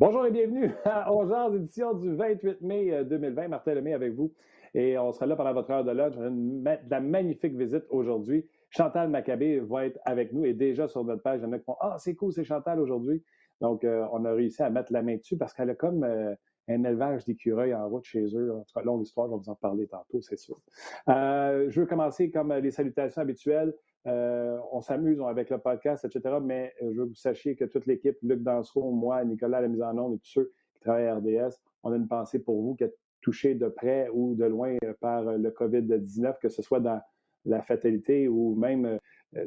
Bonjour 0.00 0.26
et 0.26 0.32
bienvenue 0.32 0.72
à 0.84 1.08
11h, 1.08 1.54
édition 1.54 1.94
du 1.94 2.16
28 2.16 2.62
mai 2.62 3.04
2020. 3.04 3.42
Euh, 3.44 3.48
Martin 3.48 3.74
Lemay 3.74 3.92
avec 3.92 4.12
vous. 4.12 4.34
Et 4.74 4.98
on 4.98 5.12
sera 5.12 5.26
là 5.26 5.36
pendant 5.36 5.52
votre 5.52 5.70
heure 5.70 5.84
de 5.84 5.92
lunch. 5.92 6.16
Une, 6.16 6.64
de 6.64 6.90
la 6.90 7.00
magnifique 7.00 7.54
visite 7.54 7.84
aujourd'hui. 7.90 8.44
Chantal 8.70 9.08
Maccabé 9.08 9.60
va 9.60 9.86
être 9.86 10.00
avec 10.04 10.32
nous 10.32 10.44
et 10.44 10.52
déjà 10.52 10.88
sur 10.88 11.04
notre 11.04 11.22
page, 11.22 11.38
il 11.38 11.44
y 11.44 11.46
en 11.46 11.52
a 11.52 11.58
qui 11.60 11.64
font 11.64 11.76
Ah, 11.80 11.94
c'est 12.00 12.16
cool, 12.16 12.32
c'est 12.32 12.42
Chantal 12.42 12.80
aujourd'hui. 12.80 13.22
Donc, 13.60 13.84
euh, 13.84 14.04
on 14.10 14.24
a 14.24 14.32
réussi 14.32 14.64
à 14.64 14.70
mettre 14.70 14.92
la 14.92 15.02
main 15.02 15.14
dessus 15.14 15.36
parce 15.36 15.54
qu'elle 15.54 15.70
a 15.70 15.76
comme 15.76 16.02
euh, 16.02 16.34
un 16.66 16.82
élevage 16.82 17.24
d'écureuils 17.24 17.72
en 17.72 17.88
route 17.88 18.04
chez 18.04 18.24
eux. 18.36 18.52
En 18.52 18.64
tout 18.64 18.74
cas, 18.74 18.82
longue 18.82 19.02
histoire, 19.02 19.28
je 19.28 19.34
vais 19.34 19.38
vous 19.38 19.48
en 19.50 19.54
parler 19.54 19.86
tantôt, 19.86 20.20
c'est 20.22 20.38
sûr. 20.38 20.58
je 21.06 21.80
veux 21.80 21.86
commencer 21.86 22.32
comme 22.32 22.52
les 22.52 22.72
salutations 22.72 23.22
habituelles. 23.22 23.72
Euh, 24.06 24.58
on 24.70 24.80
s'amuse 24.82 25.20
avec 25.22 25.48
le 25.48 25.58
podcast, 25.58 26.04
etc. 26.04 26.36
Mais 26.42 26.74
euh, 26.82 26.92
je 26.92 26.98
veux 26.98 27.04
que 27.04 27.10
vous 27.10 27.14
sachiez 27.14 27.56
que 27.56 27.64
toute 27.64 27.86
l'équipe, 27.86 28.16
Luc 28.22 28.42
Dansereau, 28.42 28.90
moi, 28.90 29.24
Nicolas 29.24 29.62
la 29.62 29.68
mise 29.68 29.82
en 29.82 29.96
onde 29.96 30.14
et 30.14 30.18
tous 30.18 30.30
ceux 30.30 30.52
qui 30.74 30.80
travaillent 30.80 31.06
à 31.06 31.16
RDS, 31.16 31.54
on 31.82 31.92
a 31.92 31.96
une 31.96 32.08
pensée 32.08 32.38
pour 32.38 32.60
vous 32.60 32.74
qui 32.74 32.84
êtes 32.84 32.96
touchés 33.22 33.54
de 33.54 33.68
près 33.68 34.10
ou 34.12 34.34
de 34.34 34.44
loin 34.44 34.76
euh, 34.84 34.92
par 35.00 35.24
le 35.24 35.50
COVID-19, 35.50 36.38
que 36.38 36.50
ce 36.50 36.60
soit 36.60 36.80
dans 36.80 37.00
la 37.46 37.62
fatalité 37.62 38.28
ou 38.28 38.54
même 38.54 38.98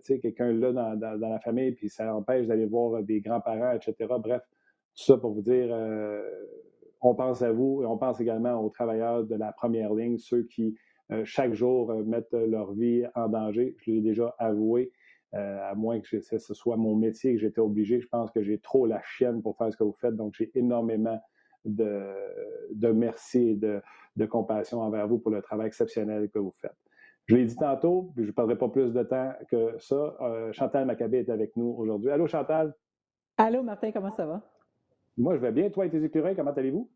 quelqu'un 0.05 0.51
là 0.51 0.71
dans, 0.71 1.17
la 1.19 1.39
famille, 1.39 1.71
puis 1.71 1.89
ça 1.89 2.13
empêche 2.13 2.45
d'aller 2.45 2.67
voir 2.67 3.01
des 3.01 3.21
grands-parents, 3.21 3.71
etc. 3.71 3.95
Bref, 4.19 4.43
tout 4.95 5.03
ça 5.03 5.17
pour 5.17 5.33
vous 5.33 5.41
dire, 5.41 5.75
on 7.01 7.15
pense 7.15 7.41
à 7.41 7.51
vous 7.51 7.81
et 7.81 7.87
on 7.87 7.97
pense 7.97 8.19
également 8.19 8.63
aux 8.63 8.69
travailleurs 8.69 9.23
de 9.23 9.33
la 9.33 9.51
première 9.51 9.95
ligne, 9.95 10.19
ceux 10.19 10.43
qui 10.43 10.77
chaque 11.25 11.53
jour 11.53 11.91
euh, 11.91 12.03
mettent 12.03 12.33
leur 12.33 12.73
vie 12.73 13.05
en 13.15 13.29
danger. 13.29 13.75
Je 13.79 13.91
l'ai 13.91 14.01
déjà 14.01 14.35
avoué, 14.39 14.91
euh, 15.33 15.59
à 15.69 15.75
moins 15.75 15.99
que 15.99 16.19
ce 16.19 16.53
soit 16.53 16.77
mon 16.77 16.95
métier 16.95 17.33
que 17.33 17.39
j'étais 17.39 17.61
obligé. 17.61 17.99
Je 18.01 18.07
pense 18.07 18.31
que 18.31 18.41
j'ai 18.41 18.59
trop 18.59 18.85
la 18.85 19.01
chienne 19.03 19.41
pour 19.41 19.57
faire 19.57 19.71
ce 19.71 19.77
que 19.77 19.83
vous 19.83 19.95
faites, 19.99 20.15
donc 20.15 20.33
j'ai 20.37 20.51
énormément 20.55 21.19
de, 21.65 22.13
de 22.71 22.89
merci 22.89 23.49
et 23.49 23.55
de, 23.55 23.81
de, 24.15 24.25
compassion 24.25 24.81
envers 24.81 25.07
vous 25.07 25.19
pour 25.19 25.31
le 25.31 25.41
travail 25.41 25.67
exceptionnel 25.67 26.29
que 26.29 26.39
vous 26.39 26.53
faites. 26.61 26.75
Je 27.25 27.35
l'ai 27.35 27.45
dit 27.45 27.57
tantôt, 27.57 28.11
puis 28.15 28.23
je 28.23 28.29
ne 28.29 28.33
perdrai 28.33 28.57
pas 28.57 28.69
plus 28.69 28.93
de 28.93 29.03
temps 29.03 29.33
que 29.49 29.75
ça. 29.79 30.17
Chantal 30.53 30.85
Maccabé 30.85 31.17
est 31.17 31.29
avec 31.29 31.57
nous 31.57 31.75
aujourd'hui. 31.77 32.09
Allô, 32.09 32.25
Chantal? 32.25 32.73
Allô, 33.35 33.63
Martin, 33.63 33.91
comment 33.91 34.11
ça 34.11 34.25
va? 34.25 34.41
Moi, 35.17 35.35
je 35.35 35.41
vais 35.41 35.51
bien. 35.51 35.69
Toi 35.69 35.87
et 35.87 35.89
tes 35.89 36.01
écureuils, 36.01 36.37
comment 36.37 36.51
allez-vous? 36.51 36.89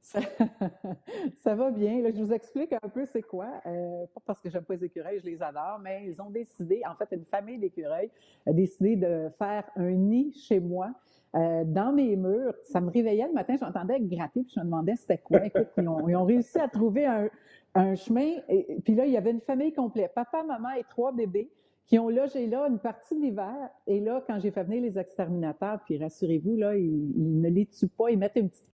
Ça, 1.42 1.54
va 1.54 1.70
bien. 1.70 2.02
je 2.14 2.22
vous 2.22 2.32
explique 2.32 2.72
un 2.72 2.88
peu 2.88 3.04
c'est 3.04 3.22
quoi. 3.22 3.46
Euh, 3.66 4.06
pas 4.14 4.20
parce 4.24 4.40
que 4.40 4.48
j'aime 4.48 4.64
pas 4.64 4.74
les 4.74 4.84
écureuils, 4.84 5.20
je 5.20 5.26
les 5.26 5.42
adore, 5.42 5.80
mais 5.82 6.06
ils 6.06 6.20
ont 6.22 6.30
décidé, 6.30 6.82
en 6.88 6.94
fait, 6.94 7.14
une 7.14 7.24
famille 7.24 7.58
d'écureuils 7.58 8.10
a 8.46 8.52
décidé 8.52 8.96
de 8.96 9.28
faire 9.38 9.64
un 9.76 9.90
nid 9.90 10.32
chez 10.32 10.60
moi. 10.60 10.92
Euh, 11.34 11.62
dans 11.64 11.92
mes 11.92 12.16
murs, 12.16 12.54
ça 12.64 12.80
me 12.80 12.90
réveillait 12.90 13.26
le 13.26 13.34
matin, 13.34 13.56
j'entendais 13.60 14.00
gratter, 14.00 14.44
puis 14.44 14.52
je 14.54 14.60
me 14.60 14.64
demandais 14.64 14.96
c'était 14.96 15.18
quoi. 15.18 15.44
Écoute, 15.44 15.68
ils 15.76 15.86
ont, 15.86 16.24
réussi 16.24 16.58
à 16.58 16.68
trouver 16.68 17.04
un, 17.04 17.94
chemin. 17.94 18.36
Et, 18.48 18.80
puis 18.82 18.94
là, 18.94 19.04
il 19.04 19.12
y 19.12 19.16
avait 19.16 19.30
une 19.30 19.42
famille 19.42 19.72
complète, 19.72 20.14
papa, 20.14 20.42
maman 20.42 20.70
et 20.70 20.84
trois 20.84 21.12
bébés 21.12 21.50
qui 21.84 21.98
ont 21.98 22.08
logé 22.08 22.46
là 22.46 22.66
une 22.68 22.78
partie 22.78 23.14
de 23.14 23.20
l'hiver. 23.20 23.70
Et 23.86 24.00
là, 24.00 24.22
quand 24.26 24.38
j'ai 24.38 24.50
fait 24.50 24.64
venir 24.64 24.82
les 24.82 24.98
exterminateurs, 24.98 25.80
puis 25.84 25.98
rassurez-vous, 25.98 26.56
là, 26.56 26.76
ils, 26.76 27.12
ils, 27.16 27.40
ne 27.40 27.48
les 27.48 27.66
tuent 27.66 27.88
pas, 27.88 28.10
ils 28.10 28.18
mettent 28.18 28.36
une 28.36 28.48
petite 28.48 28.70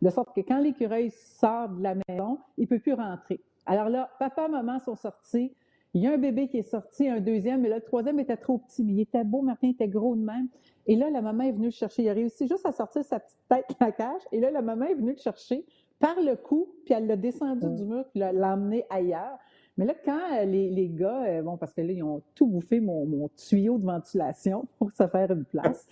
de 0.00 0.10
sorte 0.10 0.34
que 0.34 0.40
quand 0.40 0.58
l'écureuil 0.58 1.10
sort 1.10 1.68
de 1.68 1.82
la 1.82 1.94
maison, 2.08 2.38
il 2.58 2.62
ne 2.62 2.66
peut 2.66 2.78
plus 2.78 2.94
rentrer. 2.94 3.40
Alors 3.66 3.88
là, 3.88 4.10
papa, 4.18 4.48
maman 4.48 4.78
sont 4.78 4.96
sortis. 4.96 5.52
Il 5.94 6.02
y 6.02 6.06
a 6.06 6.12
un 6.12 6.18
bébé 6.18 6.48
qui 6.48 6.58
est 6.58 6.62
sorti, 6.62 7.08
un 7.08 7.20
deuxième, 7.20 7.60
mais 7.60 7.68
là, 7.68 7.76
le 7.76 7.82
troisième 7.82 8.18
était 8.18 8.36
trop 8.36 8.58
petit, 8.58 8.82
mais 8.82 8.94
il 8.94 9.00
était 9.00 9.24
beau, 9.24 9.42
Martin 9.42 9.68
était 9.68 9.88
gros 9.88 10.16
de 10.16 10.22
même. 10.22 10.48
Et 10.86 10.96
là, 10.96 11.10
la 11.10 11.20
maman 11.20 11.44
est 11.44 11.52
venue 11.52 11.66
le 11.66 11.72
chercher. 11.72 12.02
Il 12.02 12.08
a 12.08 12.14
réussi 12.14 12.48
juste 12.48 12.64
à 12.64 12.72
sortir 12.72 13.04
sa 13.04 13.20
petite 13.20 13.38
tête 13.48 13.66
de 13.68 13.76
la 13.78 13.92
cage. 13.92 14.22
Et 14.32 14.40
là, 14.40 14.50
la 14.50 14.62
maman 14.62 14.86
est 14.86 14.94
venue 14.94 15.12
le 15.12 15.18
chercher 15.18 15.64
par 16.00 16.16
le 16.20 16.34
cou, 16.34 16.68
puis 16.84 16.94
elle 16.94 17.06
l'a 17.06 17.16
descendu 17.16 17.68
du 17.68 17.84
mur, 17.84 18.04
puis 18.10 18.20
l'a 18.20 18.54
emmené 18.54 18.84
ailleurs. 18.90 19.38
Mais 19.76 19.86
là, 19.86 19.94
quand 20.04 20.20
euh, 20.34 20.44
les, 20.44 20.70
les 20.70 20.88
gars, 20.88 21.24
euh, 21.24 21.42
bon, 21.42 21.56
parce 21.56 21.72
que 21.72 21.80
là, 21.80 21.92
ils 21.92 22.02
ont 22.02 22.22
tout 22.34 22.46
bouffé 22.46 22.80
mon, 22.80 23.06
mon 23.06 23.28
tuyau 23.28 23.78
de 23.78 23.84
ventilation 23.84 24.66
pour 24.78 24.90
se 24.90 25.06
faire 25.06 25.30
une 25.30 25.44
place, 25.44 25.86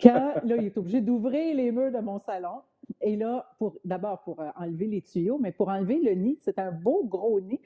quand 0.00 0.34
là, 0.44 0.56
il 0.56 0.66
est 0.66 0.76
obligé 0.76 1.00
d'ouvrir 1.00 1.56
les 1.56 1.70
murs 1.70 1.92
de 1.92 1.98
mon 1.98 2.18
salon, 2.18 2.60
et 3.00 3.16
là, 3.16 3.54
pour 3.58 3.76
d'abord 3.84 4.22
pour 4.22 4.40
euh, 4.40 4.48
enlever 4.56 4.86
les 4.86 5.02
tuyaux, 5.02 5.38
mais 5.38 5.52
pour 5.52 5.68
enlever 5.68 6.00
le 6.00 6.12
nid, 6.12 6.38
c'est 6.40 6.58
un 6.58 6.70
beau 6.70 7.04
gros 7.04 7.40
nid. 7.40 7.60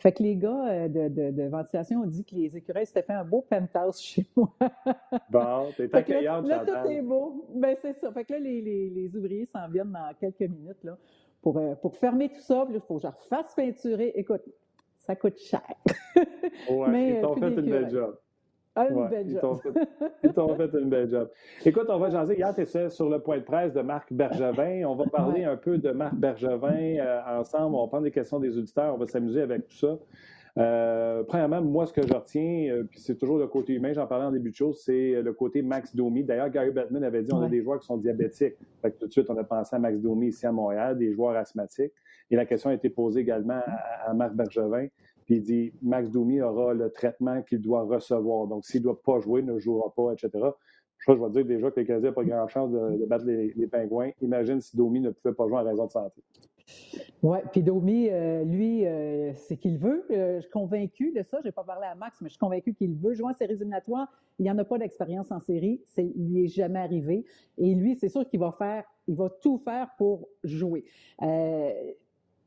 Fait 0.00 0.12
que 0.12 0.22
les 0.22 0.34
gars 0.34 0.66
euh, 0.70 0.88
de, 0.88 1.48
ventilation 1.48 2.00
ont 2.00 2.06
dit 2.06 2.24
que 2.24 2.34
les 2.34 2.56
écureuils 2.56 2.86
s'étaient 2.86 3.02
fait 3.02 3.12
un 3.12 3.24
beau 3.24 3.42
penthouse 3.42 4.00
chez 4.00 4.24
moi. 4.34 4.50
bon, 5.30 5.66
t'es 5.76 5.94
accueillante, 5.94 6.46
Là, 6.46 6.64
là 6.64 6.82
tout 6.82 6.90
est 6.90 7.02
beau. 7.02 7.46
Ben, 7.54 7.76
c'est 7.82 7.92
ça. 7.92 8.10
Fait 8.10 8.24
que 8.24 8.32
là, 8.32 8.38
les, 8.38 8.62
les, 8.62 9.16
ouvriers 9.16 9.44
s'en 9.44 9.68
viennent 9.68 9.92
dans 9.92 10.14
quelques 10.18 10.50
minutes 10.50 10.82
là, 10.84 10.96
pour, 11.42 11.58
euh, 11.58 11.74
pour 11.74 11.96
fermer 11.96 12.30
tout 12.30 12.40
ça. 12.40 12.66
il 12.72 12.80
faut 12.80 12.96
que 12.96 13.02
je 13.02 13.08
refasse 13.08 13.54
peinturer. 13.54 14.12
Écoute, 14.14 14.42
ça 14.96 15.14
coûte 15.16 15.38
cher. 15.38 15.60
ouais, 16.70 16.88
mais, 16.88 17.16
ils 17.16 17.20
t'ont 17.20 17.36
fait 17.36 17.48
une 17.48 17.70
belle 17.70 17.90
job. 17.90 18.18
Ah, 18.80 18.88
une 18.90 19.08
belle 19.08 19.28
job. 19.28 19.58
Ils 20.24 20.32
t'ont 20.32 20.54
fait, 20.56 20.70
une 20.72 20.88
belle 20.88 21.08
job. 21.10 21.28
Écoute, 21.64 21.86
on 21.88 21.98
va 21.98 22.10
jaser. 22.10 22.36
Hier, 22.36 22.54
tu 22.54 22.62
étais 22.62 22.88
sur 22.88 23.08
le 23.10 23.18
point 23.18 23.38
de 23.38 23.42
presse 23.42 23.72
de 23.74 23.82
Marc 23.82 24.12
Bergevin. 24.12 24.84
On 24.86 24.94
va 24.94 25.04
parler 25.04 25.44
un 25.44 25.56
peu 25.56 25.78
de 25.78 25.90
Marc 25.90 26.14
Bergevin 26.14 26.96
euh, 26.98 27.20
ensemble. 27.40 27.74
On 27.74 27.82
va 27.82 27.88
prendre 27.88 28.04
des 28.04 28.10
questions 28.10 28.40
des 28.40 28.56
auditeurs. 28.56 28.94
On 28.94 28.98
va 28.98 29.06
s'amuser 29.06 29.42
avec 29.42 29.68
tout 29.68 29.76
ça. 29.76 29.98
Euh, 30.58 31.22
premièrement, 31.24 31.62
moi, 31.62 31.86
ce 31.86 31.92
que 31.92 32.06
je 32.06 32.12
retiens, 32.12 32.68
euh, 32.70 32.84
puis 32.84 33.00
c'est 33.00 33.16
toujours 33.16 33.38
le 33.38 33.46
côté 33.46 33.74
humain, 33.74 33.92
j'en 33.92 34.06
parlais 34.06 34.24
en 34.24 34.32
début 34.32 34.50
de 34.50 34.56
chose, 34.56 34.82
c'est 34.84 35.22
le 35.22 35.32
côté 35.32 35.62
Max 35.62 35.94
Domi. 35.94 36.24
D'ailleurs, 36.24 36.50
Gary 36.50 36.70
Bettman 36.70 37.04
avait 37.04 37.22
dit 37.22 37.32
on 37.32 37.42
a 37.42 37.48
des 37.48 37.62
joueurs 37.62 37.78
qui 37.78 37.86
sont 37.86 37.98
diabétiques. 37.98 38.56
Fait 38.82 38.90
que 38.90 38.98
tout 38.98 39.06
de 39.06 39.12
suite, 39.12 39.30
on 39.30 39.36
a 39.36 39.44
pensé 39.44 39.76
à 39.76 39.78
Max 39.78 39.98
Domi 39.98 40.28
ici 40.28 40.46
à 40.46 40.52
Montréal, 40.52 40.98
des 40.98 41.12
joueurs 41.12 41.36
asthmatiques. 41.36 41.92
Et 42.30 42.36
la 42.36 42.46
question 42.46 42.70
a 42.70 42.74
été 42.74 42.90
posée 42.90 43.20
également 43.20 43.60
à 44.04 44.12
Marc 44.14 44.34
Bergevin. 44.34 44.86
Puis 45.30 45.38
il 45.38 45.42
dit 45.44 45.72
Max 45.80 46.10
Doumi 46.10 46.40
aura 46.40 46.74
le 46.74 46.90
traitement 46.90 47.40
qu'il 47.42 47.60
doit 47.60 47.84
recevoir. 47.84 48.48
Donc, 48.48 48.64
s'il 48.64 48.80
ne 48.80 48.86
doit 48.86 49.00
pas 49.00 49.20
jouer, 49.20 49.42
ne 49.42 49.60
jouera 49.60 49.94
pas, 49.94 50.12
etc. 50.12 50.28
Je, 50.98 51.12
je 51.12 51.12
vais 51.12 51.30
dire 51.30 51.44
déjà 51.44 51.70
que 51.70 51.78
les 51.78 51.86
Canadiens 51.86 52.08
n'ont 52.08 52.14
pas 52.16 52.24
grand 52.24 52.48
chance 52.48 52.72
de, 52.72 53.06
battre 53.06 53.26
les, 53.26 53.66
Pingouins. 53.68 54.10
Imagine 54.22 54.60
si 54.60 54.76
Domi 54.76 54.98
ne 54.98 55.10
pouvait 55.10 55.32
pas 55.32 55.46
jouer 55.46 55.58
en 55.58 55.62
raison 55.62 55.86
de 55.86 55.92
santé. 55.92 56.20
Oui, 57.22 57.38
puis 57.52 57.62
Domi, 57.62 58.08
euh, 58.10 58.42
lui, 58.42 58.84
euh, 58.84 59.32
c'est 59.36 59.56
qu'il 59.56 59.78
veut. 59.78 60.04
Euh, 60.10 60.38
je 60.38 60.40
suis 60.40 60.50
convaincu 60.50 61.12
de 61.12 61.22
ça. 61.22 61.38
Je 61.42 61.46
n'ai 61.46 61.52
pas 61.52 61.62
parlé 61.62 61.86
à 61.86 61.94
Max, 61.94 62.20
mais 62.20 62.28
je 62.28 62.32
suis 62.32 62.40
convaincu 62.40 62.74
qu'il 62.74 62.96
veut 62.96 63.14
jouer 63.14 63.30
en 63.30 63.32
séries 63.32 63.52
éliminatoires. 63.52 64.08
Il 64.40 64.42
n'y 64.42 64.50
en 64.50 64.58
a 64.58 64.64
pas 64.64 64.78
d'expérience 64.78 65.30
en 65.30 65.38
série. 65.38 65.80
C'est 65.86 66.12
lui 66.16 66.46
est 66.46 66.48
jamais 66.48 66.80
arrivé. 66.80 67.24
Et 67.56 67.72
lui, 67.76 67.94
c'est 67.94 68.08
sûr 68.08 68.28
qu'il 68.28 68.40
va 68.40 68.50
faire, 68.50 68.82
il 69.06 69.14
va 69.14 69.30
tout 69.30 69.58
faire 69.58 69.90
pour 69.96 70.26
jouer. 70.42 70.84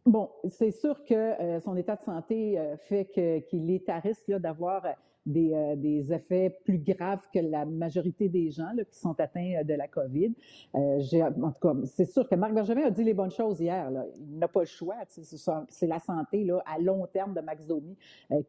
Bon, 0.05 0.29
c'est 0.49 0.71
sûr 0.71 1.05
que 1.05 1.13
euh, 1.13 1.61
son 1.61 1.77
état 1.77 1.95
de 1.95 2.01
santé 2.01 2.59
euh, 2.59 2.75
fait 2.75 3.05
qu'il 3.47 3.71
est 3.71 3.87
à 3.87 3.99
risque 3.99 4.31
d'avoir 4.31 4.85
des, 5.25 5.53
euh, 5.53 5.75
des, 5.75 6.11
effets 6.11 6.57
plus 6.65 6.79
graves 6.79 7.21
que 7.33 7.39
la 7.39 7.65
majorité 7.65 8.27
des 8.29 8.49
gens 8.51 8.71
qui 8.91 8.99
sont 8.99 9.17
atteints 9.19 9.61
euh, 9.61 9.63
de 9.63 9.73
la 9.73 9.87
COVID. 9.87 10.33
Euh, 10.75 10.99
en 11.41 11.51
tout 11.51 11.59
cas, 11.61 11.73
c'est 11.85 12.05
sûr 12.05 12.27
que 12.27 12.35
Marc 12.35 12.53
Bergevin 12.53 12.83
a 12.83 12.91
dit 12.91 13.03
les 13.03 13.13
bonnes 13.13 13.31
choses 13.31 13.59
hier. 13.59 13.89
Il 14.17 14.37
n'a 14.39 14.47
pas 14.47 14.61
le 14.61 14.65
choix. 14.65 14.95
C'est 15.07 15.87
la 15.87 15.99
santé 15.99 16.43
là, 16.43 16.61
à 16.65 16.79
long 16.79 17.07
terme 17.11 17.33
de 17.33 17.41
Max 17.41 17.65
Domi 17.65 17.95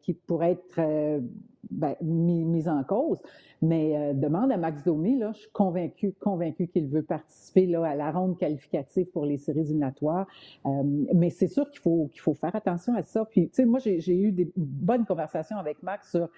qui 0.01 0.13
pourrait 0.13 0.51
être 0.51 1.21
ben, 1.69 1.95
mise 2.01 2.67
en 2.67 2.83
cause. 2.83 3.21
Mais 3.61 4.13
demande 4.13 4.51
à 4.51 4.57
Max 4.57 4.83
Domi, 4.83 5.17
là, 5.17 5.31
je 5.33 5.39
suis 5.39 5.51
convaincu, 5.51 6.13
convaincu 6.19 6.67
qu'il 6.67 6.87
veut 6.87 7.03
participer 7.03 7.65
là, 7.65 7.83
à 7.83 7.95
la 7.95 8.11
ronde 8.11 8.37
qualificative 8.37 9.07
pour 9.07 9.25
les 9.25 9.37
séries 9.37 9.61
éliminatoires. 9.61 10.27
mais 11.13 11.29
c'est 11.29 11.47
sûr 11.47 11.69
qu'il 11.69 11.79
faut, 11.79 12.09
qu'il 12.11 12.21
faut 12.21 12.33
faire 12.33 12.55
attention 12.55 12.95
à 12.95 13.03
ça. 13.03 13.25
Puis, 13.25 13.49
moi, 13.65 13.79
j'ai 13.79 14.17
eu 14.17 14.31
des 14.31 14.51
bonnes 14.55 15.05
conversations 15.05 15.57
avec 15.57 15.81
Max 15.83 16.11
sur 16.11 16.29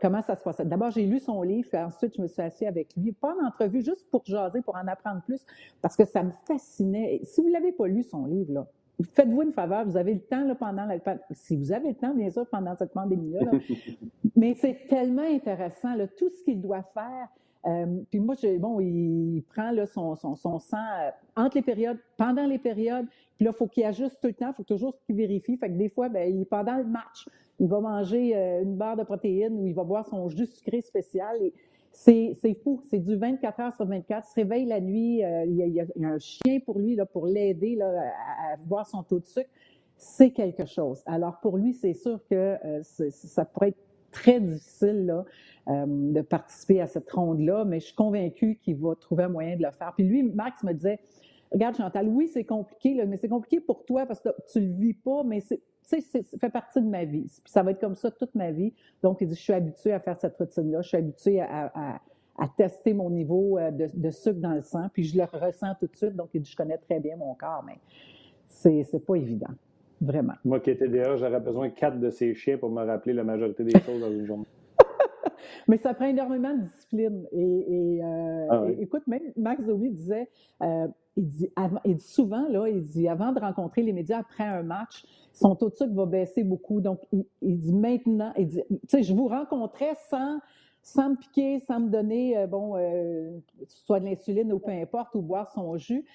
comment 0.00 0.22
ça 0.22 0.36
se 0.36 0.42
passe? 0.42 0.60
D'abord, 0.60 0.90
j'ai 0.90 1.06
lu 1.06 1.18
son 1.18 1.42
livre, 1.42 1.68
puis 1.68 1.78
ensuite, 1.78 2.16
je 2.16 2.22
me 2.22 2.26
suis 2.26 2.42
assise 2.42 2.66
avec 2.66 2.94
lui, 2.96 3.12
pas 3.12 3.34
en 3.34 3.46
entrevue, 3.46 3.82
juste 3.82 4.08
pour 4.10 4.24
jaser, 4.24 4.62
pour 4.62 4.76
en 4.76 4.86
apprendre 4.86 5.22
plus, 5.22 5.44
parce 5.80 5.96
que 5.96 6.04
ça 6.04 6.22
me 6.22 6.32
fascinait. 6.46 7.20
Si 7.24 7.40
vous 7.40 7.48
ne 7.48 7.52
l'avez 7.52 7.72
pas 7.72 7.86
lu, 7.86 8.02
son 8.02 8.26
livre, 8.26 8.52
là, 8.52 8.66
faites-vous 9.02 9.42
une 9.42 9.52
faveur, 9.52 9.84
vous 9.84 9.96
avez 9.96 10.14
le 10.14 10.20
temps 10.20 10.44
là, 10.44 10.54
pendant 10.54 10.86
la 10.86 10.98
si 11.30 11.56
vous 11.56 11.72
avez 11.72 11.90
le 11.90 11.94
temps, 11.94 12.14
bien 12.14 12.30
sûr, 12.30 12.46
pendant 12.46 12.74
cette 12.76 12.92
pandémie-là, 12.92 13.50
mais 14.36 14.54
c'est 14.54 14.86
tellement 14.88 15.22
intéressant, 15.22 15.94
là, 15.94 16.06
tout 16.06 16.30
ce 16.30 16.42
qu'il 16.42 16.60
doit 16.60 16.82
faire. 16.82 17.28
Euh, 17.66 18.00
puis 18.10 18.20
moi, 18.20 18.34
bon, 18.58 18.80
il 18.80 19.42
prend 19.48 19.72
son, 19.86 20.14
sang 20.34 20.60
euh, 20.74 21.10
entre 21.36 21.56
les 21.56 21.62
périodes, 21.62 21.98
pendant 22.16 22.46
les 22.46 22.58
périodes, 22.58 23.06
puis 23.36 23.44
là, 23.44 23.52
il 23.54 23.56
faut 23.56 23.66
qu'il 23.66 23.84
ajuste 23.84 24.18
tout 24.20 24.28
le 24.28 24.34
temps, 24.34 24.48
il 24.48 24.54
faut 24.54 24.62
toujours 24.62 24.94
qu'il 25.04 25.16
vérifie. 25.16 25.56
Fait 25.56 25.68
que 25.68 25.76
des 25.76 25.88
fois, 25.88 26.08
ben, 26.08 26.44
pendant 26.46 26.76
le 26.76 26.84
match, 26.84 27.28
il 27.58 27.68
va 27.68 27.80
manger 27.80 28.34
euh, 28.34 28.62
une 28.62 28.76
barre 28.76 28.96
de 28.96 29.02
protéines 29.02 29.54
ou 29.58 29.66
il 29.66 29.74
va 29.74 29.84
boire 29.84 30.06
son 30.06 30.28
jus 30.28 30.46
sucré 30.46 30.80
spécial. 30.80 31.36
C'est, 31.92 32.34
fou, 32.62 32.80
c'est 32.88 33.00
du 33.00 33.16
24 33.16 33.60
heures 33.60 33.74
sur 33.74 33.84
24. 33.84 34.24
Il 34.24 34.30
se 34.30 34.34
réveille 34.36 34.64
la 34.64 34.80
nuit, 34.80 35.22
il, 35.46 35.56
y 35.56 35.80
a, 35.80 36.08
un 36.08 36.18
chien 36.20 36.60
pour 36.60 36.78
lui, 36.78 36.94
là, 36.94 37.04
pour 37.04 37.26
l'aider 37.26 37.74
là, 37.74 38.12
à, 38.52 38.56
boire 38.58 38.86
son 38.86 39.02
taux 39.02 39.18
de 39.18 39.26
sucre. 39.26 39.50
C'est 39.96 40.30
quelque 40.30 40.66
chose. 40.66 41.02
Alors 41.04 41.40
pour 41.40 41.58
lui, 41.58 41.74
c'est 41.74 41.92
sûr 41.92 42.20
que 42.30 42.56
ça 42.82 43.44
pourrait 43.44 43.70
être 43.70 43.89
très 44.10 44.40
difficile 44.40 45.06
là, 45.06 45.24
euh, 45.68 45.84
de 45.86 46.20
participer 46.20 46.80
à 46.80 46.86
cette 46.86 47.10
ronde-là, 47.10 47.64
mais 47.64 47.80
je 47.80 47.86
suis 47.86 47.94
convaincue 47.94 48.58
qu'il 48.62 48.76
va 48.76 48.94
trouver 48.94 49.24
un 49.24 49.28
moyen 49.28 49.56
de 49.56 49.62
le 49.62 49.70
faire. 49.70 49.92
Puis 49.94 50.04
lui, 50.04 50.22
Max 50.22 50.62
me 50.64 50.72
disait, 50.72 51.00
regarde 51.52 51.76
Chantal, 51.76 52.08
oui, 52.08 52.28
c'est 52.28 52.44
compliqué, 52.44 53.04
mais 53.06 53.16
c'est 53.16 53.28
compliqué 53.28 53.60
pour 53.60 53.84
toi 53.84 54.06
parce 54.06 54.20
que 54.20 54.30
tu 54.52 54.60
le 54.60 54.72
vis 54.72 54.94
pas, 54.94 55.22
mais 55.24 55.40
c'est 55.40 55.60
ça 55.82 56.38
fait 56.38 56.50
partie 56.50 56.80
de 56.80 56.86
ma 56.86 57.04
vie. 57.04 57.26
Puis 57.42 57.52
ça 57.52 57.62
va 57.62 57.72
être 57.72 57.80
comme 57.80 57.96
ça 57.96 58.10
toute 58.10 58.34
ma 58.36 58.52
vie. 58.52 58.72
Donc, 59.02 59.20
il 59.20 59.28
dit, 59.28 59.34
je 59.34 59.40
suis 59.40 59.52
habituée 59.52 59.92
à 59.92 59.98
faire 59.98 60.16
cette 60.20 60.36
routine-là, 60.36 60.82
je 60.82 60.88
suis 60.88 60.96
habituée 60.96 61.40
à, 61.40 62.00
tester 62.56 62.94
mon 62.94 63.10
niveau 63.10 63.58
euh, 63.58 63.70
de, 63.70 63.88
de, 63.92 64.10
sucre 64.10 64.40
dans 64.40 64.54
le 64.54 64.62
sang, 64.62 64.88
puis 64.94 65.04
je 65.04 65.18
le 65.18 65.24
ressens 65.24 65.74
tout 65.78 65.86
de 65.86 65.96
suite. 65.96 66.16
Donc, 66.16 66.30
il 66.32 66.40
dit, 66.40 66.50
je 66.50 66.56
connais 66.56 66.78
très 66.78 66.98
bien 66.98 67.16
mon 67.16 67.34
corps, 67.34 67.64
mais 67.66 67.78
c'est 68.48 69.04
pas 69.04 69.16
évident. 69.16 69.50
Vraiment. 70.00 70.32
Moi 70.44 70.60
qui 70.60 70.70
étais 70.70 70.86
TDA, 70.86 71.16
j'aurais 71.16 71.40
besoin 71.40 71.68
de 71.68 71.74
quatre 71.74 71.98
de 72.00 72.10
ces 72.10 72.34
chiens 72.34 72.56
pour 72.56 72.70
me 72.70 72.84
rappeler 72.84 73.12
la 73.12 73.24
majorité 73.24 73.64
des 73.64 73.78
choses 73.80 74.00
dans 74.00 74.10
une 74.10 74.24
journée. 74.24 74.46
Mais 75.68 75.76
ça 75.76 75.92
prend 75.92 76.06
énormément 76.06 76.54
de 76.54 76.62
discipline. 76.62 77.26
Et, 77.32 78.00
euh, 78.02 78.46
ah 78.50 78.64
écoute, 78.78 79.06
même 79.06 79.22
Max 79.36 79.62
Zoe 79.62 79.90
disait, 79.90 80.28
euh, 80.62 80.88
il, 81.16 81.26
dit, 81.26 81.50
souvent, 81.98 82.48
là, 82.48 82.66
il 82.68 82.82
dit, 82.82 83.08
avant 83.08 83.32
de 83.32 83.40
rencontrer 83.40 83.82
les 83.82 83.92
médias 83.92 84.20
après 84.20 84.44
un 84.44 84.62
match, 84.62 85.04
son 85.32 85.54
taux 85.54 85.68
de 85.68 85.74
sucre 85.74 85.92
va 85.92 86.06
baisser 86.06 86.44
beaucoup. 86.44 86.80
Donc, 86.80 87.00
il, 87.12 87.58
dit 87.58 87.74
maintenant, 87.74 88.32
il 88.38 88.46
dit, 88.46 88.62
tu 88.70 88.78
sais, 88.88 89.02
je 89.02 89.12
vous 89.12 89.28
rencontrais 89.28 89.94
sans, 90.08 90.38
sans 90.82 91.10
me 91.10 91.16
piquer, 91.16 91.58
sans 91.60 91.78
me 91.78 91.90
donner, 91.90 92.38
euh, 92.38 92.46
bon, 92.46 92.76
soit 93.66 94.00
de 94.00 94.06
l'insuline 94.06 94.50
ou 94.50 94.60
peu 94.60 94.70
importe, 94.70 95.14
ou 95.14 95.20
boire 95.20 95.50
son 95.52 95.76
jus. 95.76 96.06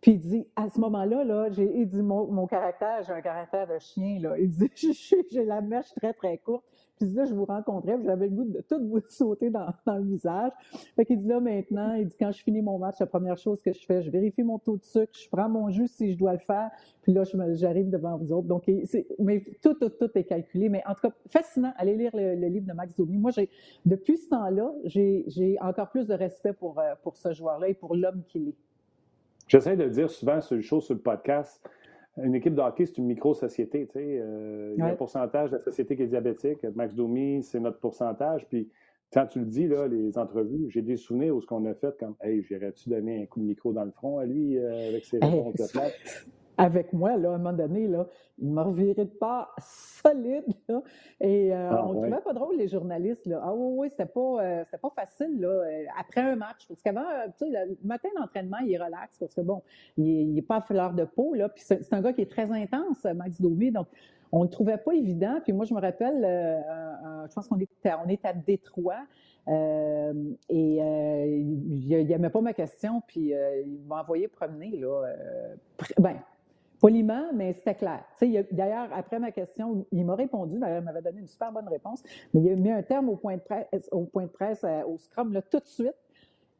Puis 0.00 0.12
il 0.12 0.18
dit, 0.18 0.46
à 0.56 0.68
ce 0.68 0.80
moment-là, 0.80 1.24
là, 1.24 1.48
il 1.56 1.88
dit, 1.88 2.02
mon, 2.02 2.26
mon 2.26 2.46
caractère, 2.46 3.02
j'ai 3.02 3.12
un 3.12 3.20
caractère 3.20 3.66
de 3.66 3.78
chien, 3.78 4.18
là. 4.20 4.38
Il 4.38 4.50
dit, 4.50 4.70
j'ai 5.30 5.44
la 5.44 5.60
mèche 5.60 5.92
très, 5.94 6.12
très 6.12 6.38
courte. 6.38 6.64
Puis 6.98 7.10
là, 7.10 7.26
je 7.26 7.34
vous 7.34 7.44
rencontrais, 7.44 7.98
j'avais 8.02 8.28
le 8.28 8.34
goût 8.34 8.44
de 8.44 8.60
tout 8.62 8.80
vous 8.88 9.00
sauter 9.08 9.50
dans, 9.50 9.66
dans, 9.84 9.96
le 9.96 10.04
visage. 10.04 10.52
Fait 10.94 11.04
qu'il 11.04 11.20
dit 11.20 11.28
là 11.28 11.40
maintenant, 11.40 11.92
il 11.94 12.08
dit 12.08 12.16
quand 12.18 12.32
je 12.32 12.42
finis 12.42 12.62
mon 12.62 12.78
match, 12.78 12.96
la 13.00 13.06
première 13.06 13.36
chose 13.36 13.60
que 13.60 13.72
je 13.72 13.84
fais, 13.84 14.02
je 14.02 14.10
vérifie 14.10 14.42
mon 14.42 14.58
taux 14.58 14.78
de 14.78 14.84
sucre, 14.84 15.12
je 15.12 15.28
prends 15.28 15.48
mon 15.48 15.68
jus 15.68 15.88
si 15.88 16.12
je 16.12 16.18
dois 16.18 16.32
le 16.32 16.38
faire, 16.38 16.70
puis 17.02 17.12
là, 17.12 17.22
j'arrive 17.52 17.90
devant 17.90 18.16
vous 18.16 18.32
autres. 18.32 18.48
Donc, 18.48 18.64
mais 19.18 19.44
tout, 19.62 19.74
tout, 19.74 19.90
tout 19.90 20.10
est 20.14 20.24
calculé. 20.24 20.68
Mais 20.68 20.82
en 20.86 20.94
tout 20.94 21.02
cas, 21.02 21.14
fascinant. 21.28 21.72
Allez 21.76 21.96
lire 21.96 22.12
le, 22.14 22.34
livre 22.48 22.66
de 22.66 22.72
Max 22.72 22.96
Domi. 22.96 23.18
Moi, 23.18 23.30
depuis 23.84 24.16
ce 24.16 24.28
temps-là, 24.30 24.72
j'ai 24.84 25.56
encore 25.60 25.90
plus 25.90 26.06
de 26.06 26.14
respect 26.14 26.52
pour, 26.52 26.78
euh, 26.78 26.94
pour 27.02 27.16
ce 27.16 27.32
joueur-là 27.32 27.68
et 27.68 27.74
pour 27.74 27.94
l'homme 27.94 28.22
qu'il 28.26 28.48
est. 28.48 28.56
J'essaie 29.46 29.76
de 29.76 29.84
le 29.84 29.90
dire 29.90 30.10
souvent 30.10 30.40
sur 30.40 30.56
le 30.56 30.62
show, 30.62 30.80
sur 30.80 30.94
le 30.94 31.00
podcast 31.00 31.62
une 32.22 32.34
équipe 32.34 32.54
de 32.54 32.60
hockey, 32.60 32.86
c'est 32.86 32.98
une 32.98 33.06
micro-société. 33.06 33.88
Euh, 33.96 34.74
il 34.76 34.80
y 34.80 34.82
a 34.82 34.86
un 34.86 34.94
pourcentage 34.94 35.50
de 35.50 35.56
la 35.56 35.62
société 35.62 35.96
qui 35.96 36.02
est 36.02 36.06
diabétique. 36.06 36.62
Max 36.74 36.94
Domi, 36.94 37.42
c'est 37.42 37.60
notre 37.60 37.78
pourcentage. 37.78 38.46
Puis 38.48 38.70
quand 39.12 39.26
tu 39.26 39.40
le 39.40 39.44
dis, 39.44 39.66
là, 39.66 39.86
les 39.86 40.16
entrevues, 40.16 40.70
j'ai 40.70 40.82
des 40.82 40.96
souvenirs 40.96 41.36
où 41.36 41.40
ce 41.40 41.46
qu'on 41.46 41.64
a 41.66 41.74
fait 41.74 41.96
comme 41.98 42.16
Hey, 42.22 42.42
j'irais-tu 42.42 42.88
donner 42.88 43.22
un 43.22 43.26
coup 43.26 43.40
de 43.40 43.44
micro 43.44 43.72
dans 43.72 43.84
le 43.84 43.90
front 43.90 44.18
à 44.18 44.24
lui 44.24 44.56
euh, 44.56 44.88
avec 44.88 45.04
ses 45.04 45.18
réponses 45.18 45.54
de 45.54 45.66
avec 46.58 46.92
moi, 46.92 47.16
là, 47.16 47.32
à 47.32 47.34
un 47.34 47.38
moment 47.38 47.52
donné, 47.52 47.86
là, 47.86 48.06
il 48.38 48.50
m'a 48.50 48.62
reviré 48.62 49.04
de 49.04 49.04
part 49.04 49.54
solide. 49.58 50.44
Là, 50.68 50.82
et 51.20 51.52
euh, 51.52 51.70
ah, 51.70 51.84
on 51.86 51.94
ne 51.94 52.00
trouvait 52.00 52.22
pas 52.22 52.32
drôle, 52.32 52.56
les 52.56 52.68
journalistes. 52.68 53.26
Là. 53.26 53.40
Ah 53.42 53.54
oui, 53.54 53.74
oui, 53.78 53.88
c'était 53.90 54.06
pas, 54.06 54.42
euh, 54.42 54.64
pas 54.80 54.90
facile 54.94 55.40
là, 55.40 55.48
euh, 55.48 55.84
après 55.98 56.20
un 56.20 56.36
match. 56.36 56.66
Parce 56.68 56.82
qu'avant, 56.82 57.06
tu 57.38 57.50
sais, 57.50 57.50
le 57.50 57.76
matin 57.84 58.08
d'entraînement, 58.18 58.58
il 58.64 58.72
est 58.72 58.78
relax 58.78 59.18
parce 59.18 59.34
que 59.34 59.40
bon, 59.40 59.62
il 59.96 60.34
n'est 60.34 60.42
pas 60.42 60.56
à 60.56 60.60
fleur 60.60 60.92
de 60.92 61.04
peau. 61.04 61.34
Là, 61.34 61.48
puis 61.48 61.62
c'est, 61.64 61.92
un 61.92 62.00
gars 62.00 62.12
qui 62.12 62.22
est 62.22 62.30
très 62.30 62.50
intense, 62.50 63.04
Max 63.04 63.40
Domi. 63.40 63.70
Donc, 63.70 63.88
on 64.32 64.40
ne 64.40 64.44
le 64.44 64.50
trouvait 64.50 64.78
pas 64.78 64.92
évident. 64.92 65.40
Puis 65.42 65.52
moi, 65.52 65.64
je 65.64 65.74
me 65.74 65.80
rappelle, 65.80 66.22
je 67.28 67.34
pense 67.34 67.46
qu'on 67.48 67.58
était, 67.58 67.92
on 68.04 68.08
est 68.08 68.24
à 68.24 68.32
Détroit. 68.32 69.06
et 69.48 70.36
il 70.50 72.06
n'aimait 72.08 72.30
pas 72.30 72.40
ma 72.40 72.52
question, 72.52 73.02
puis 73.06 73.30
il 73.30 73.80
m'a 73.86 74.00
envoyé 74.02 74.26
promener. 74.26 74.76
Là, 74.76 75.06
ben, 75.98 76.16
poliment, 76.80 77.32
mais 77.34 77.52
c'était 77.54 77.74
clair. 77.74 78.04
D'ailleurs, 78.52 78.88
après 78.92 79.18
ma 79.18 79.30
question, 79.30 79.86
il 79.92 80.04
m'a 80.04 80.14
répondu, 80.14 80.58
d'ailleurs, 80.58 80.80
il 80.80 80.84
m'avait 80.84 81.02
donné 81.02 81.20
une 81.20 81.26
super 81.26 81.52
bonne 81.52 81.68
réponse, 81.68 82.02
mais 82.32 82.42
il 82.42 82.52
a 82.52 82.56
mis 82.56 82.70
un 82.70 82.82
terme 82.82 83.08
au 83.08 83.16
point 83.16 83.36
de 83.36 83.42
presse, 83.42 83.88
au, 83.92 84.04
point 84.04 84.24
de 84.24 84.30
presse, 84.30 84.64
euh, 84.64 84.82
au 84.84 84.98
Scrum, 84.98 85.32
là, 85.32 85.42
tout 85.42 85.58
de 85.58 85.66
suite. 85.66 85.94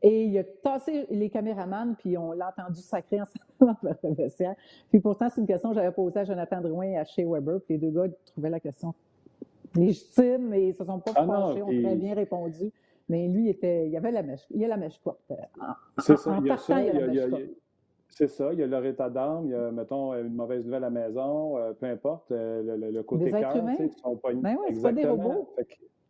Et 0.03 0.25
il 0.25 0.39
a 0.39 0.45
tassé 0.45 1.07
les 1.11 1.31
caméramans, 1.31 1.95
puis 1.99 2.19
on 2.19 2.33
l'a 2.33 2.49
entendu 2.49 2.81
le 3.61 4.15
vestiaire. 4.15 4.55
Puis 4.91 5.01
pourtant, 5.01 5.29
c'est 5.31 5.41
une 5.41 5.47
question 5.47 5.71
que 5.71 5.77
j'avais 5.77 5.93
posée 5.93 6.21
à 6.21 6.25
Jonathan 6.25 6.61
Drouin 6.61 6.87
et 6.87 6.99
à 6.99 7.05
Shea 7.05 7.25
Weber, 7.27 7.61
puis 7.63 7.79
les 7.79 7.79
deux 7.79 7.91
gars 7.91 8.13
trouvaient 8.27 8.51
la 8.51 8.61
question 8.61 8.95
légitime 9.75 10.55
et 10.55 10.69
ils 10.69 10.75
se 10.75 10.85
sont 10.85 11.01
pas 11.01 11.13
ah 11.17 11.27
fâchés, 11.27 11.63
ont 11.63 11.83
très 11.83 11.97
bien 11.97 12.15
répondu. 12.15 12.73
Mais 13.09 13.29
lui, 13.29 13.45
il, 13.45 13.49
était, 13.51 13.89
il 13.89 13.97
avait 13.97 14.11
la 14.11 14.23
mèche, 14.23 14.45
il 14.51 14.65
a 14.65 14.69
la 14.69 14.77
mèche 14.77 14.99
courte. 14.99 15.21
C'est 15.99 16.17
ça, 16.17 16.37
il 16.41 16.47
y 16.47 16.51
a 16.51 16.57
ça, 16.57 16.83
il 16.83 16.87
y 16.87 16.91
a, 16.91 17.27
la 17.29 17.39
mèche 17.39 17.51
c'est 18.09 18.29
ça, 18.29 18.53
il 18.53 18.59
y 18.59 18.63
a 18.63 18.67
leur 18.67 18.85
état 18.85 19.11
d'âme, 19.11 19.47
il 19.47 19.51
y 19.51 19.55
a, 19.55 19.71
mettons, 19.71 20.15
une 20.15 20.35
mauvaise 20.35 20.65
nouvelle 20.65 20.85
à 20.85 20.91
la 20.91 20.91
maison, 20.91 21.59
euh, 21.59 21.73
peu 21.73 21.87
importe, 21.87 22.31
euh, 22.33 22.91
le, 22.91 23.03
côté 23.03 23.31
cœur, 23.31 23.53
tu 23.53 23.77
sais, 23.77 23.91
sont 24.01 24.17
pas, 24.17 24.33
ben 24.33 24.57
oui, 24.67 24.81
pas 24.81 24.93
des 24.93 25.05
robots. 25.05 25.55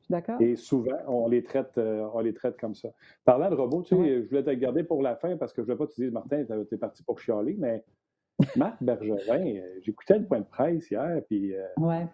D'accord. 0.08 0.40
Et 0.40 0.54
souvent, 0.54 0.98
on 1.08 1.28
les 1.28 1.42
traite, 1.42 1.78
euh, 1.78 2.06
on 2.14 2.20
les 2.20 2.32
traite 2.32 2.56
comme 2.60 2.76
ça. 2.76 2.90
Parlant 3.24 3.50
de 3.50 3.56
robots, 3.56 3.82
tu 3.82 3.96
sais, 3.96 4.22
je 4.22 4.28
voulais 4.28 4.44
te 4.44 4.50
garder 4.50 4.84
pour 4.84 5.02
la 5.02 5.16
fin 5.16 5.36
parce 5.36 5.52
que 5.52 5.62
je 5.62 5.68
ne 5.68 5.74
voulais 5.74 5.86
pas 5.86 5.92
te 5.92 6.00
dire, 6.00 6.12
Martin, 6.12 6.44
tu 6.44 6.74
es 6.74 6.78
parti 6.78 7.02
pour 7.02 7.18
chialer, 7.18 7.56
mais 7.58 7.82
Marc 8.54 8.80
Bergevin, 8.80 9.60
j'écoutais 9.82 10.18
le 10.18 10.26
point 10.26 10.40
de 10.40 10.44
presse 10.44 10.88
hier, 10.90 11.22
puis 11.26 11.54
ouais. 11.78 12.06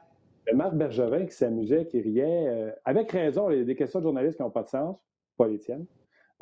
Marc 0.55 0.75
Bergevin 0.75 1.26
qui 1.26 1.34
s'amusait, 1.34 1.87
qui 1.87 2.00
riait, 2.00 2.75
avec 2.87 3.12
raison, 3.12 3.50
il 3.50 3.58
y 3.58 3.61
a 3.61 3.64
des 3.64 3.76
questions 3.76 3.99
de 3.99 4.05
journalistes 4.05 4.38
qui 4.38 4.43
n'ont 4.43 4.50
pas 4.50 4.62
de 4.62 4.69
sens, 4.69 4.96
pas 5.37 5.49
les 5.49 5.58
tiennes. 5.58 5.84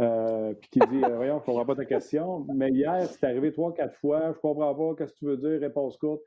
Euh, 0.00 0.54
puis 0.54 0.70
qui 0.70 0.78
dit 0.78 1.04
euh, 1.04 1.16
Voyons, 1.16 1.36
je 1.36 1.42
ne 1.42 1.46
comprends 1.46 1.66
pas 1.66 1.74
ta 1.74 1.84
question. 1.84 2.46
Mais 2.54 2.70
hier, 2.70 3.06
c'est 3.06 3.24
arrivé 3.24 3.52
trois, 3.52 3.74
quatre 3.74 3.94
fois, 3.96 4.22
je 4.22 4.28
ne 4.28 4.32
comprends 4.34 4.74
pas, 4.74 4.94
qu'est-ce 4.96 5.12
que 5.12 5.18
tu 5.18 5.24
veux 5.26 5.36
dire, 5.36 5.60
réponse 5.60 5.96
courte. 5.98 6.22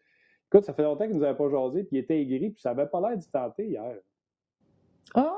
Écoute, 0.52 0.66
ça 0.66 0.74
fait 0.74 0.84
longtemps 0.84 1.06
qu'il 1.06 1.16
ne 1.16 1.20
nous 1.20 1.26
avait 1.26 1.38
pas 1.38 1.50
jasé, 1.50 1.84
puis 1.84 1.98
il 1.98 2.00
était 2.00 2.22
aigri, 2.22 2.52
puis 2.52 2.62
ça 2.62 2.74
n'avait 2.74 2.88
pas 2.88 3.02
l'air 3.02 3.18
d'y 3.18 3.30
tenter 3.30 3.68
hier. 3.68 3.96
Ah! 5.16 5.36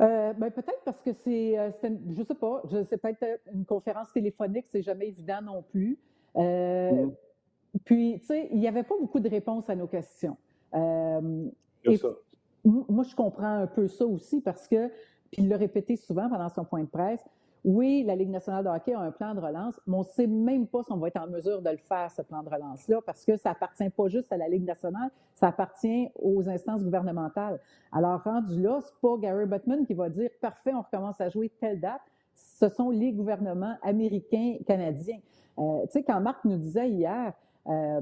Euh, 0.00 0.32
ben 0.34 0.48
peut-être 0.52 0.80
parce 0.84 1.02
que 1.02 1.12
c'est, 1.12 1.56
je 1.82 2.22
sais 2.22 2.34
pas, 2.36 2.62
c'est 2.88 2.98
peut-être 2.98 3.40
une 3.52 3.64
conférence 3.64 4.12
téléphonique, 4.12 4.66
c'est 4.68 4.82
jamais 4.82 5.08
évident 5.08 5.42
non 5.42 5.62
plus. 5.62 5.98
Mm. 6.36 7.10
Puis, 7.84 8.20
tu 8.20 8.26
sais, 8.26 8.48
il 8.52 8.60
n'y 8.60 8.68
avait 8.68 8.84
pas 8.84 8.94
beaucoup 8.96 9.18
de 9.18 9.28
réponses 9.28 9.68
à 9.68 9.74
nos 9.74 9.88
questions. 9.88 10.36
et, 10.72 11.96
ça. 11.96 12.08
Moi, 12.64 13.02
je 13.04 13.14
comprends 13.16 13.62
un 13.62 13.66
peu 13.66 13.88
ça 13.88 14.06
aussi 14.06 14.40
parce 14.40 14.68
que 14.68 14.90
puis 15.30 15.42
il 15.42 15.48
l'a 15.48 15.56
répété 15.56 15.96
souvent 15.96 16.28
pendant 16.28 16.48
son 16.48 16.64
point 16.64 16.82
de 16.82 16.88
presse. 16.88 17.24
Oui, 17.64 18.04
la 18.06 18.14
Ligue 18.14 18.30
nationale 18.30 18.64
de 18.64 18.70
hockey 18.70 18.94
a 18.94 19.00
un 19.00 19.10
plan 19.10 19.34
de 19.34 19.40
relance, 19.40 19.80
mais 19.86 19.96
on 19.96 20.00
ne 20.00 20.04
sait 20.04 20.26
même 20.26 20.66
pas 20.66 20.82
si 20.84 20.92
on 20.92 20.96
va 20.96 21.08
être 21.08 21.20
en 21.20 21.26
mesure 21.26 21.60
de 21.60 21.70
le 21.70 21.76
faire, 21.76 22.10
ce 22.10 22.22
plan 22.22 22.42
de 22.42 22.48
relance-là, 22.48 23.00
parce 23.04 23.24
que 23.24 23.36
ça 23.36 23.50
appartient 23.50 23.90
pas 23.90 24.08
juste 24.08 24.32
à 24.32 24.36
la 24.36 24.48
Ligue 24.48 24.64
nationale, 24.64 25.10
ça 25.34 25.48
appartient 25.48 26.08
aux 26.14 26.48
instances 26.48 26.84
gouvernementales. 26.84 27.60
Alors, 27.92 28.22
rendu 28.22 28.60
là, 28.62 28.78
c'est 28.80 28.94
pas 29.02 29.16
Gary 29.18 29.46
Bettman 29.46 29.84
qui 29.86 29.94
va 29.94 30.08
dire 30.08 30.30
parfait, 30.40 30.72
on 30.72 30.82
recommence 30.82 31.20
à 31.20 31.28
jouer 31.28 31.50
telle 31.60 31.80
date. 31.80 32.00
Ce 32.34 32.68
sont 32.68 32.90
les 32.90 33.12
gouvernements 33.12 33.76
américains, 33.82 34.56
canadiens. 34.64 35.18
Euh, 35.58 35.82
tu 35.86 35.92
sais, 35.92 36.02
quand 36.04 36.20
Marc 36.20 36.44
nous 36.44 36.56
disait 36.56 36.88
hier, 36.88 37.32
euh, 37.68 38.00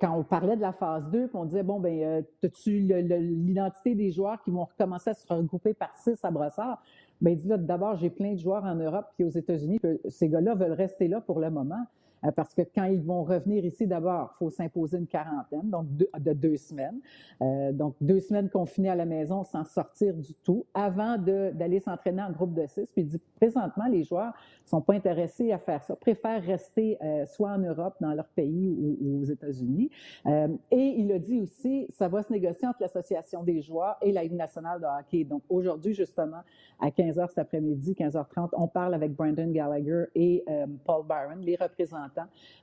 quand 0.00 0.16
on 0.16 0.22
parlait 0.22 0.56
de 0.56 0.62
la 0.62 0.72
phase 0.72 1.10
2, 1.10 1.30
on 1.34 1.44
disait, 1.44 1.62
bon, 1.62 1.78
ben, 1.78 2.02
euh, 2.02 2.22
as-tu 2.42 2.80
l'identité 2.80 3.94
des 3.94 4.10
joueurs 4.10 4.42
qui 4.42 4.50
vont 4.50 4.64
recommencer 4.64 5.10
à 5.10 5.14
se 5.14 5.26
regrouper 5.26 5.74
par 5.74 5.94
six 5.96 6.24
à 6.24 6.30
Brossard? 6.30 6.82
Ben, 7.20 7.30
il 7.30 7.36
dit 7.36 7.48
là, 7.48 7.58
d'abord, 7.58 7.96
j'ai 7.96 8.10
plein 8.10 8.32
de 8.32 8.38
joueurs 8.38 8.64
en 8.64 8.74
Europe 8.74 9.06
et 9.18 9.24
aux 9.24 9.30
États-Unis, 9.30 9.78
ces 10.08 10.28
gars-là 10.28 10.54
veulent 10.54 10.72
rester 10.72 11.08
là 11.08 11.20
pour 11.20 11.38
le 11.38 11.50
moment. 11.50 11.84
Euh, 12.24 12.32
parce 12.32 12.54
que 12.54 12.62
quand 12.62 12.84
ils 12.84 13.00
vont 13.00 13.24
revenir 13.24 13.64
ici, 13.64 13.86
d'abord, 13.86 14.34
il 14.34 14.38
faut 14.38 14.50
s'imposer 14.50 14.98
une 14.98 15.06
quarantaine, 15.06 15.70
donc 15.70 15.86
de, 15.96 16.32
deux 16.32 16.56
semaines. 16.56 17.00
Euh, 17.42 17.72
donc, 17.72 17.94
deux 18.00 18.20
semaines 18.20 18.48
confinées 18.48 18.90
à 18.90 18.94
la 18.94 19.04
maison 19.04 19.44
sans 19.44 19.64
sortir 19.64 20.14
du 20.14 20.34
tout, 20.34 20.64
avant 20.74 21.16
d'aller 21.18 21.80
s'entraîner 21.80 22.22
en 22.22 22.30
groupe 22.30 22.54
de 22.54 22.66
six. 22.66 22.86
Puis 22.92 23.02
il 23.02 23.08
dit, 23.08 23.20
présentement, 23.36 23.86
les 23.90 24.04
joueurs 24.04 24.32
ne 24.64 24.68
sont 24.68 24.80
pas 24.80 24.94
intéressés 24.94 25.52
à 25.52 25.58
faire 25.58 25.82
ça, 25.82 25.96
préfèrent 25.96 26.42
rester 26.42 26.98
euh, 27.02 27.26
soit 27.26 27.50
en 27.50 27.58
Europe, 27.58 27.96
dans 28.00 28.12
leur 28.14 28.26
pays 28.28 28.68
ou, 28.68 29.20
aux 29.20 29.24
États-Unis. 29.24 29.90
et 30.26 30.94
il 30.98 31.12
a 31.12 31.18
dit 31.18 31.40
aussi, 31.40 31.86
ça 31.90 32.08
va 32.08 32.22
se 32.22 32.32
négocier 32.32 32.66
entre 32.66 32.78
l'Association 32.80 33.42
des 33.42 33.60
joueurs 33.60 33.96
et 34.02 34.12
la 34.12 34.22
Ligue 34.22 34.34
nationale 34.34 34.80
de 34.80 34.86
hockey. 34.86 35.24
Donc, 35.24 35.42
aujourd'hui, 35.48 35.94
justement, 35.94 36.40
à 36.80 36.90
15 36.90 37.18
h 37.18 37.28
cet 37.28 37.38
après-midi, 37.38 37.94
15h30, 37.98 38.50
on 38.52 38.68
parle 38.68 38.94
avec 38.94 39.14
Brandon 39.14 39.50
Gallagher 39.50 40.04
et 40.14 40.44
Paul 40.84 41.04
Byron, 41.06 41.40
les 41.40 41.56
représentants 41.56 42.13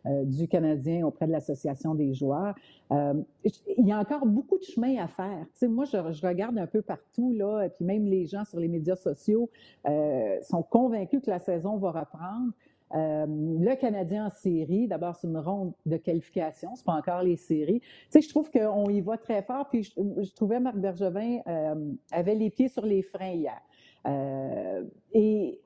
euh, 0.05 0.24
du 0.25 0.48
Canadien 0.48 1.05
auprès 1.05 1.27
de 1.27 1.31
l'Association 1.31 1.96
des 1.96 2.13
joueurs. 2.13 2.55
Euh, 2.91 3.13
il 3.77 3.88
y 3.88 3.91
a 3.91 4.00
encore 4.00 4.25
beaucoup 4.25 4.58
de 4.58 4.63
chemin 4.63 4.98
à 4.98 5.08
faire. 5.08 5.46
Tu 5.53 5.60
sais, 5.60 5.67
moi, 5.67 5.86
je, 5.86 5.98
regarde 6.25 6.58
un 6.58 6.67
peu 6.67 6.81
partout, 6.81 7.34
là, 7.34 7.63
et 7.63 7.70
puis 7.70 7.86
même 7.86 8.05
les 8.05 8.25
gens 8.25 8.43
sur 8.46 8.60
les 8.60 8.67
médias 8.67 8.96
sociaux 8.96 9.50
euh, 9.88 10.38
sont 10.41 10.63
convaincus 10.63 11.22
que 11.22 11.29
la 11.29 11.39
saison 11.39 11.77
va 11.77 11.91
reprendre. 11.91 12.51
Le 12.93 13.74
Canadien 13.75 14.25
en 14.25 14.29
série, 14.29 14.86
d'abord, 14.86 15.15
c'est 15.15 15.27
une 15.27 15.38
ronde 15.38 15.72
de 15.86 15.96
qualification, 15.96 16.75
c'est 16.75 16.84
pas 16.84 16.96
encore 16.96 17.22
les 17.22 17.38
séries. 17.38 17.79
Tu 17.79 17.88
sais, 18.10 18.22
je 18.22 18.27
trouve 18.27 18.51
qu'on 18.51 18.89
y 18.89 19.00
va 19.00 19.17
très 19.17 19.43
fort, 19.43 19.70
puis 19.70 19.84
je, 19.84 20.34
trouvais 20.34 20.60
Marc 20.60 20.75
Bergevin 20.75 21.39
avait 22.12 22.36
les 22.36 22.50
pieds 22.50 22.67
sur 22.67 22.86
les 22.86 23.01
freins 23.01 23.31
hier. 23.31 23.62
Euh, 24.08 24.84
et, 25.13 25.62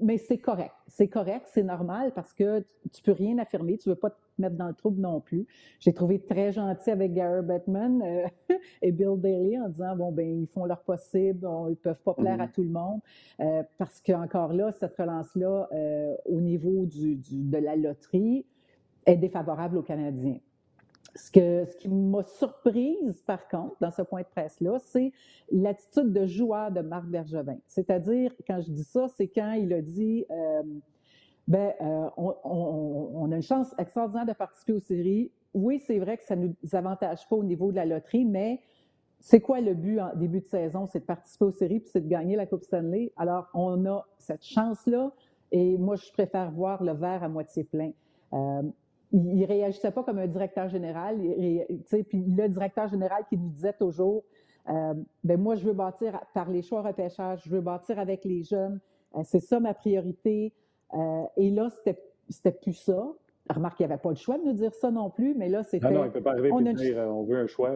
mais 0.00 0.18
c'est 0.18 0.38
correct. 0.38 0.74
C'est 0.86 1.08
correct, 1.08 1.46
c'est 1.52 1.62
normal 1.62 2.12
parce 2.14 2.32
que 2.32 2.64
tu 2.92 3.02
peux 3.02 3.12
rien 3.12 3.38
affirmer, 3.38 3.78
tu 3.78 3.88
veux 3.88 3.96
pas 3.96 4.10
te 4.10 4.16
mettre 4.38 4.56
dans 4.56 4.68
le 4.68 4.74
trouble 4.74 5.00
non 5.00 5.20
plus. 5.20 5.46
J'ai 5.80 5.92
trouvé 5.92 6.20
très 6.20 6.52
gentil 6.52 6.90
avec 6.90 7.12
Gary 7.12 7.42
Bettman 7.42 8.02
euh, 8.02 8.26
et 8.82 8.92
Bill 8.92 9.16
Daly 9.16 9.58
en 9.58 9.68
disant 9.68 9.96
bon 9.96 10.12
ben 10.12 10.42
ils 10.42 10.46
font 10.46 10.66
leur 10.66 10.82
possible, 10.82 11.48
ils 11.68 11.76
peuvent 11.76 12.02
pas 12.02 12.14
plaire 12.14 12.40
à 12.40 12.46
mm-hmm. 12.46 12.52
tout 12.52 12.62
le 12.62 12.70
monde 12.70 13.00
euh, 13.40 13.62
parce 13.78 14.00
qu'encore 14.00 14.52
là 14.52 14.70
cette 14.72 14.96
relance 14.96 15.34
là 15.34 15.68
au 16.26 16.40
niveau 16.40 16.86
du, 16.86 17.16
de 17.16 17.58
la 17.58 17.76
loterie 17.76 18.46
est 19.06 19.16
défavorable 19.16 19.78
aux 19.78 19.82
Canadiens. 19.82 20.38
Ce, 21.14 21.76
qui 21.78 21.88
m'a 21.88 22.22
surprise, 22.22 23.22
par 23.26 23.48
contre, 23.48 23.76
dans 23.80 23.90
ce 23.90 24.02
point 24.02 24.22
de 24.22 24.26
presse-là, 24.26 24.78
c'est 24.78 25.12
l'attitude 25.50 26.12
de 26.12 26.26
joueur 26.26 26.70
de 26.70 26.80
Marc 26.80 27.06
Bergevin. 27.06 27.58
C'est-à-dire, 27.66 28.32
quand 28.46 28.60
je 28.60 28.70
dis 28.70 28.84
ça, 28.84 29.08
c'est 29.08 29.28
quand 29.28 29.52
il 29.52 29.72
a 29.72 29.82
dit 29.82 30.24
euh, 30.30 30.62
ben, 31.48 31.72
euh, 31.80 32.08
on, 32.16 33.28
a 33.32 33.36
une 33.36 33.42
chance 33.42 33.74
extraordinaire 33.76 34.26
de 34.26 34.32
participer 34.32 34.72
aux 34.72 34.80
séries. 34.80 35.32
Oui, 35.52 35.82
c'est 35.84 35.98
vrai 35.98 36.16
que 36.16 36.22
ça 36.22 36.36
ne 36.36 36.46
nous 36.46 36.74
avantage 36.74 37.28
pas 37.28 37.34
au 37.34 37.42
niveau 37.42 37.72
de 37.72 37.76
la 37.76 37.86
loterie, 37.86 38.24
mais 38.24 38.60
c'est 39.18 39.40
quoi 39.40 39.60
le 39.60 39.74
but 39.74 40.00
en 40.00 40.14
début 40.14 40.40
de 40.40 40.46
saison? 40.46 40.86
C'est 40.86 41.00
de 41.00 41.04
participer 41.04 41.44
aux 41.46 41.50
séries 41.50 41.80
puis 41.80 41.90
c'est 41.92 42.02
de 42.02 42.08
gagner 42.08 42.36
la 42.36 42.46
Coupe 42.46 42.62
Stanley. 42.62 43.12
Alors, 43.16 43.48
on 43.52 43.84
a 43.84 44.06
cette 44.18 44.44
chance-là 44.44 45.12
et 45.50 45.76
moi, 45.76 45.96
je 45.96 46.12
préfère 46.12 46.52
voir 46.52 46.84
le 46.84 46.92
verre 46.92 47.24
à 47.24 47.28
moitié 47.28 47.64
plein. 47.64 47.90
Euh, 48.32 48.62
il, 49.12 49.40
ne 49.40 49.46
réagissait 49.46 49.90
pas 49.90 50.02
comme 50.02 50.18
un 50.18 50.26
directeur 50.26 50.68
général. 50.68 51.16
puis 52.08 52.24
le 52.24 52.48
directeur 52.48 52.88
général 52.88 53.24
qui 53.28 53.36
nous 53.36 53.48
disait 53.48 53.72
toujours, 53.72 54.24
euh, 54.68 54.94
ben 55.24 55.40
moi, 55.40 55.54
je 55.56 55.64
veux 55.64 55.72
bâtir 55.72 56.20
par 56.34 56.50
les 56.50 56.62
choix 56.62 56.82
repêchage, 56.82 57.42
je 57.44 57.50
veux 57.50 57.60
bâtir 57.60 57.98
avec 57.98 58.24
les 58.24 58.42
jeunes, 58.42 58.80
euh, 59.16 59.20
c'est 59.24 59.40
ça 59.40 59.58
ma 59.58 59.74
priorité. 59.74 60.52
Euh, 60.94 61.24
et 61.36 61.50
là, 61.50 61.70
c'était, 61.70 62.00
c'était 62.28 62.52
plus 62.52 62.74
ça. 62.74 63.12
Remarque 63.48 63.78
qu'il 63.78 63.86
n'y 63.86 63.92
avait 63.92 64.00
pas 64.00 64.10
le 64.10 64.16
choix 64.16 64.38
de 64.38 64.44
nous 64.44 64.52
dire 64.52 64.74
ça 64.74 64.90
non 64.90 65.10
plus, 65.10 65.34
mais 65.34 65.48
là, 65.48 65.64
c'était. 65.64 65.90
Non, 65.90 66.00
non, 66.00 66.04
il 66.04 66.08
ne 66.08 66.12
peut 66.12 66.22
pas 66.22 66.32
arriver 66.32 66.52
on, 66.52 66.60
dire, 66.60 66.98
on 66.98 67.24
veut 67.24 67.38
un 67.38 67.46
choix. 67.46 67.72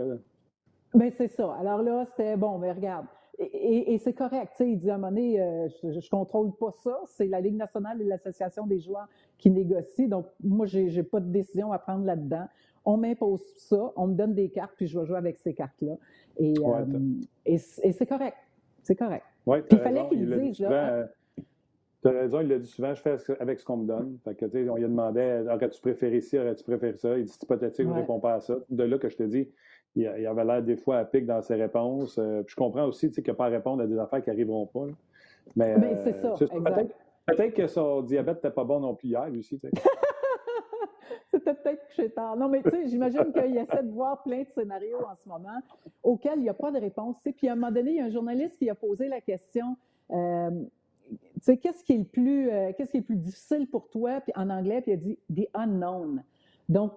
Ben, 0.95 1.11
c'est 1.11 1.29
ça. 1.29 1.53
Alors 1.55 1.83
là, 1.83 2.05
c'était 2.05 2.37
bon, 2.37 2.59
mais 2.59 2.71
regarde, 2.71 3.07
et, 3.39 3.99
c'est 3.99 4.13
correct. 4.13 4.53
Il 4.61 4.79
dit 4.79 4.91
à 4.91 4.95
un 4.95 4.99
moment 4.99 5.11
donné, 5.11 5.41
euh, 5.41 5.69
je 5.83 5.89
ne 5.89 6.09
contrôle 6.11 6.53
pas 6.53 6.71
ça. 6.71 7.01
C'est 7.07 7.27
la 7.27 7.41
Ligue 7.41 7.57
nationale 7.57 8.01
et 8.01 8.05
l'Association 8.05 8.67
des 8.67 8.79
joueurs 8.79 9.09
qui 9.39 9.51
négocient. 9.51 10.09
Donc, 10.09 10.27
moi, 10.43 10.67
je 10.67 10.81
n'ai 10.81 11.03
pas 11.03 11.21
de 11.21 11.31
décision 11.31 11.73
à 11.73 11.79
prendre 11.79 12.05
là-dedans. 12.05 12.47
On 12.85 12.97
m'impose 12.97 13.43
ça, 13.57 13.93
on 13.97 14.09
me 14.09 14.15
donne 14.15 14.35
des 14.35 14.51
cartes, 14.51 14.75
puis 14.77 14.87
je 14.87 14.99
vais 14.99 15.07
jouer 15.07 15.17
avec 15.17 15.39
ces 15.39 15.55
cartes-là. 15.55 15.97
Et, 16.37 16.55
euh, 16.59 17.57
c'est 17.57 18.07
correct. 18.07 18.37
C'est 18.83 18.97
correct. 18.97 19.25
il 19.47 19.79
fallait 19.79 20.07
qu'il 20.09 20.29
le 20.29 20.41
dise. 20.41 20.61
Là, 20.61 21.07
tu 22.03 22.09
as 22.09 22.13
raison, 22.13 22.41
il 22.43 22.49
l'a 22.49 22.59
dit 22.59 22.69
souvent, 22.69 22.95
je 22.95 23.01
fais 23.01 23.17
avec 23.41 23.59
ce 23.59 23.65
qu'on 23.65 23.79
me 23.79 23.87
donne. 23.87 24.19
Fait 24.25 24.35
que, 24.35 24.45
on 24.69 24.77
lui 24.77 24.85
a 24.85 24.89
demandé, 24.89 25.43
aurais-tu 25.51 25.81
préféré 25.81 26.21
ci, 26.21 26.39
aurais-tu 26.39 26.63
préféré 26.63 26.99
ça? 26.99 27.17
Il 27.17 27.25
dit, 27.25 27.33
c'est 27.33 27.43
hypothétique, 27.43 27.87
je 27.87 27.91
ne 27.91 27.95
réponds 27.95 28.21
pas 28.21 28.35
à 28.35 28.41
ça. 28.41 28.59
De 28.69 28.85
là 28.85 28.99
que 28.99 29.09
je 29.09 29.17
te 29.17 29.23
dis, 29.23 29.49
il, 29.97 30.27
avait 30.27 30.45
l'air 30.45 30.63
des 30.63 30.77
fois 30.77 30.99
à 30.99 31.05
pic 31.05 31.27
dans 31.27 31.41
ses 31.43 31.55
réponses. 31.55 32.19
Euh, 32.19 32.43
je 32.47 32.57
comprends 32.57 32.87
aussi 32.87 33.11
qu'il 33.11 33.25
n'a 33.27 33.35
pas 33.35 33.47
à 33.47 33.49
répondre 33.49 33.83
à 33.83 33.87
des 33.87 33.99
affaires 33.99 34.23
qui 34.23 34.31
n'arriveront 34.31 34.67
pas. 34.67 34.87
Mais, 35.57 35.77
Mais 35.79 35.97
c'est 35.97 36.15
ça. 36.15 36.35
Euh, 36.35 36.85
peut-être, 37.27 37.55
que 37.55 37.67
son 37.67 38.03
diabète 38.03 38.37
n'était 38.37 38.55
pas 38.55 38.65
bon 38.65 38.81
non 38.81 38.95
plus 38.95 39.09
hier, 39.09 39.29
aussi. 39.39 39.61
C'était 41.31 41.55
peut-être 41.55 41.87
couché 41.89 42.11
tard. 42.11 42.37
Non, 42.37 42.49
mais 42.49 42.63
tu 42.63 42.71
sais, 42.71 42.89
j'imagine 42.89 43.33
qu'il 43.33 43.57
essaie 43.57 43.83
de 43.83 43.91
voir 43.91 44.23
plein 44.23 44.43
de 44.43 44.49
scénarios 44.55 45.05
en 45.05 45.15
ce 45.17 45.29
moment 45.29 45.61
auxquels 46.03 46.39
il 46.39 46.43
n'y 46.43 46.49
a 46.49 46.55
pas 46.55 46.71
de 46.71 46.79
réponse. 46.79 47.17
Puis 47.37 47.49
à 47.49 47.53
un 47.53 47.55
moment 47.57 47.73
donné, 47.73 47.91
il 47.93 47.97
y 47.97 48.01
a 48.01 48.05
un 48.05 48.11
journaliste 48.11 48.57
qui 48.59 48.71
a 48.71 48.75
posé 48.75 49.09
la 49.09 49.21
question. 49.21 49.77
Euh, 50.11 50.51
tu 51.11 51.19
sais, 51.41 51.57
qu'est-ce 51.57 51.83
qui 51.83 51.95
est 51.95 51.99
le 51.99 52.05
plus, 52.05 52.49
qu'est-ce 52.77 52.91
qui 52.91 52.99
est 52.99 53.01
le 53.01 53.07
plus 53.07 53.17
difficile 53.17 53.69
pour 53.69 53.89
toi? 53.89 54.21
Puis 54.21 54.33
en 54.37 54.49
anglais, 54.49 54.81
puis 54.81 54.93
il 54.93 54.95
a 54.95 54.97
dit 54.97 55.19
the 55.35 55.49
unknown. 55.55 56.23
Donc, 56.69 56.93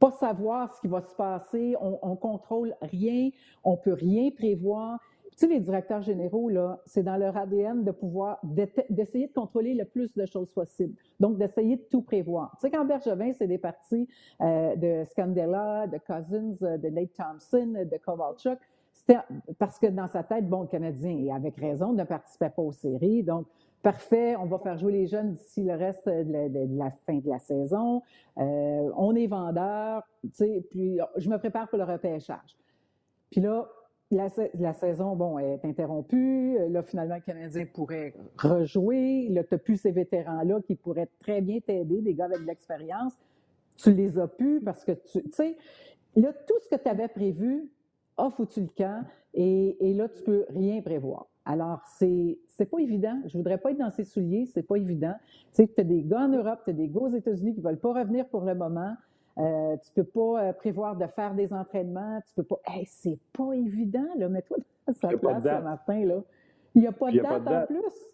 pas 0.00 0.10
savoir 0.12 0.74
ce 0.74 0.80
qui 0.80 0.88
va 0.88 1.02
se 1.02 1.14
passer, 1.14 1.76
on, 1.80 2.10
ne 2.10 2.16
contrôle 2.16 2.74
rien, 2.80 3.30
on 3.62 3.76
peut 3.76 3.92
rien 3.92 4.30
prévoir. 4.30 4.98
Tu 5.32 5.46
sais, 5.46 5.46
les 5.46 5.60
directeurs 5.60 6.02
généraux, 6.02 6.48
là, 6.48 6.80
c'est 6.86 7.02
dans 7.02 7.16
leur 7.16 7.36
ADN 7.36 7.84
de 7.84 7.92
pouvoir, 7.92 8.40
d'essayer 8.42 9.28
de 9.28 9.32
contrôler 9.32 9.74
le 9.74 9.84
plus 9.84 10.12
de 10.14 10.26
choses 10.26 10.50
possible. 10.52 10.94
Donc, 11.20 11.38
d'essayer 11.38 11.76
de 11.76 11.82
tout 11.82 12.02
prévoir. 12.02 12.50
Tu 12.56 12.62
sais, 12.62 12.70
quand 12.70 12.84
Bergevin, 12.84 13.32
c'est 13.34 13.46
des 13.46 13.58
parties 13.58 14.08
euh, 14.40 14.74
de 14.74 15.04
Scandella, 15.04 15.86
de 15.86 15.98
Cousins, 15.98 16.76
de 16.78 16.88
Nate 16.88 17.12
Thompson, 17.14 17.86
de 17.90 17.96
Kovalchuk, 17.98 18.58
c'était 18.92 19.18
parce 19.58 19.78
que 19.78 19.86
dans 19.86 20.08
sa 20.08 20.22
tête, 20.22 20.48
bon, 20.48 20.62
le 20.62 20.66
Canadien, 20.66 21.16
et 21.16 21.32
avec 21.32 21.56
raison, 21.56 21.92
ne 21.92 22.04
participait 22.04 22.50
pas 22.50 22.62
aux 22.62 22.72
séries. 22.72 23.22
Donc, 23.22 23.46
Parfait, 23.82 24.36
on 24.36 24.44
va 24.44 24.58
faire 24.58 24.76
jouer 24.76 24.92
les 24.92 25.06
jeunes 25.06 25.32
d'ici 25.32 25.62
le 25.62 25.74
reste 25.74 26.06
de 26.06 26.78
la, 26.78 26.90
fin 27.06 27.14
de 27.14 27.28
la 27.28 27.38
saison. 27.38 28.02
Euh, 28.36 28.90
on 28.94 29.14
est 29.14 29.26
vendeur, 29.26 30.02
puis 30.70 30.98
je 31.16 31.30
me 31.30 31.38
prépare 31.38 31.68
pour 31.68 31.78
le 31.78 31.84
repêchage. 31.84 32.58
Puis 33.30 33.40
là, 33.40 33.70
la, 34.10 34.72
saison, 34.72 35.14
bon, 35.16 35.38
est 35.38 35.64
interrompue. 35.64 36.58
Là, 36.68 36.82
finalement, 36.82 37.14
le 37.14 37.20
Canadien 37.20 37.64
pourrait 37.64 38.12
rejouer. 38.36 39.28
Là, 39.30 39.44
tu 39.44 39.54
n'as 39.54 39.58
plus 39.58 39.76
ces 39.76 39.92
vétérans-là 39.92 40.60
qui 40.66 40.74
pourraient 40.74 41.08
très 41.20 41.40
bien 41.40 41.60
t'aider, 41.60 42.02
des 42.02 42.14
gars 42.14 42.24
avec 42.26 42.40
de 42.40 42.46
l'expérience. 42.46 43.14
Tu 43.76 43.92
les 43.92 44.18
as 44.18 44.26
plus 44.26 44.60
parce 44.60 44.84
que 44.84 44.92
tu 44.92 45.22
sais, 45.32 45.56
là, 46.16 46.32
tout 46.32 46.58
ce 46.60 46.68
que 46.68 46.82
tu 46.82 46.88
avais 46.88 47.08
prévu 47.08 47.70
a 48.16 48.28
foutu 48.30 48.60
le 48.60 48.68
camp 48.76 49.04
et, 49.32 49.76
et 49.80 49.94
là, 49.94 50.08
tu 50.08 50.22
peux 50.22 50.44
rien 50.50 50.82
prévoir. 50.82 51.29
Alors, 51.50 51.80
c'est 51.84 52.38
c'est 52.46 52.66
pas 52.66 52.78
évident. 52.78 53.20
Je 53.26 53.36
voudrais 53.36 53.58
pas 53.58 53.72
être 53.72 53.78
dans 53.78 53.90
ses 53.90 54.04
souliers, 54.04 54.46
c'est 54.46 54.62
pas 54.62 54.76
évident. 54.76 55.14
Tu 55.52 55.64
sais, 55.64 55.66
tu 55.66 55.80
as 55.80 55.84
des 55.84 56.02
gars 56.02 56.20
en 56.20 56.28
Europe, 56.28 56.60
tu 56.62 56.70
as 56.70 56.72
des 56.72 56.86
gars 56.86 57.00
aux 57.00 57.12
États-Unis 57.12 57.54
qui 57.54 57.60
veulent 57.60 57.80
pas 57.80 57.92
revenir 57.92 58.24
pour 58.28 58.42
le 58.42 58.54
moment. 58.54 58.94
Euh, 59.38 59.76
tu 59.84 59.90
peux 59.92 60.04
pas 60.04 60.44
euh, 60.44 60.52
prévoir 60.52 60.94
de 60.96 61.06
faire 61.08 61.34
des 61.34 61.52
entraînements, 61.52 62.20
tu 62.24 62.34
peux 62.36 62.44
pas. 62.44 62.60
Hey, 62.68 62.84
c'est 62.86 63.18
pas 63.32 63.52
évident, 63.54 64.06
là. 64.16 64.28
Mets-toi 64.28 64.58
dans 64.86 64.94
sa 64.94 65.08
place 65.08 65.42
ce 65.42 65.62
matin, 65.64 66.04
là. 66.04 66.22
Il 66.76 66.82
n'y 66.82 66.86
a 66.86 66.92
pas 66.92 67.10
de 67.10 67.18
date, 67.18 67.48
en 67.48 67.66
plus. 67.66 68.12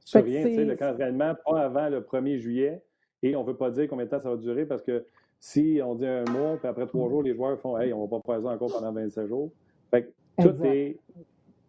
Sur 0.00 0.24
rien, 0.24 0.44
tu 0.44 0.54
sais, 0.54 0.64
le 0.64 0.74
camp 0.74 0.90
d'entraînement, 0.90 1.34
pas 1.46 1.64
avant 1.64 1.88
le 1.88 2.00
1er 2.00 2.38
juillet, 2.38 2.82
et 3.22 3.36
on 3.36 3.42
ne 3.42 3.46
veut 3.46 3.56
pas 3.56 3.70
dire 3.70 3.86
combien 3.88 4.06
de 4.06 4.10
temps 4.10 4.18
ça 4.18 4.30
va 4.30 4.36
durer 4.36 4.66
parce 4.66 4.82
que 4.82 5.04
si 5.38 5.80
on 5.84 5.94
dit 5.94 6.06
un 6.06 6.24
mois, 6.24 6.56
puis 6.56 6.66
après 6.66 6.86
trois 6.88 7.08
jours, 7.08 7.22
les 7.22 7.34
joueurs 7.34 7.60
font 7.60 7.78
Hey, 7.78 7.92
on 7.92 8.04
va 8.04 8.18
pas 8.18 8.34
faire 8.34 8.42
ça 8.42 8.48
encore 8.48 8.72
pendant 8.72 8.92
27 8.92 9.28
jours. 9.28 9.52
Fait 9.92 10.02
que 10.02 10.42
tout 10.42 10.64
est 10.64 10.98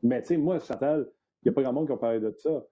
mais 0.04 0.22
tu 0.22 0.30
sais, 0.30 0.38
moi, 0.38 0.60
Chantal, 0.60 1.08
il 1.42 1.48
n'y 1.48 1.50
a 1.50 1.54
pas 1.54 1.64
grand 1.64 1.74
monde 1.74 1.88
qui 1.88 1.94
a 1.94 1.98
parlé 1.98 2.20
de 2.20 2.32
ça. 2.38 2.64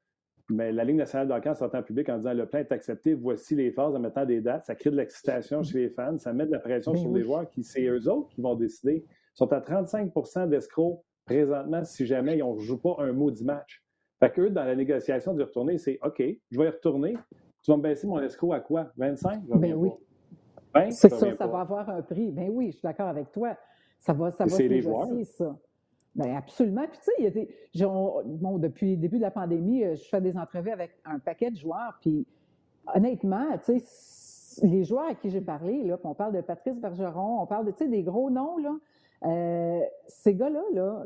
Mais 0.50 0.72
la 0.72 0.84
Ligue 0.84 0.98
nationale 0.98 1.28
d'hockey 1.28 1.50
en 1.50 1.56
sortant 1.56 1.82
public 1.82 2.10
en 2.10 2.18
disant 2.18 2.34
le 2.34 2.46
plan 2.46 2.60
est 2.60 2.72
accepté, 2.72 3.14
voici 3.14 3.56
les 3.56 3.72
phases 3.72 3.96
en 3.96 4.00
mettant 4.00 4.26
des 4.26 4.42
dates, 4.42 4.66
ça 4.66 4.76
crée 4.76 4.92
de 4.92 4.98
l'excitation 4.98 5.64
chez 5.64 5.80
les 5.80 5.90
fans, 5.90 6.18
ça 6.18 6.34
met 6.34 6.46
de 6.46 6.52
la 6.52 6.60
pression 6.60 6.92
ben 6.92 7.00
sur 7.00 7.12
les 7.14 7.24
joueurs 7.24 7.50
qui, 7.50 7.64
c'est 7.64 7.86
eux 7.86 8.10
autres 8.10 8.28
qui 8.30 8.42
vont 8.42 8.56
décider. 8.56 9.06
Ils 9.08 9.38
sont 9.38 9.52
à 9.54 9.62
35% 9.62 10.50
d'escrocs 10.50 11.02
présentement 11.26 11.84
si 11.86 12.06
jamais 12.06 12.42
on 12.42 12.56
ne 12.56 12.60
joue 12.60 12.78
pas 12.78 12.96
un 13.00 13.14
maudit 13.14 13.46
match. 13.46 13.82
Fait 14.20 14.32
qu'eux, 14.32 14.50
dans 14.50 14.66
la 14.66 14.76
négociation 14.76 15.34
de 15.34 15.44
retourner, 15.44 15.78
c'est 15.78 16.00
OK, 16.04 16.22
je 16.52 16.60
vais 16.60 16.66
y 16.66 16.70
retourner. 16.70 17.14
Tu 17.64 17.72
vas 17.72 17.78
me 17.78 17.84
baisser 17.84 18.08
mon 18.08 18.20
escroc 18.20 18.54
à 18.54 18.60
quoi? 18.60 18.92
25? 18.98 19.44
Ben 19.46 19.74
oui. 19.74 19.92
c'est 20.92 21.10
ça, 21.10 21.36
ça 21.38 21.48
va 21.48 21.62
avoir 21.62 21.90
un 21.90 22.02
prix. 22.02 22.32
Ben 22.32 22.50
oui, 22.50 22.68
je 22.68 22.78
suis 22.78 22.82
d'accord 22.84 23.08
avec 23.08 23.32
toi. 23.32 23.56
Ça 24.00 24.14
va, 24.14 24.32
ça 24.32 24.46
va 24.46 24.50
se 24.50 24.64
négocier, 24.64 25.24
ça. 25.26 25.56
Bien, 26.16 26.36
absolument. 26.36 26.86
Puis, 26.88 27.00
tu 27.04 27.32
sais, 27.32 27.48
bon, 27.86 28.58
depuis 28.58 28.92
le 28.92 28.98
début 28.98 29.18
de 29.18 29.22
la 29.22 29.32
pandémie, 29.32 29.84
euh, 29.84 29.96
je 29.96 30.04
fais 30.04 30.20
des 30.20 30.38
entrevues 30.38 30.72
avec 30.72 30.92
un 31.06 31.20
paquet 31.20 31.52
de 31.52 31.56
joueurs. 31.58 31.98
Puis, 32.02 32.28
honnêtement, 32.94 33.58
tu 33.64 33.80
sais, 33.80 34.68
les 34.68 34.84
joueurs 34.84 35.10
à 35.10 35.16
qui 35.16 35.30
j'ai 35.30 35.42
parlé, 35.42 35.84
là, 35.84 35.98
on 36.04 36.14
parle 36.14 36.34
de 36.34 36.42
Patrice 36.42 36.78
Bergeron, 36.78 37.42
on 37.42 37.46
parle 37.46 37.66
de, 37.66 37.72
tu 37.72 37.86
sais, 37.86 37.88
des 37.88 38.04
gros 38.04 38.30
noms, 38.30 38.58
là, 38.58 38.76
euh, 39.24 39.82
ces 40.08 40.36
gars-là, 40.36 40.64
là, 40.74 41.06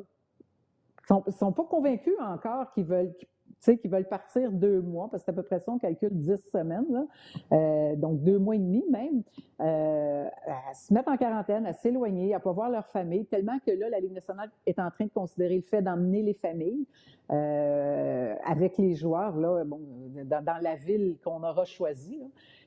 sont, 1.07 1.23
sont 1.29 1.51
pas 1.51 1.65
convaincus 1.65 2.15
encore 2.19 2.71
qu'ils 2.71 2.85
veulent, 2.85 3.13
sais, 3.59 3.77
qui 3.77 3.87
veulent 3.87 4.07
partir 4.07 4.51
deux 4.51 4.81
mois, 4.81 5.09
parce 5.09 5.23
que 5.23 5.25
c'est 5.25 5.31
à 5.31 5.33
peu 5.33 5.43
près 5.43 5.59
ça, 5.59 5.71
on 5.71 5.77
calcule 5.77 6.11
dix 6.11 6.37
semaines, 6.51 6.85
là, 6.89 7.05
euh, 7.51 7.95
donc 7.95 8.23
deux 8.23 8.37
mois 8.37 8.55
et 8.55 8.59
demi 8.59 8.83
même, 8.89 9.23
euh, 9.61 10.27
à 10.47 10.73
se 10.73 10.93
mettre 10.93 11.09
en 11.09 11.17
quarantaine, 11.17 11.65
à 11.65 11.73
s'éloigner, 11.73 12.33
à 12.33 12.39
pas 12.39 12.51
voir 12.51 12.69
leur 12.69 12.87
famille, 12.87 13.25
tellement 13.25 13.57
que 13.65 13.71
là, 13.71 13.89
la 13.89 13.99
Ligue 13.99 14.13
nationale 14.13 14.49
est 14.65 14.79
en 14.79 14.89
train 14.91 15.05
de 15.05 15.11
considérer 15.11 15.55
le 15.55 15.63
fait 15.63 15.81
d'emmener 15.81 16.21
les 16.21 16.33
familles 16.33 16.85
euh, 17.31 18.35
avec 18.45 18.77
les 18.77 18.93
joueurs 18.93 19.35
là, 19.35 19.63
bon, 19.65 19.81
dans, 20.25 20.61
la 20.61 20.75
ville 20.75 21.17
qu'on 21.23 21.43
aura 21.43 21.65
choisie. 21.65 22.21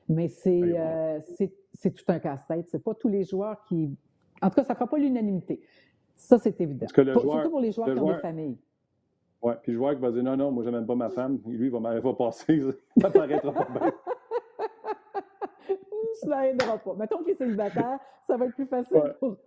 Mais 0.07 0.27
c'est, 0.27 0.75
c'est, 1.73 1.91
tout 1.91 2.03
un 2.07 2.17
casse-tête. 2.17 2.67
C'est 2.67 2.83
pas 2.83 2.95
tous 2.95 3.09
les 3.09 3.23
joueurs 3.23 3.63
qui... 3.65 3.95
En 4.41 4.49
tout 4.49 4.55
cas, 4.55 4.63
ça 4.63 4.73
ne 4.73 4.77
fera 4.77 4.87
pas 4.87 4.97
l'unanimité. 4.97 5.61
Ça, 6.15 6.39
c'est 6.39 6.59
évident. 6.59 6.87
surtout 6.87 7.49
pour 7.49 7.59
les 7.59 7.71
joueurs 7.71 7.93
qui 7.93 7.99
ont 7.99 8.11
des 8.11 8.19
familles. 8.19 8.57
Oui, 9.41 9.53
puis 9.63 9.73
je 9.73 9.77
vois 9.77 9.93
qu'il 9.93 10.01
va 10.01 10.11
dire 10.11 10.23
non, 10.23 10.35
non, 10.35 10.51
moi, 10.51 10.63
je 10.63 10.69
n'aime 10.69 10.85
pas 10.85 10.95
ma 10.95 11.09
femme. 11.09 11.39
Lui, 11.45 11.67
il 11.67 11.71
va, 11.71 11.99
va 11.99 12.13
passer. 12.13 12.61
ça 13.01 13.09
paraîtra 13.09 13.51
pas 13.51 13.67
bien. 13.79 13.91
Ça 16.21 16.77
pas. 16.83 16.95
Mettons 16.95 17.23
qu'il 17.23 17.31
est 17.31 17.37
célibataire, 17.37 17.97
ça 18.27 18.35
va 18.35 18.45
être 18.45 18.55
plus 18.55 18.65
facile 18.65 19.01
pour 19.19 19.29
eux. 19.29 19.37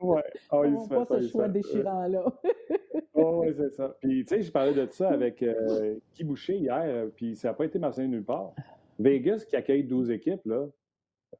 ouais. 0.00 0.22
Oh, 0.52 0.64
ils 0.64 0.88
pas 0.88 1.04
ce 1.06 1.28
choix 1.28 1.48
déchirant-là. 1.48 2.24
oh, 3.14 3.42
oui, 3.42 3.52
c'est 3.56 3.70
ça. 3.70 3.96
Puis, 4.00 4.24
tu 4.24 4.34
sais, 4.34 4.42
je 4.42 4.52
parlais 4.52 4.74
de 4.74 4.86
ça 4.92 5.08
avec 5.10 5.42
euh, 5.42 5.96
Guy 6.14 6.24
Boucher 6.24 6.56
hier, 6.56 7.08
puis 7.16 7.34
ça 7.34 7.48
n'a 7.48 7.54
pas 7.54 7.64
été 7.64 7.78
mentionné 7.78 8.08
nulle 8.08 8.24
part. 8.24 8.54
Vegas, 8.98 9.44
qui 9.48 9.56
accueille 9.56 9.84
12 9.84 10.10
équipes, 10.10 10.44
là, 10.44 10.68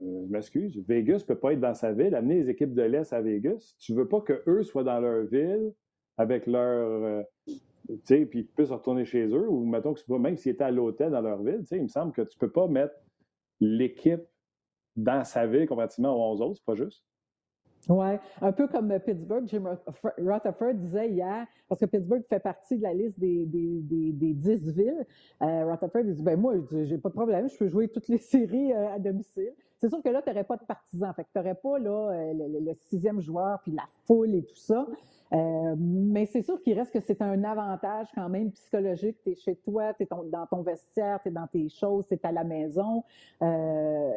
euh, 0.01 0.25
je 0.27 0.33
m'excuse, 0.33 0.83
Vegas 0.89 1.19
ne 1.19 1.35
peut 1.35 1.39
pas 1.39 1.53
être 1.53 1.61
dans 1.61 1.75
sa 1.75 1.93
ville, 1.93 2.15
amener 2.15 2.41
les 2.41 2.51
équipes 2.51 2.75
de 2.75 2.83
l'Est 2.83 3.13
à 3.13 3.21
Vegas. 3.21 3.75
Tu 3.79 3.93
ne 3.93 3.99
veux 3.99 4.09
pas 4.09 4.21
qu'eux 4.21 4.63
soient 4.63 4.85
dans 4.85 4.99
leur 5.01 5.25
ville 5.25 5.73
avec 6.17 6.47
leur. 6.47 7.05
Euh, 7.05 7.23
tu 7.89 7.99
sais, 8.05 8.27
puis 8.27 8.45
puissent 8.45 8.71
retourner 8.71 9.05
chez 9.05 9.27
eux, 9.27 9.49
ou 9.49 9.65
mettons 9.65 9.95
que 9.95 10.13
même 10.13 10.37
s'ils 10.37 10.53
étaient 10.53 10.65
à 10.65 10.71
l'hôtel 10.71 11.11
dans 11.11 11.21
leur 11.21 11.43
ville, 11.43 11.61
tu 11.61 11.67
sais, 11.67 11.77
il 11.77 11.83
me 11.83 11.89
semble 11.89 12.13
que 12.13 12.23
tu 12.23 12.39
peux 12.39 12.51
pas 12.51 12.69
mettre 12.69 12.95
l'équipe 13.61 14.23
dans 14.97 15.25
sa 15.25 15.47
ville 15.47 15.67
comparativement 15.67 16.15
aux 16.15 16.33
11 16.33 16.43
autres, 16.43 16.57
c'est 16.57 16.65
pas 16.65 16.75
juste? 16.75 17.05
Oui, 17.89 18.15
un 18.41 18.53
peu 18.53 18.69
comme 18.69 18.97
Pittsburgh, 19.01 19.45
Jim 19.47 19.65
Rutherford 20.17 20.75
disait 20.75 21.11
hier, 21.11 21.47
parce 21.69 21.81
que 21.81 21.87
Pittsburgh 21.87 22.23
fait 22.29 22.39
partie 22.39 22.77
de 22.77 22.83
la 22.83 22.95
liste 22.95 23.19
des, 23.19 23.45
des, 23.45 24.13
des, 24.13 24.35
10 24.35 24.73
villes. 24.73 25.07
Euh, 25.43 25.67
Rutherford 25.69 26.05
dit 26.05 26.23
ben 26.23 26.39
moi, 26.39 26.55
j'ai 26.85 26.99
pas 26.99 27.09
de 27.09 27.15
problème, 27.15 27.49
je 27.49 27.57
peux 27.57 27.67
jouer 27.67 27.89
toutes 27.89 28.07
les 28.07 28.19
séries 28.19 28.73
à 28.73 29.01
domicile. 29.01 29.53
C'est 29.79 29.89
sûr 29.89 30.01
que 30.01 30.09
là, 30.11 30.23
tu 30.23 30.29
n'aurais 30.29 30.45
pas 30.45 30.57
de 30.57 30.65
partisans. 30.65 31.13
Fait 31.13 31.25
que 31.25 31.31
tu 31.33 31.39
n'aurais 31.39 31.57
pas 31.57 31.79
là, 31.81 32.13
euh, 32.13 32.33
le, 32.61 32.73
sixième 32.75 33.21
joueur, 33.21 33.59
puis 33.65 33.73
la 33.73 33.83
foule 34.07 34.37
et 34.37 34.45
tout 34.45 34.55
ça. 34.55 34.87
Euh, 35.33 35.75
mais 35.79 36.27
c'est 36.27 36.43
sûr 36.43 36.61
qu'il 36.63 36.79
reste 36.79 36.93
que 36.93 37.01
c'est 37.01 37.23
un 37.23 37.43
avantage 37.45 38.09
quand 38.15 38.29
même 38.29 38.51
psychologique. 38.53 39.17
Tu 39.25 39.31
es 39.31 39.35
chez 39.35 39.57
toi, 39.57 39.95
tu 39.95 40.03
es 40.03 40.09
dans 40.31 40.47
ton 40.47 40.63
vestiaire, 40.63 41.21
tu 41.23 41.29
es 41.29 41.33
dans 41.33 41.47
tes 41.47 41.69
choses, 41.69 42.07
tu 42.07 42.15
es 42.15 42.21
à 42.27 42.33
la 42.33 42.45
maison. 42.45 43.03
Euh, 43.41 44.11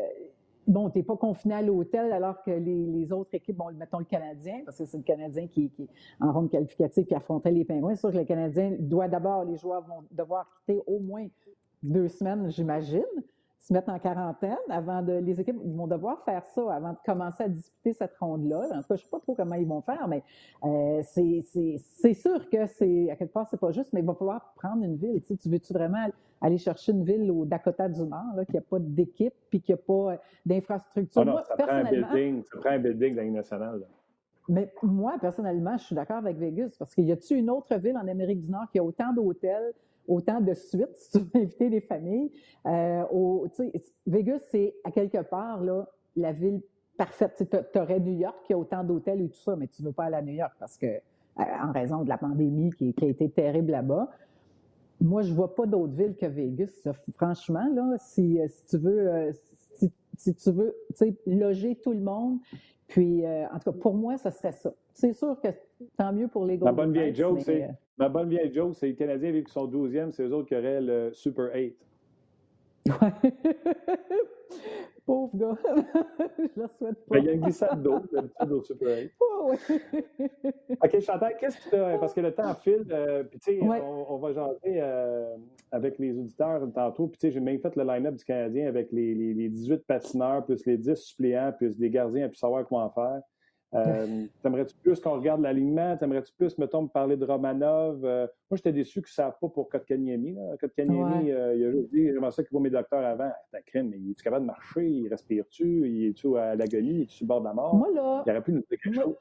bon, 0.68 0.90
tu 0.90 1.00
n'es 1.00 1.04
pas 1.04 1.16
confiné 1.16 1.56
à 1.56 1.62
l'hôtel 1.62 2.12
alors 2.12 2.42
que 2.44 2.52
les, 2.52 3.12
autres 3.14 3.34
équipes, 3.34 3.58
bon, 3.58 3.72
mettons 3.74 4.00
le 4.00 4.06
Canadien, 4.06 4.62
parce 4.66 4.78
que 4.78 4.86
c'est 4.86 4.98
le 4.98 5.04
Canadien 5.04 5.48
qui, 5.48 5.72
est 5.80 5.88
en 6.20 6.34
ronde 6.34 6.50
qualificative 6.50 7.06
qui 7.06 7.16
affrontait 7.16 7.52
les 7.52 7.64
Pingouins. 7.64 7.96
C'est 7.96 8.02
sûr 8.02 8.12
que 8.12 8.18
le 8.18 8.26
Canadien 8.26 8.76
doit 8.80 9.08
d'abord, 9.08 9.46
les 9.46 9.58
joueurs 9.58 9.86
vont 9.88 10.04
devoir 10.12 10.50
quitter 10.60 10.82
au 10.86 11.00
moins 11.00 11.28
deux 11.82 12.10
semaines, 12.10 12.50
j'imagine 12.50 13.04
se 13.66 13.74
mettre 13.74 13.90
en 13.90 13.98
quarantaine 13.98 14.58
avant 14.70 15.02
de. 15.02 15.14
Les 15.14 15.42
équipes 15.42 15.58
vont 15.64 15.88
devoir 15.88 16.24
faire 16.24 16.46
ça 16.46 16.72
avant 16.72 16.92
de 16.92 16.98
commencer 17.04 17.44
à 17.44 17.50
disputer 17.50 17.94
cette 17.94 18.16
ronde-là. 18.18 18.68
En 18.72 18.82
tout 18.82 18.88
cas, 18.88 18.88
je 18.90 18.94
ne 18.94 18.98
sais 18.98 19.10
pas 19.10 19.20
trop 19.20 19.34
comment 19.34 19.56
ils 19.56 19.68
vont 19.68 19.82
faire, 19.82 20.08
mais 20.08 20.24
euh, 20.64 21.02
c'est 21.04 22.14
sûr 22.14 22.48
que 22.50 22.68
c'est. 22.68 23.10
À 23.10 23.16
quelque 23.16 23.34
part, 23.34 23.48
c'est 23.50 23.60
pas 23.60 23.72
juste, 23.72 23.92
mais 23.92 24.02
il 24.02 24.06
va 24.06 24.14
falloir 24.14 24.54
prendre 24.56 24.84
une 24.84 24.98
ville. 24.98 25.20
Tu, 25.22 25.30
sais, 25.30 25.38
tu 25.38 25.50
veux-tu 25.50 25.74
vraiment 25.74 26.06
aller 26.42 26.60
chercher 26.60 26.92
une 26.92 27.04
ville 27.04 27.32
au 27.32 27.44
Dakota 27.46 27.90
du 27.90 28.02
Nord, 28.02 28.46
qui 28.48 28.56
n'a 28.56 28.62
pas 28.62 28.78
d'équipe 28.80 29.34
puis 29.50 29.62
qui 29.62 29.72
n'a 29.72 29.78
pas 29.78 30.12
euh, 30.12 30.18
d'infrastructure? 30.46 31.26
Non, 31.26 31.38
ça, 31.44 31.56
prend 31.58 31.68
un 31.68 31.90
building, 31.90 32.44
ça 32.44 32.60
prend 32.60 32.70
un 32.70 32.80
building 32.80 33.16
dans 33.16 33.32
nationale. 33.32 33.82
Mais 34.48 34.72
moi, 34.84 35.16
personnellement, 35.20 35.76
je 35.78 35.86
suis 35.86 35.96
d'accord 35.96 36.18
avec 36.18 36.38
Vegas 36.38 36.76
parce 36.78 36.94
qu'il 36.94 37.06
y 37.06 37.12
a-tu 37.12 37.34
une 37.34 37.50
autre 37.50 37.76
ville 37.78 37.98
en 37.98 38.08
Amérique 38.08 38.42
du 38.42 38.52
Nord 38.52 38.68
qui 38.72 38.78
a 38.78 38.84
autant 38.84 39.12
d'hôtels, 39.12 39.74
autant 40.08 40.42
de 40.42 40.54
suites, 40.54 40.90
si 40.96 41.12
tu 41.12 41.20
veux 41.20 41.42
inviter 41.42 41.70
des 41.70 41.82
familles. 41.82 42.32
Euh, 42.66 43.04
au, 43.12 43.48
Vegas, 44.08 44.40
c'est 44.50 44.76
à 44.84 44.92
quelque 44.92 45.22
part 45.24 45.64
là, 45.64 45.88
la 46.16 46.32
ville 46.32 46.62
parfaite. 46.98 47.44
Tu 47.74 47.80
aurais 47.80 48.00
New 48.00 48.18
York 48.18 48.38
qui 48.46 48.54
a 48.54 48.58
autant 48.58 48.84
d'hôtels 48.84 49.22
et 49.22 49.30
tout 49.30 49.40
ça, 49.40 49.56
mais 49.56 49.68
tu 49.68 49.82
ne 49.82 49.88
veux 49.88 49.94
pas 49.94 50.06
aller 50.06 50.16
à 50.16 50.22
New 50.22 50.34
York 50.34 50.54
parce 50.60 50.78
que, 50.78 50.86
euh, 50.86 51.44
en 51.62 51.72
raison 51.72 52.04
de 52.04 52.10
la 52.10 52.18
pandémie 52.18 52.72
qui, 52.72 52.96
a 53.02 53.06
été 53.06 53.30
terrible 53.30 53.72
là-bas. 53.72 54.10
Moi, 55.02 55.24
je 55.24 55.32
ne 55.32 55.36
vois 55.36 55.54
pas 55.54 55.66
d'autre 55.66 55.94
ville 55.94 56.16
que 56.16 56.26
Vegas. 56.26 56.88
Franchement, 57.16 57.68
là, 57.74 57.96
si, 58.00 58.40
euh, 58.40 58.48
si 58.48 58.66
tu 58.66 58.78
veux, 58.78 59.32
si, 59.74 59.92
si, 60.16 60.34
tu 60.34 60.52
veux 60.52 60.74
loger 61.28 61.76
tout 61.76 61.92
le 61.92 62.00
monde, 62.00 62.40
puis, 62.88 63.26
en 63.28 63.58
tout 63.60 63.72
cas, 63.72 63.78
pour 63.80 63.96
moi, 63.96 64.16
ce 64.18 64.30
serait 64.30 64.52
ça. 64.52 64.72
C'est 64.94 65.14
sûr 65.14 65.40
que 65.42 65.50
tant 65.98 66.14
mieux 66.14 66.28
pour 66.28 66.46
les 66.46 66.58
Ma 66.58 66.72
bonne 66.72 66.94
vieille 66.94 67.16
joke, 67.16 67.42
c'est 67.42 67.68
Ma 67.98 68.10
bonne 68.10 68.30
vieille 68.30 68.54
joke, 68.54 68.76
c'est 68.76 68.88
les 68.88 68.96
Canadiens, 68.96 69.32
vu 69.32 69.44
qu'ils 69.44 69.54
sont 69.54 69.68
12e, 69.68 70.12
c'est 70.12 70.24
eux 70.24 70.34
autres 70.34 70.50
qui 70.50 70.56
auraient 70.56 70.82
le 70.82 71.12
Super 71.14 71.56
8. 71.56 71.76
Ouais. 72.88 72.94
Pauvre 75.06 75.32
gars. 75.36 75.58
je 76.38 76.62
le 76.62 76.68
souhaite 76.68 77.06
pas. 77.08 77.18
il 77.20 77.26
y 77.26 77.30
a 77.30 77.32
une 77.34 77.42
glissade 77.42 77.82
d'eau, 77.82 78.00
d'habitude, 78.12 78.52
au 78.52 78.64
Super 78.64 78.98
8. 78.98 79.12
Oh, 79.38 79.52
ouais. 79.52 79.58
OK, 80.84 81.00
Chantal, 81.02 81.36
qu'est-ce 81.40 81.58
que 81.58 81.70
tu 81.70 81.76
as. 81.76 81.98
Parce 82.00 82.14
que 82.14 82.22
le 82.22 82.34
temps 82.34 82.56
file, 82.56 82.86
euh, 82.90 83.24
puis 83.24 83.40
tu 83.40 83.60
sais, 83.60 83.62
on, 83.62 84.18
va 84.18 84.34
jaser 84.34 84.80
euh, 84.82 85.36
avec 85.72 86.00
les 86.00 86.18
auditeurs 86.18 86.62
tantôt. 86.74 87.08
Puis 87.08 87.20
tu 87.20 87.28
sais, 87.28 87.32
j'ai 87.32 87.42
même 87.42 87.60
fait 87.60 87.76
le 87.76 87.84
line-up 87.84 88.16
du 88.16 88.26
Canadien 88.26 88.68
avec 88.68 88.92
les, 88.92 89.14
les, 89.14 89.36
les, 89.36 89.50
18 89.50 89.86
patineurs, 89.86 90.46
plus 90.46 90.66
les 90.66 90.78
10 90.78 90.96
suppléants, 90.96 91.52
plus 91.52 91.78
des 91.78 91.92
gardiens, 91.92 92.28
puis 92.28 92.40
savoir 92.40 92.66
comment 92.66 92.90
faire. 92.90 93.22
Euh, 93.76 94.26
T'aimerais-tu 94.42 94.76
plus 94.76 95.00
qu'on 95.00 95.16
regarde 95.16 95.42
l'alignement? 95.42 95.98
T'aimerais-tu 95.98 96.34
plus, 96.34 96.58
mettons, 96.58 96.84
me 96.84 96.88
parler 96.88 97.18
de 97.18 97.26
Romanov? 97.26 98.04
Euh, 98.06 98.28
moi, 98.50 98.58
j'étais 98.58 98.72
déçu 98.72 99.02
que 99.02 99.10
ça 99.10 99.28
ne 99.28 99.32
pas 99.32 99.54
pour 99.54 99.70
Kotkaniemi. 99.70 100.38
Kotkaniemi, 100.60 101.32
euh, 101.32 101.56
il 101.56 101.66
a 101.66 101.72
juste 101.72 101.90
dit 101.92 102.08
j'aimerais 102.12 102.32
ça 102.32 102.44
qu'il 102.44 102.52
voit 102.52 102.62
mes 102.62 102.70
docteurs 102.70 103.06
avant. 103.06 103.32
Ta 103.52 103.62
crème, 103.62 103.90
mais 103.90 103.98
il 103.98 104.12
est 104.12 104.22
capable 104.22 104.44
de 104.44 104.48
marcher? 104.48 104.88
Il 104.88 105.08
respire-tu? 105.10 105.90
Il 105.90 106.08
est-tu 106.08 106.38
à 106.38 106.56
l'agonie? 106.56 106.92
Il 106.92 107.02
est-tu 107.04 107.18
sur 107.18 107.26
le 107.26 107.28
bord 107.28 107.42
de 107.42 107.46
la 107.46 107.54
mort? 107.54 107.76
Moi, 107.76 107.90
là. 107.94 108.24
Il 108.26 108.32
aurait 108.32 108.44
pu 108.44 108.54
nous 108.54 108.60
dire 108.60 108.80
quelque 108.82 108.94
chose. 108.94 109.16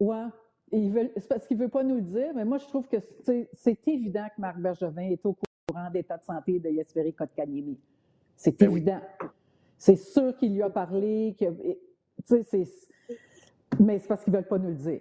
Ouais. 0.00 0.26
C'est 0.70 1.28
parce 1.28 1.46
qu'il 1.46 1.56
ne 1.56 1.62
veut 1.62 1.70
pas 1.70 1.82
nous 1.82 1.96
le 1.96 2.02
dire, 2.02 2.32
mais 2.34 2.44
moi, 2.44 2.58
je 2.58 2.66
trouve 2.66 2.86
que 2.88 2.98
c'est 3.00 3.88
évident 3.88 4.26
que 4.34 4.40
Marc 4.40 4.58
Bergevin 4.58 5.02
est 5.02 5.24
au 5.24 5.34
courant 5.34 5.90
d'état 5.90 6.18
de 6.18 6.24
santé 6.24 6.58
de 6.58 6.68
Yesperi 6.68 7.14
Kotkaniemi. 7.14 7.78
C'est 8.36 8.58
ben 8.58 8.70
évident. 8.70 9.00
C'est 9.78 9.96
sûr 9.96 10.36
qu'il 10.36 10.54
lui 10.54 10.62
a 10.62 10.70
parlé. 10.70 11.34
Tu 11.38 11.46
sais, 12.24 12.42
c'est 12.42 12.64
mais 13.78 13.98
c'est 13.98 14.08
parce 14.08 14.24
qu'ils 14.24 14.32
ne 14.32 14.38
veulent 14.38 14.48
pas 14.48 14.58
nous 14.58 14.68
le 14.68 14.74
dire. 14.74 15.00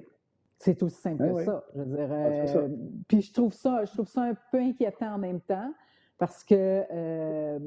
C'est 0.60 0.82
aussi 0.82 1.00
simple 1.00 1.24
que 1.24 1.44
ça. 1.44 1.64
Je 1.76 1.82
veux 1.82 1.86
dire, 1.86 2.08
ah, 2.12 2.16
euh, 2.16 2.68
puis 3.08 3.22
je 3.22 3.32
trouve 3.32 3.54
ça, 3.54 3.86
je 3.86 3.92
trouve 3.94 4.08
ça 4.08 4.24
un 4.24 4.34
peu 4.52 4.60
inquiétant 4.60 5.14
en 5.14 5.18
même 5.20 5.40
temps 5.40 5.72
parce 6.18 6.44
que 6.44 6.84
euh, 6.92 7.60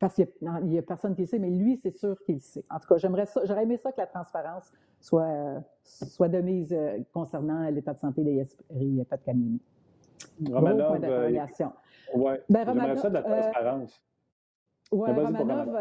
parce 0.00 0.14
qu'il 0.16 0.28
n'y 0.64 0.78
a, 0.78 0.82
personne 0.82 1.14
qui 1.14 1.20
le 1.20 1.26
sait, 1.28 1.38
mais 1.38 1.50
lui, 1.50 1.76
c'est 1.76 1.96
sûr 1.96 2.20
qu'il 2.24 2.36
le 2.36 2.40
sait. 2.40 2.64
En 2.68 2.80
tout 2.80 2.88
cas, 2.88 2.98
j'aimerais 2.98 3.26
ça, 3.26 3.42
j'aurais 3.44 3.62
aimé 3.62 3.76
ça 3.76 3.92
que 3.92 4.00
la 4.00 4.08
transparence 4.08 4.72
soit, 4.98 5.62
soit 5.84 6.28
de 6.28 6.40
mise 6.40 6.72
euh, 6.72 6.98
concernant 7.12 7.70
l'état 7.70 7.94
de 7.94 8.00
santé 8.00 8.24
des 8.24 8.38
esprits 8.38 9.04
pas 9.08 9.16
de 9.16 9.22
Canini. 9.22 9.60
Romanov, 10.50 10.98
d'interrogation. 10.98 11.72
oui, 12.14 12.32
ben, 12.48 12.64
j'aimerais 12.66 12.96
ça 12.96 13.08
de 13.08 13.14
la 13.14 13.22
transparence. 13.22 14.02
oui, 14.90 15.10
Romanov, 15.12 15.76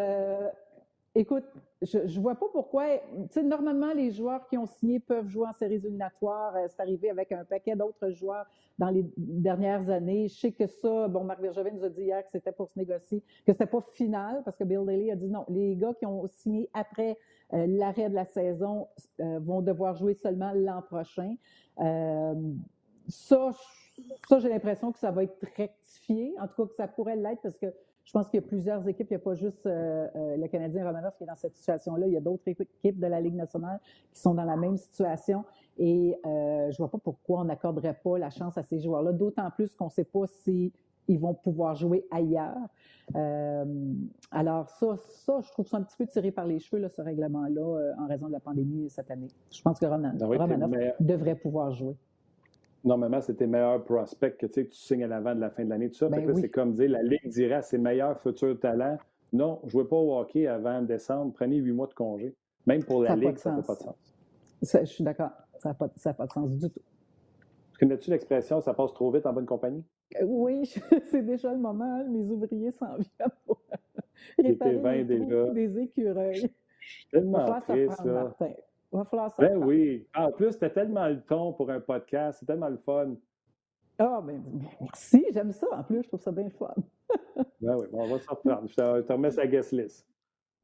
Écoute, 1.13 1.43
je 1.81 1.97
ne 1.97 2.21
vois 2.21 2.35
pas 2.35 2.45
pourquoi. 2.53 2.85
Tu 2.97 3.33
sais, 3.33 3.43
normalement, 3.43 3.91
les 3.93 4.11
joueurs 4.11 4.47
qui 4.47 4.57
ont 4.57 4.65
signé 4.65 5.01
peuvent 5.01 5.27
jouer 5.27 5.45
en 5.45 5.53
séries 5.53 5.75
éliminatoires. 5.75 6.55
Euh, 6.55 6.67
c'est 6.69 6.79
arrivé 6.79 7.09
avec 7.09 7.33
un 7.33 7.43
paquet 7.43 7.75
d'autres 7.75 8.11
joueurs 8.11 8.45
dans 8.79 8.89
les 8.89 9.03
dernières 9.17 9.89
années. 9.89 10.29
Je 10.29 10.39
sais 10.39 10.51
que 10.53 10.67
ça, 10.67 11.09
bon, 11.09 11.25
Marc 11.25 11.41
Bergevin 11.41 11.71
nous 11.71 11.83
a 11.83 11.89
dit 11.89 12.03
hier 12.03 12.23
que 12.23 12.29
c'était 12.31 12.53
pour 12.53 12.69
se 12.69 12.79
négocier, 12.79 13.21
que 13.45 13.51
c'était 13.51 13.65
pas 13.65 13.81
final, 13.81 14.41
parce 14.45 14.55
que 14.55 14.63
Bill 14.63 14.85
Daly 14.85 15.11
a 15.11 15.17
dit 15.17 15.27
non, 15.27 15.43
les 15.49 15.75
gars 15.75 15.93
qui 15.93 16.05
ont 16.05 16.25
signé 16.27 16.69
après 16.73 17.17
euh, 17.53 17.67
l'arrêt 17.67 18.09
de 18.09 18.15
la 18.15 18.25
saison 18.25 18.87
euh, 19.19 19.39
vont 19.39 19.61
devoir 19.61 19.95
jouer 19.95 20.13
seulement 20.13 20.53
l'an 20.53 20.81
prochain. 20.81 21.35
ça, 23.09 23.51
ça 24.29 24.39
j'ai 24.39 24.47
l'impression 24.47 24.93
que 24.93 24.99
ça 24.99 25.11
va 25.11 25.23
être 25.23 25.45
rectifié. 25.57 26.33
En 26.39 26.47
tout 26.47 26.55
cas, 26.55 26.65
que 26.67 26.75
ça 26.75 26.87
pourrait 26.87 27.17
l'être 27.17 27.41
parce 27.41 27.57
que 27.57 27.73
je 28.11 28.19
pense 28.19 28.27
qu'il 28.27 28.41
y 28.41 28.43
a 28.43 28.45
plusieurs 28.45 28.85
équipes. 28.89 29.07
Il 29.09 29.13
n'y 29.13 29.21
a 29.21 29.23
pas 29.23 29.35
juste 29.35 29.65
euh, 29.65 30.05
euh, 30.17 30.35
le 30.35 30.45
Canadien 30.49 30.85
Romanov 30.85 31.13
qui 31.15 31.23
est 31.23 31.27
dans 31.27 31.37
cette 31.37 31.55
situation-là. 31.55 32.07
Il 32.07 32.13
y 32.13 32.17
a 32.17 32.19
d'autres 32.19 32.45
équipes 32.45 32.99
de 32.99 33.07
la 33.07 33.21
Ligue 33.21 33.35
nationale 33.35 33.79
qui 34.11 34.19
sont 34.19 34.33
dans 34.33 34.43
la 34.43 34.57
même 34.57 34.75
situation. 34.75 35.45
Et 35.77 36.17
euh, 36.25 36.65
je 36.65 36.73
ne 36.73 36.77
vois 36.77 36.91
pas 36.91 36.97
pourquoi 36.97 37.39
on 37.39 37.45
n'accorderait 37.45 37.97
pas 38.03 38.17
la 38.17 38.29
chance 38.29 38.57
à 38.57 38.63
ces 38.63 38.81
joueurs-là, 38.81 39.13
d'autant 39.13 39.49
plus 39.51 39.73
qu'on 39.75 39.85
ne 39.85 39.91
sait 39.91 40.03
pas 40.03 40.27
s'ils 40.27 40.73
vont 41.07 41.33
pouvoir 41.33 41.75
jouer 41.75 42.05
ailleurs. 42.11 42.57
alors 44.29 44.67
ça, 44.67 44.97
ça, 44.97 45.39
je 45.39 45.49
trouve 45.51 45.67
ça 45.67 45.77
un 45.77 45.83
petit 45.83 45.95
peu 45.95 46.05
tiré 46.05 46.31
par 46.31 46.45
les 46.45 46.59
cheveux, 46.59 46.81
là, 46.81 46.89
ce 46.89 47.01
règlement-là, 47.01 47.93
en 47.97 48.07
raison 48.07 48.27
de 48.27 48.33
la 48.33 48.41
pandémie 48.41 48.89
cette 48.89 49.09
année. 49.09 49.29
Je 49.53 49.61
pense 49.61 49.79
que 49.79 49.85
Romanov, 49.85 50.67
devrait 50.99 51.35
pouvoir 51.35 51.71
jouer 51.71 51.95
normalement, 52.83 53.21
c'est 53.21 53.35
tes 53.35 53.47
meilleurs 53.47 53.83
prospects 53.83 54.37
que 54.37 54.45
tu 54.45 54.67
signes 54.71 55.03
à 55.03 55.07
l'avant 55.07 55.35
de 55.35 55.39
la 55.39 55.49
fin 55.49 55.63
de 55.63 55.69
l'année, 55.69 55.89
tout 55.89 55.97
ça. 55.97 56.09
Ben 56.09 56.35
c'est 56.35 56.49
comme 56.49 56.73
dire, 56.73 56.89
la 56.89 57.03
Ligue 57.03 57.27
dirait 57.27 57.55
à 57.55 57.61
ses 57.61 57.77
meilleurs 57.77 58.19
futurs 58.21 58.59
talents, 58.59 58.97
non, 59.33 59.59
je 59.63 59.67
ne 59.67 59.71
jouez 59.71 59.87
pas 59.87 59.95
au 59.95 60.17
hockey 60.17 60.47
avant 60.47 60.81
décembre, 60.81 61.33
prenez 61.33 61.57
huit 61.57 61.71
mois 61.71 61.87
de 61.87 61.93
congé. 61.93 62.35
Même 62.65 62.83
pour 62.83 63.03
la 63.03 63.15
Ligue, 63.15 63.37
ça 63.37 63.51
n'a 63.51 63.61
pas 63.61 63.75
de 63.75 63.79
sens. 63.79 64.15
je 64.61 64.85
suis 64.85 65.03
d'accord, 65.03 65.31
ça 65.57 65.69
n'a 65.69 65.75
pas, 65.75 65.87
pas, 65.87 66.25
de 66.25 66.31
sens 66.31 66.51
du 66.51 66.69
tout. 66.69 66.81
Connais-tu 67.79 68.11
l'expression 68.11 68.61
«ça 68.61 68.73
passe 68.73 68.93
trop 68.93 69.11
vite 69.11 69.25
en 69.25 69.33
bonne 69.33 69.45
compagnie» 69.45 69.83
Oui, 70.23 70.65
c'est 71.09 71.25
déjà 71.25 71.51
le 71.51 71.59
moment. 71.59 72.03
Mes 72.07 72.29
ouvriers 72.29 72.71
s'en 72.71 72.95
viennent 72.95 73.29
pour 73.45 73.59
réparer 74.37 75.03
déjà. 75.03 75.49
des 75.49 75.79
écureuils. 75.79 76.35
Je 76.35 76.47
suis 76.81 77.07
tellement 77.09 77.59
triste. 77.61 78.01
Il 78.93 78.97
va 78.97 79.05
falloir 79.05 79.31
ça. 79.31 79.41
Ben 79.41 79.57
oui. 79.57 80.05
En 80.15 80.31
plus, 80.31 80.51
c'était 80.51 80.69
tellement 80.69 81.07
le 81.07 81.21
ton 81.21 81.53
pour 81.53 81.69
un 81.69 81.79
podcast. 81.79 82.39
C'est 82.39 82.45
tellement 82.45 82.69
le 82.69 82.77
fun. 82.77 83.15
Ah, 83.97 84.17
oh, 84.17 84.21
ben, 84.21 84.41
merci. 84.81 85.25
J'aime 85.31 85.51
ça. 85.51 85.67
En 85.71 85.83
plus, 85.83 86.03
je 86.03 86.07
trouve 86.07 86.19
ça 86.19 86.31
bien 86.31 86.49
fun. 86.49 86.73
ben 87.61 87.77
oui, 87.77 87.87
on 87.93 88.07
va 88.07 88.19
s'en 88.19 88.33
reprendre. 88.33 88.67
Je 88.67 88.75
te, 88.75 89.13
remets 89.13 89.31
sa 89.31 89.47
guest 89.47 89.71
list. 89.71 90.05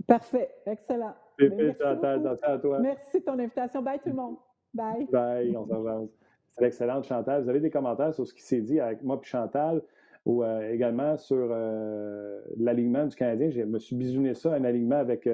Parfait. 0.05 0.49
Excellent. 0.65 1.13
Ben, 1.39 1.53
merci, 1.55 2.43
à 2.43 2.57
toi. 2.57 2.79
Merci 2.79 3.19
de 3.19 3.23
ton 3.23 3.39
invitation. 3.39 3.81
Bye 3.81 3.99
tout 3.99 4.09
le 4.09 4.15
monde. 4.15 4.37
Bye. 4.73 5.07
Bye. 5.11 5.55
On 5.55 5.65
s'en 5.65 6.09
C'est 6.51 6.65
excellent, 6.65 7.01
Chantal. 7.03 7.43
Vous 7.43 7.49
avez 7.49 7.61
des 7.61 7.69
commentaires 7.69 8.13
sur 8.13 8.27
ce 8.27 8.33
qui 8.33 8.41
s'est 8.41 8.61
dit 8.61 8.79
avec 8.79 9.03
moi 9.03 9.19
et 9.21 9.25
Chantal 9.25 9.81
ou 10.25 10.43
euh, 10.43 10.73
également 10.73 11.15
sur 11.15 11.47
euh, 11.51 12.41
l'alignement 12.57 13.05
du 13.05 13.15
Canadien? 13.15 13.49
Je 13.49 13.61
me 13.61 13.79
suis 13.79 13.95
bisouné 13.95 14.33
ça, 14.33 14.53
un 14.53 14.65
alignement 14.65 14.97
avec 14.97 15.29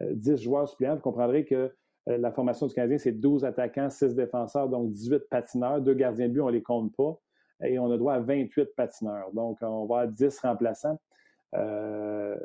10 0.00 0.42
joueurs 0.42 0.68
suppléants. 0.68 0.96
Vous 0.96 1.02
comprendrez 1.02 1.44
que 1.44 1.72
la 2.16 2.32
formation 2.32 2.66
du 2.66 2.74
Canadien, 2.74 2.98
c'est 2.98 3.12
12 3.12 3.44
attaquants, 3.44 3.90
6 3.90 4.14
défenseurs, 4.14 4.68
donc 4.68 4.90
18 4.92 5.28
patineurs. 5.28 5.80
Deux 5.80 5.94
gardiens 5.94 6.28
de 6.28 6.32
but, 6.32 6.40
on 6.40 6.46
ne 6.46 6.52
les 6.52 6.62
compte 6.62 6.94
pas. 6.96 7.18
Et 7.64 7.78
on 7.78 7.90
a 7.90 7.98
droit 7.98 8.14
à 8.14 8.20
28 8.20 8.74
patineurs. 8.74 9.32
Donc, 9.32 9.58
on 9.62 9.84
va 9.84 10.00
avoir 10.00 10.08
10 10.08 10.38
remplaçants. 10.40 10.98
Euh, 11.54 12.36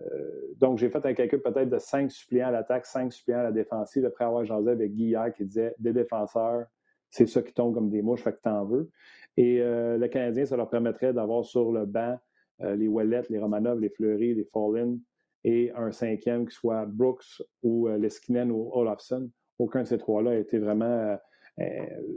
donc, 0.57 0.77
j'ai 0.77 0.89
fait 0.89 1.05
un 1.05 1.13
calcul 1.13 1.41
peut-être 1.41 1.69
de 1.69 1.77
5 1.77 2.11
suppléants 2.11 2.47
à 2.47 2.51
l'attaque, 2.51 2.85
5 2.85 3.11
suppléants 3.11 3.39
à 3.39 3.43
la 3.43 3.51
défensive, 3.51 4.05
après 4.05 4.25
avoir 4.25 4.45
jasé 4.45 4.71
avec 4.71 4.93
Guy 4.93 5.15
qui 5.35 5.45
disait 5.45 5.75
des 5.77 5.93
défenseurs, 5.93 6.65
c'est 7.09 7.27
ça 7.27 7.41
qui 7.41 7.53
tombe 7.53 7.73
comme 7.73 7.89
des 7.89 8.01
mouches, 8.01 8.23
fait 8.23 8.33
que 8.33 8.41
t'en 8.41 8.65
veux. 8.65 8.89
Et 9.37 9.61
euh, 9.61 9.97
le 9.97 10.07
Canadien, 10.07 10.45
ça 10.45 10.55
leur 10.55 10.69
permettrait 10.69 11.13
d'avoir 11.13 11.45
sur 11.45 11.71
le 11.71 11.85
banc 11.85 12.17
euh, 12.61 12.75
les 12.75 12.87
Wallet, 12.87 13.23
les 13.29 13.39
Romanov, 13.39 13.79
les 13.79 13.89
Fleury, 13.89 14.33
les 14.33 14.45
Fallin 14.45 14.97
et 15.43 15.71
un 15.75 15.91
cinquième 15.91 16.47
qui 16.47 16.55
soit 16.55 16.85
Brooks 16.85 17.43
ou 17.61 17.89
Leskinen 17.89 18.49
ou 18.49 18.69
Olafson. 18.71 19.29
Aucun 19.59 19.83
de 19.83 19.87
ces 19.87 19.97
trois-là 19.97 20.31
a 20.31 20.35
été 20.35 20.59
vraiment 20.59 21.17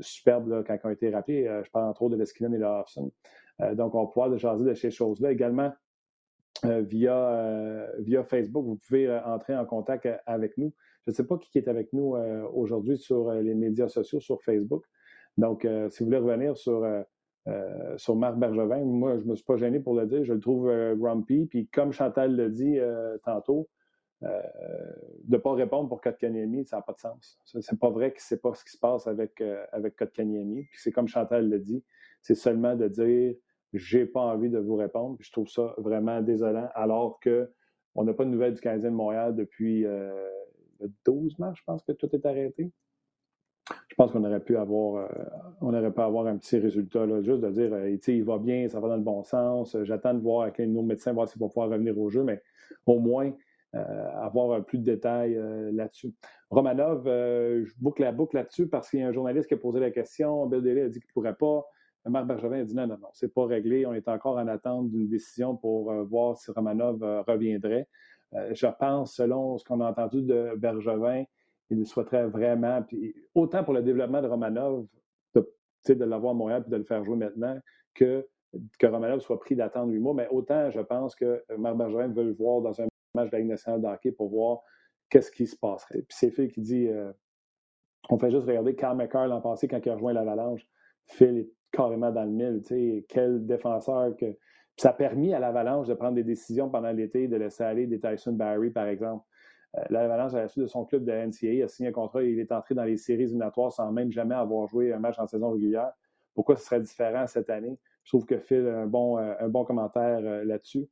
superbe 0.00 0.64
quand 0.66 0.78
ils 0.82 0.86
ont 0.86 0.90
été 0.90 1.10
rappelés. 1.10 1.44
je 1.62 1.70
parle 1.70 1.90
entre 1.90 2.02
autres 2.02 2.14
de 2.14 2.20
Leskinen 2.20 2.54
et 2.54 2.56
Olafson. 2.56 3.12
donc, 3.74 3.94
on 3.94 4.04
va 4.04 4.06
pouvoir 4.06 4.38
jaser 4.38 4.64
de 4.64 4.74
ces 4.74 4.90
choses-là. 4.90 5.30
Également, 5.30 5.72
euh, 6.64 6.80
via, 6.80 7.16
euh, 7.16 7.86
via 7.98 8.24
Facebook. 8.24 8.64
Vous 8.64 8.76
pouvez 8.76 9.06
euh, 9.06 9.22
entrer 9.24 9.54
en 9.56 9.66
contact 9.66 10.08
avec 10.24 10.56
nous. 10.56 10.72
Je 11.06 11.10
ne 11.10 11.14
sais 11.14 11.24
pas 11.24 11.36
qui 11.36 11.58
est 11.58 11.68
avec 11.68 11.92
nous 11.92 12.16
aujourd'hui 12.52 12.98
sur 12.98 13.30
les 13.30 13.54
médias 13.54 13.86
sociaux, 13.86 14.18
sur 14.18 14.42
Facebook. 14.42 14.84
Donc, 15.38 15.64
si 15.90 16.00
vous 16.00 16.06
voulez 16.06 16.18
revenir 16.18 16.56
sur, 16.56 16.84
sur 17.96 18.16
Marc 18.16 18.36
Bergevin, 18.36 18.84
moi, 18.84 19.16
je 19.16 19.22
ne 19.24 19.30
me 19.30 19.36
suis 19.36 19.44
pas 19.44 19.56
gêné 19.56 19.78
pour 19.78 19.94
le 19.94 20.04
dire. 20.06 20.24
Je 20.24 20.32
le 20.32 20.40
trouve 20.40 20.68
grumpy. 20.96 21.46
Puis, 21.46 21.68
comme 21.68 21.92
Chantal 21.92 22.34
l'a 22.34 22.48
dit 22.48 22.80
tantôt, 23.24 23.68
de 24.22 24.28
ne 25.28 25.36
pas 25.36 25.52
répondre 25.52 25.88
pour 25.88 26.00
Kotkaniemi, 26.00 26.64
ça 26.64 26.76
n'a 26.76 26.82
pas 26.82 26.94
de 26.94 27.00
sens. 27.00 27.38
C'est 27.44 27.78
pas 27.78 27.90
vrai 27.90 28.12
que 28.12 28.22
c'est 28.22 28.40
pas 28.40 28.54
ce 28.54 28.64
qui 28.64 28.70
se 28.70 28.78
passe 28.78 29.06
avec, 29.06 29.42
avec 29.72 29.96
Kotkaniemi. 29.96 30.64
Puis 30.64 30.80
c'est 30.80 30.92
comme 30.92 31.08
Chantal 31.08 31.48
l'a 31.48 31.58
dit, 31.58 31.84
c'est 32.22 32.34
seulement 32.34 32.74
de 32.76 32.88
dire 32.88 33.34
j'ai 33.72 34.06
pas 34.06 34.20
envie 34.20 34.48
de 34.48 34.58
vous 34.58 34.76
répondre. 34.76 35.16
je 35.20 35.30
trouve 35.30 35.48
ça 35.48 35.74
vraiment 35.78 36.20
désolant, 36.20 36.68
alors 36.74 37.20
qu'on 37.20 38.04
n'a 38.04 38.14
pas 38.14 38.24
de 38.24 38.30
nouvelles 38.30 38.54
du 38.54 38.60
Canadien 38.60 38.90
de 38.90 38.96
Montréal 38.96 39.34
depuis 39.34 39.84
euh, 39.84 40.12
le 40.80 40.90
12 41.04 41.38
mars, 41.38 41.58
je 41.58 41.64
pense 41.64 41.82
que 41.82 41.92
tout 41.92 42.08
est 42.14 42.24
arrêté. 42.26 42.70
Je 43.88 43.94
pense 43.96 44.12
qu'on 44.12 44.24
aurait 44.24 44.40
pu 44.40 44.56
avoir, 44.56 45.06
euh, 45.10 45.24
on 45.60 45.72
avoir 45.74 46.26
un 46.26 46.36
petit 46.36 46.58
résultat, 46.58 47.04
là, 47.06 47.20
juste 47.22 47.40
de 47.40 47.50
dire, 47.50 47.72
euh, 47.72 47.96
il 48.06 48.24
va 48.24 48.38
bien, 48.38 48.68
ça 48.68 48.78
va 48.78 48.88
dans 48.88 48.96
le 48.96 49.02
bon 49.02 49.24
sens. 49.24 49.76
J'attends 49.82 50.14
de 50.14 50.20
voir 50.20 50.42
avec 50.42 50.58
nos 50.60 50.82
médecins, 50.82 51.12
voir 51.12 51.28
s'ils 51.28 51.40
vont 51.40 51.48
pouvoir 51.48 51.70
revenir 51.70 51.98
au 51.98 52.08
jeu, 52.08 52.22
mais 52.22 52.42
au 52.84 53.00
moins 53.00 53.32
avoir 54.20 54.64
plus 54.64 54.78
de 54.78 54.84
détails 54.84 55.38
là-dessus. 55.72 56.14
Romanov, 56.50 57.04
je 57.06 57.72
boucle 57.78 58.02
la 58.02 58.12
boucle 58.12 58.36
là-dessus 58.36 58.68
parce 58.68 58.90
qu'il 58.90 59.00
y 59.00 59.02
a 59.02 59.08
un 59.08 59.12
journaliste 59.12 59.48
qui 59.48 59.54
a 59.54 59.58
posé 59.58 59.80
la 59.80 59.90
question. 59.90 60.46
Bill 60.46 60.62
Daly 60.62 60.80
a 60.80 60.88
dit 60.88 61.00
qu'il 61.00 61.08
ne 61.08 61.12
pourrait 61.12 61.36
pas. 61.36 61.64
Marc 62.08 62.26
Bergevin 62.26 62.60
a 62.60 62.64
dit 62.64 62.74
non, 62.74 62.86
non, 62.86 62.98
non, 62.98 63.08
c'est 63.12 63.32
pas 63.32 63.46
réglé. 63.46 63.86
On 63.86 63.92
est 63.92 64.08
encore 64.08 64.36
en 64.36 64.46
attente 64.46 64.90
d'une 64.90 65.08
décision 65.08 65.56
pour 65.56 65.90
euh, 65.90 66.04
voir 66.04 66.36
si 66.36 66.50
Romanov 66.50 67.02
euh, 67.02 67.22
reviendrait. 67.22 67.88
Euh, 68.34 68.50
je 68.54 68.66
pense, 68.78 69.14
selon 69.14 69.58
ce 69.58 69.64
qu'on 69.64 69.80
a 69.80 69.90
entendu 69.90 70.22
de 70.22 70.52
Bergevin, 70.56 71.24
il 71.70 71.84
souhaiterait 71.86 72.26
vraiment, 72.26 72.82
puis 72.82 73.14
autant 73.34 73.64
pour 73.64 73.74
le 73.74 73.82
développement 73.82 74.22
de 74.22 74.28
Romanov, 74.28 74.86
de, 75.34 75.94
de 75.94 76.04
l'avoir 76.04 76.32
à 76.32 76.34
Montréal 76.34 76.64
et 76.66 76.70
de 76.70 76.76
le 76.76 76.84
faire 76.84 77.04
jouer 77.04 77.16
maintenant, 77.16 77.58
que, 77.94 78.26
que 78.78 78.86
Romanov 78.86 79.20
soit 79.20 79.40
pris 79.40 79.56
d'attendre 79.56 79.92
huit 79.92 79.98
mois, 79.98 80.14
mais 80.14 80.28
autant 80.30 80.70
je 80.70 80.80
pense 80.80 81.16
que 81.16 81.42
Marc 81.58 81.76
Bergevin 81.76 82.08
veut 82.08 82.24
le 82.24 82.34
voir 82.34 82.60
dans 82.60 82.80
un 82.80 82.86
match 83.16 83.30
de 83.30 83.32
la 83.32 83.38
Ligue 83.40 83.50
nationale 83.50 83.80
de 83.80 83.86
hockey 83.86 84.12
pour 84.12 84.28
voir 84.28 84.60
qu'est-ce 85.10 85.30
qui 85.30 85.46
se 85.46 85.56
passerait. 85.56 86.02
Puis 86.02 86.16
c'est 86.18 86.30
Phil 86.30 86.50
qui 86.50 86.60
dit 86.60 86.88
on 88.08 88.18
fait 88.18 88.30
juste 88.30 88.46
regarder 88.46 88.74
Carl 88.74 88.96
McCarr 88.96 89.26
l'an 89.26 89.40
passé 89.40 89.68
quand 89.68 89.84
il 89.84 89.88
a 89.90 89.94
rejoint 89.94 90.12
l'Avalanche. 90.12 90.66
Phil 91.06 91.48
carrément 91.72 92.10
dans 92.10 92.24
le 92.24 92.30
mille. 92.30 92.62
Quel 93.08 93.46
défenseur 93.46 94.16
que. 94.16 94.36
ça 94.76 94.90
a 94.90 94.92
permis 94.92 95.34
à 95.34 95.38
l'Avalanche 95.38 95.88
de 95.88 95.94
prendre 95.94 96.14
des 96.14 96.24
décisions 96.24 96.70
pendant 96.70 96.92
l'été, 96.92 97.28
de 97.28 97.36
laisser 97.36 97.64
aller 97.64 97.86
des 97.86 98.00
Tyson 98.00 98.32
Barry, 98.32 98.70
par 98.70 98.86
exemple. 98.86 99.24
Euh, 99.76 99.82
L'Avalanche, 99.90 100.34
à 100.34 100.42
la 100.42 100.48
suite 100.48 100.64
de 100.64 100.68
son 100.68 100.84
club 100.84 101.04
de 101.04 101.12
NCAA, 101.12 101.64
a 101.64 101.68
signé 101.68 101.88
un 101.88 101.92
contrat 101.92 102.22
et 102.22 102.30
il 102.30 102.38
est 102.38 102.52
entré 102.52 102.74
dans 102.74 102.84
les 102.84 102.96
séries 102.96 103.24
éliminatoires 103.24 103.72
sans 103.72 103.90
même 103.92 104.12
jamais 104.12 104.34
avoir 104.34 104.66
joué 104.68 104.92
un 104.92 104.98
match 104.98 105.18
en 105.18 105.26
saison 105.26 105.50
régulière. 105.50 105.92
Pourquoi 106.34 106.56
ce 106.56 106.64
serait 106.64 106.80
différent 106.80 107.26
cette 107.26 107.50
année? 107.50 107.78
Je 108.04 108.10
trouve 108.10 108.26
que 108.26 108.38
Phil 108.38 108.66
a 108.68 108.80
un 108.80 108.86
bon, 108.86 109.18
euh, 109.18 109.34
un 109.40 109.48
bon 109.48 109.64
commentaire 109.64 110.20
euh, 110.22 110.44
là-dessus. 110.44 110.86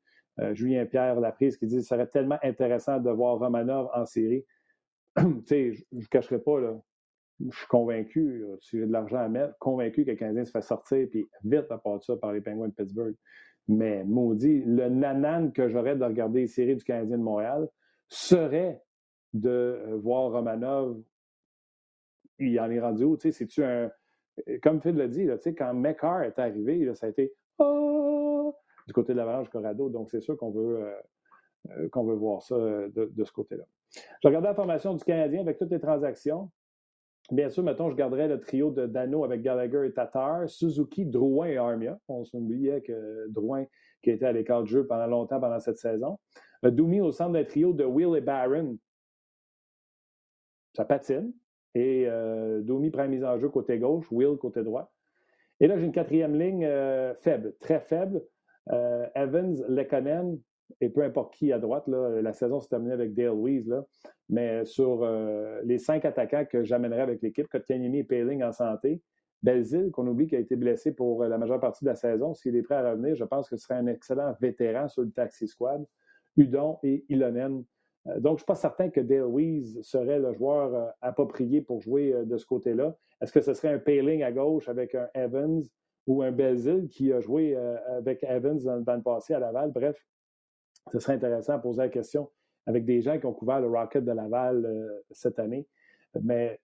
Julien 0.52 0.84
Pierre 0.86 1.20
Laprise 1.20 1.56
qui 1.56 1.66
dit 1.66 1.76
ce 1.76 1.88
serait 1.88 2.08
tellement 2.08 2.38
intéressant 2.42 2.98
de 2.98 3.10
voir 3.10 3.38
Romanov 3.38 3.88
en 3.94 4.04
série. 4.04 4.44
tu 5.16 5.24
sais, 5.46 5.72
je 5.72 5.82
ne 5.92 6.04
cacherai 6.06 6.40
pas, 6.40 6.60
là, 6.60 6.76
je 7.40 7.56
suis 7.56 7.66
convaincu, 7.66 8.44
si 8.60 8.78
j'ai 8.78 8.86
de 8.86 8.92
l'argent 8.92 9.18
à 9.18 9.28
mettre, 9.28 9.56
convaincu 9.58 10.04
que 10.04 10.10
le 10.10 10.16
Canadien 10.16 10.44
se 10.44 10.50
fait 10.50 10.62
sortir, 10.62 11.06
puis 11.10 11.28
vite 11.42 11.70
à 11.70 11.78
part 11.78 12.02
ça 12.02 12.16
par 12.16 12.32
les 12.32 12.40
Penguins 12.40 12.68
de 12.68 12.74
Pittsburgh. 12.74 13.14
Mais 13.66 14.04
maudit, 14.04 14.62
le 14.64 14.88
nanan 14.88 15.52
que 15.52 15.68
j'aurais 15.68 15.96
de 15.96 16.04
regarder 16.04 16.40
les 16.40 16.46
séries 16.46 16.76
du 16.76 16.84
Canadien 16.84 17.18
de 17.18 17.22
Montréal 17.22 17.68
serait 18.08 18.82
de 19.32 19.48
euh, 19.48 19.96
voir 19.96 20.32
Romanov, 20.32 21.00
il 22.38 22.58
en 22.60 22.70
est 22.70 22.80
rendu 22.80 23.04
où? 23.04 23.16
C'est-tu 23.18 23.64
un. 23.64 23.90
Comme 24.62 24.80
Phil 24.80 24.96
l'a 24.96 25.08
dit, 25.08 25.24
là, 25.24 25.36
quand 25.56 25.74
McCarr 25.74 26.22
est 26.22 26.38
arrivé, 26.38 26.92
ça 26.94 27.06
a 27.06 27.08
été 27.10 27.32
oh! 27.58 28.33
Du 28.86 28.92
côté 28.92 29.12
de 29.12 29.18
l'Avalanche 29.18 29.48
Corrado. 29.48 29.88
Donc, 29.88 30.10
c'est 30.10 30.20
sûr 30.20 30.36
qu'on 30.36 30.50
veut, 30.50 30.82
euh, 30.82 30.94
euh, 31.78 32.02
veut 32.02 32.14
voir 32.14 32.42
ça 32.42 32.56
de, 32.56 33.10
de 33.12 33.24
ce 33.24 33.32
côté-là. 33.32 33.64
Je 34.22 34.28
regardais 34.28 34.48
la 34.48 34.54
formation 34.54 34.94
du 34.94 35.04
Canadien 35.04 35.40
avec 35.40 35.58
toutes 35.58 35.70
les 35.70 35.80
transactions. 35.80 36.50
Bien 37.30 37.48
sûr, 37.48 37.62
mettons, 37.62 37.90
je 37.90 37.96
garderais 37.96 38.28
le 38.28 38.38
trio 38.38 38.70
de 38.70 38.86
Dano 38.86 39.24
avec 39.24 39.40
Gallagher 39.40 39.86
et 39.86 39.92
Tatar, 39.92 40.48
Suzuki, 40.48 41.06
Drouin 41.06 41.46
et 41.46 41.56
Armia. 41.56 41.98
On 42.08 42.24
s'oubliait 42.24 42.82
que 42.82 43.28
Drouin, 43.28 43.64
qui 44.02 44.10
était 44.10 44.26
à 44.26 44.32
l'écart 44.32 44.62
de 44.62 44.68
jeu 44.68 44.86
pendant 44.86 45.06
longtemps 45.06 45.40
pendant 45.40 45.58
cette 45.58 45.78
saison. 45.78 46.18
Euh, 46.64 46.70
Doumi 46.70 47.00
au 47.00 47.12
centre 47.12 47.32
d'un 47.32 47.44
trio 47.44 47.72
de 47.72 47.84
Will 47.84 48.16
et 48.16 48.20
Barron. 48.20 48.76
Ça 50.74 50.84
patine. 50.84 51.32
Et 51.74 52.04
euh, 52.06 52.60
Doumi 52.60 52.90
prend 52.90 53.08
mise 53.08 53.24
en 53.24 53.38
jeu 53.38 53.48
côté 53.48 53.78
gauche, 53.78 54.06
Will 54.10 54.36
côté 54.36 54.62
droit. 54.62 54.92
Et 55.60 55.66
là, 55.66 55.78
j'ai 55.78 55.86
une 55.86 55.92
quatrième 55.92 56.38
ligne 56.38 56.64
euh, 56.64 57.14
faible, 57.14 57.54
très 57.60 57.80
faible. 57.80 58.22
Evans, 58.66 59.62
Lekonen, 59.68 60.38
et 60.80 60.88
peu 60.88 61.02
importe 61.02 61.34
qui 61.34 61.52
à 61.52 61.58
droite, 61.58 61.84
la 61.88 62.32
saison 62.32 62.60
s'est 62.60 62.68
terminée 62.68 62.94
avec 62.94 63.14
Dale 63.14 63.34
Weiss, 63.34 63.68
mais 64.28 64.64
sur 64.64 65.02
euh, 65.02 65.60
les 65.64 65.78
cinq 65.78 66.04
attaquants 66.04 66.44
que 66.44 66.64
j'amènerais 66.64 67.02
avec 67.02 67.22
l'équipe, 67.22 67.48
Kotkaniemi 67.48 67.98
et 67.98 68.04
Paling 68.04 68.42
en 68.42 68.52
santé, 68.52 69.02
Belzil, 69.42 69.90
qu'on 69.90 70.06
oublie 70.06 70.26
qui 70.26 70.36
a 70.36 70.38
été 70.38 70.56
blessé 70.56 70.92
pour 70.92 71.22
euh, 71.22 71.28
la 71.28 71.38
majeure 71.38 71.60
partie 71.60 71.84
de 71.84 71.90
la 71.90 71.96
saison, 71.96 72.34
s'il 72.34 72.56
est 72.56 72.62
prêt 72.62 72.76
à 72.76 72.90
revenir, 72.92 73.14
je 73.14 73.24
pense 73.24 73.48
que 73.48 73.56
ce 73.56 73.64
serait 73.64 73.78
un 73.78 73.86
excellent 73.86 74.34
vétéran 74.40 74.88
sur 74.88 75.02
le 75.02 75.10
taxi 75.10 75.46
squad. 75.46 75.84
Udon 76.36 76.78
et 76.82 77.04
Ilonen. 77.08 77.62
Euh, 78.06 78.20
donc, 78.20 78.32
je 78.32 78.32
ne 78.32 78.36
suis 78.38 78.46
pas 78.46 78.54
certain 78.54 78.88
que 78.88 79.00
Dale 79.00 79.26
Weiss 79.26 79.80
serait 79.82 80.18
le 80.18 80.32
joueur 80.32 80.94
approprié 81.00 81.60
pour 81.60 81.80
jouer 81.80 82.14
de 82.24 82.36
ce 82.38 82.46
côté-là. 82.46 82.96
Est-ce 83.20 83.32
que 83.32 83.40
ce 83.40 83.54
serait 83.54 83.74
un 83.74 83.78
Paling 83.78 84.22
à 84.22 84.32
gauche 84.32 84.68
avec 84.68 84.94
un 84.94 85.08
Evans 85.14 85.62
ou 86.06 86.22
un 86.22 86.32
Belzil 86.32 86.88
qui 86.88 87.12
a 87.12 87.20
joué 87.20 87.56
avec 87.56 88.22
Evans 88.24 88.58
dans 88.82 88.96
le 88.96 89.02
passé 89.02 89.34
à 89.34 89.38
Laval? 89.38 89.72
Bref, 89.72 89.96
ce 90.92 90.98
serait 90.98 91.14
intéressant 91.14 91.56
de 91.56 91.62
poser 91.62 91.82
la 91.82 91.88
question 91.88 92.30
avec 92.66 92.84
des 92.84 93.00
gens 93.02 93.18
qui 93.18 93.26
ont 93.26 93.32
couvert 93.32 93.60
le 93.60 93.68
Rocket 93.68 94.04
de 94.04 94.12
Laval 94.12 94.64
euh, 94.64 95.02
cette 95.10 95.38
année. 95.38 95.66
Mais 96.22 96.60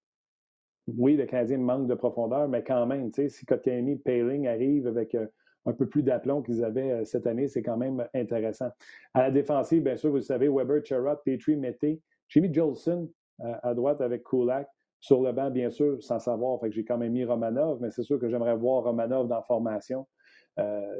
oui, 0.86 1.16
le 1.16 1.26
Canadien 1.26 1.58
manque 1.58 1.86
de 1.86 1.94
profondeur, 1.94 2.48
mais 2.48 2.62
quand 2.62 2.86
même, 2.86 3.10
si 3.12 3.44
Kotkaniemi 3.44 3.96
Paling 3.96 4.46
arrive 4.46 4.86
avec 4.86 5.14
euh, 5.14 5.26
un 5.66 5.72
peu 5.72 5.86
plus 5.86 6.02
d'aplomb 6.02 6.42
qu'ils 6.42 6.64
avaient 6.64 6.92
euh, 6.92 7.04
cette 7.04 7.26
année, 7.26 7.48
c'est 7.48 7.62
quand 7.62 7.76
même 7.76 8.06
intéressant. 8.14 8.70
À 9.14 9.22
la 9.22 9.30
défensive, 9.30 9.82
bien 9.82 9.96
sûr, 9.96 10.10
vous 10.10 10.16
le 10.16 10.22
savez, 10.22 10.48
Weber, 10.48 10.84
Cherrod, 10.84 11.18
Petrie, 11.24 11.56
Mété. 11.56 12.00
J'ai 12.28 12.40
mis 12.40 12.52
Jolson 12.52 13.10
à 13.40 13.74
droite 13.74 14.00
avec 14.02 14.22
Kulak. 14.22 14.68
Sur 15.00 15.22
le 15.22 15.32
banc, 15.32 15.50
bien 15.50 15.70
sûr, 15.70 16.02
sans 16.02 16.18
savoir. 16.18 16.60
Fait 16.60 16.68
que 16.68 16.74
j'ai 16.74 16.84
quand 16.84 16.98
même 16.98 17.12
mis 17.12 17.24
Romanov, 17.24 17.80
mais 17.80 17.90
c'est 17.90 18.02
sûr 18.02 18.18
que 18.20 18.28
j'aimerais 18.28 18.56
voir 18.56 18.84
Romanov 18.84 19.28
dans 19.28 19.42
formation. 19.42 20.06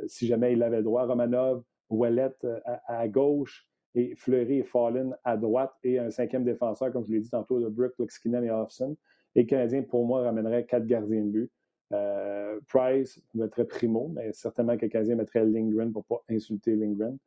si 0.06 0.26
jamais 0.26 0.54
il 0.54 0.62
avait 0.62 0.82
droit, 0.82 1.06
Romanov, 1.06 1.62
Ouellet 1.90 2.32
euh, 2.44 2.60
à, 2.86 3.08
gauche 3.08 3.68
et 3.94 4.14
Fleury 4.14 4.58
et 4.58 4.62
Fallen 4.62 5.14
à 5.24 5.36
droite 5.36 5.72
et 5.82 5.98
un 5.98 6.10
cinquième 6.10 6.44
défenseur, 6.44 6.92
comme 6.92 7.04
je 7.04 7.12
l'ai 7.12 7.20
dit 7.20 7.30
tantôt, 7.30 7.60
de 7.60 7.68
Brook, 7.68 7.92
Luxkinen 7.98 8.44
et 8.44 8.50
Hoffson. 8.50 8.96
Et 9.34 9.42
le 9.42 9.46
Canadien, 9.46 9.82
pour 9.82 10.06
moi, 10.06 10.22
ramènerait 10.22 10.64
quatre 10.64 10.86
gardiens 10.86 11.24
de 11.24 11.30
but. 11.30 11.50
Euh, 11.92 12.60
Price 12.68 13.20
mettrait 13.34 13.64
Primo, 13.64 14.08
mais 14.14 14.32
certainement 14.32 14.76
que 14.76 14.86
le 14.86 14.90
Canadien 14.90 15.16
mettrait 15.16 15.44
Lindgren 15.44 15.92
pour 15.92 16.02
ne 16.02 16.16
pas 16.16 16.22
insulter 16.30 16.76
Lindgren. 16.76 17.18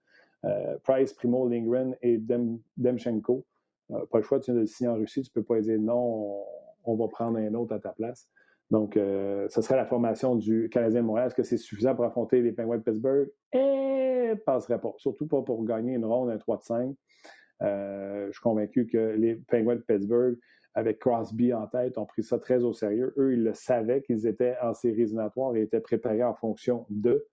Euh, 0.45 0.77
Price, 0.83 1.13
Primo, 1.13 1.47
Lindgren 1.49 1.95
et 2.01 2.17
Dem, 2.17 2.59
Demchenko. 2.77 3.45
pas 3.89 4.17
le 4.17 4.23
choix, 4.23 4.39
tu 4.39 4.51
viens 4.51 4.55
de 4.55 4.59
le 4.61 4.65
signer 4.65 4.89
en 4.89 4.95
Russie, 4.95 5.21
tu 5.21 5.31
ne 5.35 5.41
peux 5.41 5.45
pas 5.45 5.59
dire 5.59 5.79
non, 5.79 6.45
on, 6.83 6.95
va 6.95 7.07
prendre 7.07 7.37
un 7.37 7.53
autre 7.53 7.73
à 7.73 7.79
ta 7.79 7.89
place. 7.89 8.29
Donc, 8.71 8.93
ce 8.95 9.61
serait 9.61 9.75
la 9.75 9.85
formation 9.85 10.35
du 10.35 10.69
Canadien 10.69 11.01
de 11.01 11.05
Montréal. 11.05 11.27
Est-ce 11.27 11.35
que 11.35 11.43
c'est 11.43 11.57
suffisant 11.57 11.95
pour 11.95 12.05
affronter 12.05 12.41
les 12.41 12.51
Penguins 12.51 12.77
de 12.77 12.83
Pittsburgh? 12.83 13.29
Et 13.51 14.31
eh, 14.31 14.35
passerait 14.35 14.79
pas. 14.79 14.93
Surtout 14.97 15.27
pas 15.27 15.41
pour 15.41 15.63
gagner 15.63 15.93
une 15.93 16.05
ronde, 16.05 16.29
un 16.29 16.37
3 16.37 16.57
de 16.57 16.63
5. 16.63 16.95
je 17.61 18.29
suis 18.31 18.41
convaincu 18.41 18.87
que 18.87 19.15
les 19.15 19.35
Penguins 19.35 19.75
de 19.75 19.81
Pittsburgh 19.81 20.37
avec 20.75 20.99
Crosby 20.99 21.53
en 21.53 21.67
tête, 21.67 21.97
ont 21.97 22.05
pris 22.05 22.23
ça 22.23 22.39
très 22.39 22.63
au 22.63 22.73
sérieux. 22.73 23.13
Eux, 23.17 23.33
ils 23.33 23.43
le 23.43 23.53
savaient 23.53 24.01
qu'ils 24.01 24.25
étaient 24.25 24.55
en 24.61 24.73
séries 24.73 25.01
éliminatoires 25.01 25.55
et 25.55 25.61
étaient 25.61 25.79
préparés 25.79 26.23
en 26.23 26.33
fonction 26.33 26.85
d'eux. 26.89 27.27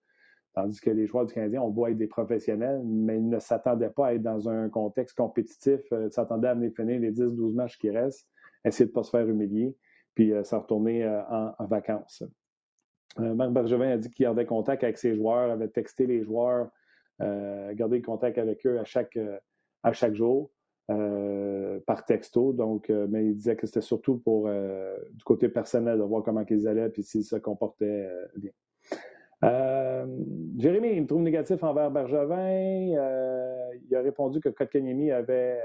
Tandis 0.54 0.80
que 0.80 0.90
les 0.90 1.06
joueurs 1.06 1.26
du 1.26 1.32
Canadien, 1.32 1.62
on 1.62 1.70
voit 1.70 1.90
être 1.90 1.96
des 1.96 2.08
professionnels, 2.08 2.82
mais 2.84 3.16
ils 3.16 3.28
ne 3.28 3.38
s'attendaient 3.38 3.90
pas 3.90 4.08
à 4.08 4.14
être 4.14 4.22
dans 4.22 4.48
un 4.48 4.68
contexte 4.68 5.16
compétitif. 5.16 5.80
Euh, 5.92 6.06
ils 6.06 6.12
s'attendaient 6.12 6.48
à 6.48 6.54
venir 6.54 6.72
finir 6.74 7.00
les 7.00 7.12
10-12 7.12 7.54
matchs 7.54 7.78
qui 7.78 7.90
restent, 7.90 8.28
essayer 8.64 8.86
de 8.86 8.90
ne 8.90 8.94
pas 8.94 9.02
se 9.02 9.10
faire 9.10 9.28
humilier, 9.28 9.76
puis 10.14 10.32
euh, 10.32 10.44
s'en 10.44 10.60
retourner 10.60 11.04
euh, 11.04 11.22
en, 11.58 11.66
vacances. 11.66 12.22
Marc 13.18 13.50
Bergevin 13.50 13.90
a 13.90 13.96
dit 13.96 14.08
qu'il 14.10 14.24
gardait 14.24 14.46
contact 14.46 14.84
avec 14.84 14.96
ses 14.96 15.16
joueurs, 15.16 15.50
avait 15.50 15.68
texté 15.68 16.06
les 16.06 16.22
joueurs, 16.22 16.70
gardé 17.18 18.00
contact 18.00 18.38
avec 18.38 18.64
eux 18.64 18.78
à 18.78 18.84
chaque, 18.84 19.18
à 19.82 19.92
chaque 19.92 20.14
jour. 20.14 20.52
Euh, 20.90 21.78
par 21.86 22.04
texto. 22.04 22.52
Donc, 22.52 22.90
euh, 22.90 23.06
mais 23.08 23.24
il 23.26 23.36
disait 23.36 23.54
que 23.54 23.64
c'était 23.66 23.80
surtout 23.80 24.18
pour 24.18 24.48
euh, 24.48 24.96
du 25.12 25.22
côté 25.22 25.48
personnel 25.48 25.98
de 25.98 26.02
voir 26.02 26.24
comment 26.24 26.44
ils 26.50 26.66
allaient 26.66 26.90
et 26.96 27.02
s'ils 27.02 27.22
se 27.22 27.36
comportaient 27.36 28.08
bien. 28.36 28.50
Jérémy, 30.58 30.94
il 30.94 31.02
me 31.02 31.06
trouve 31.06 31.22
négatif 31.22 31.62
envers 31.62 31.92
Bergevin. 31.92 32.96
il 33.88 33.96
a 33.96 34.00
répondu 34.00 34.40
que 34.40 34.48
Kotkaniemi 34.48 35.06
n'avait 35.06 35.60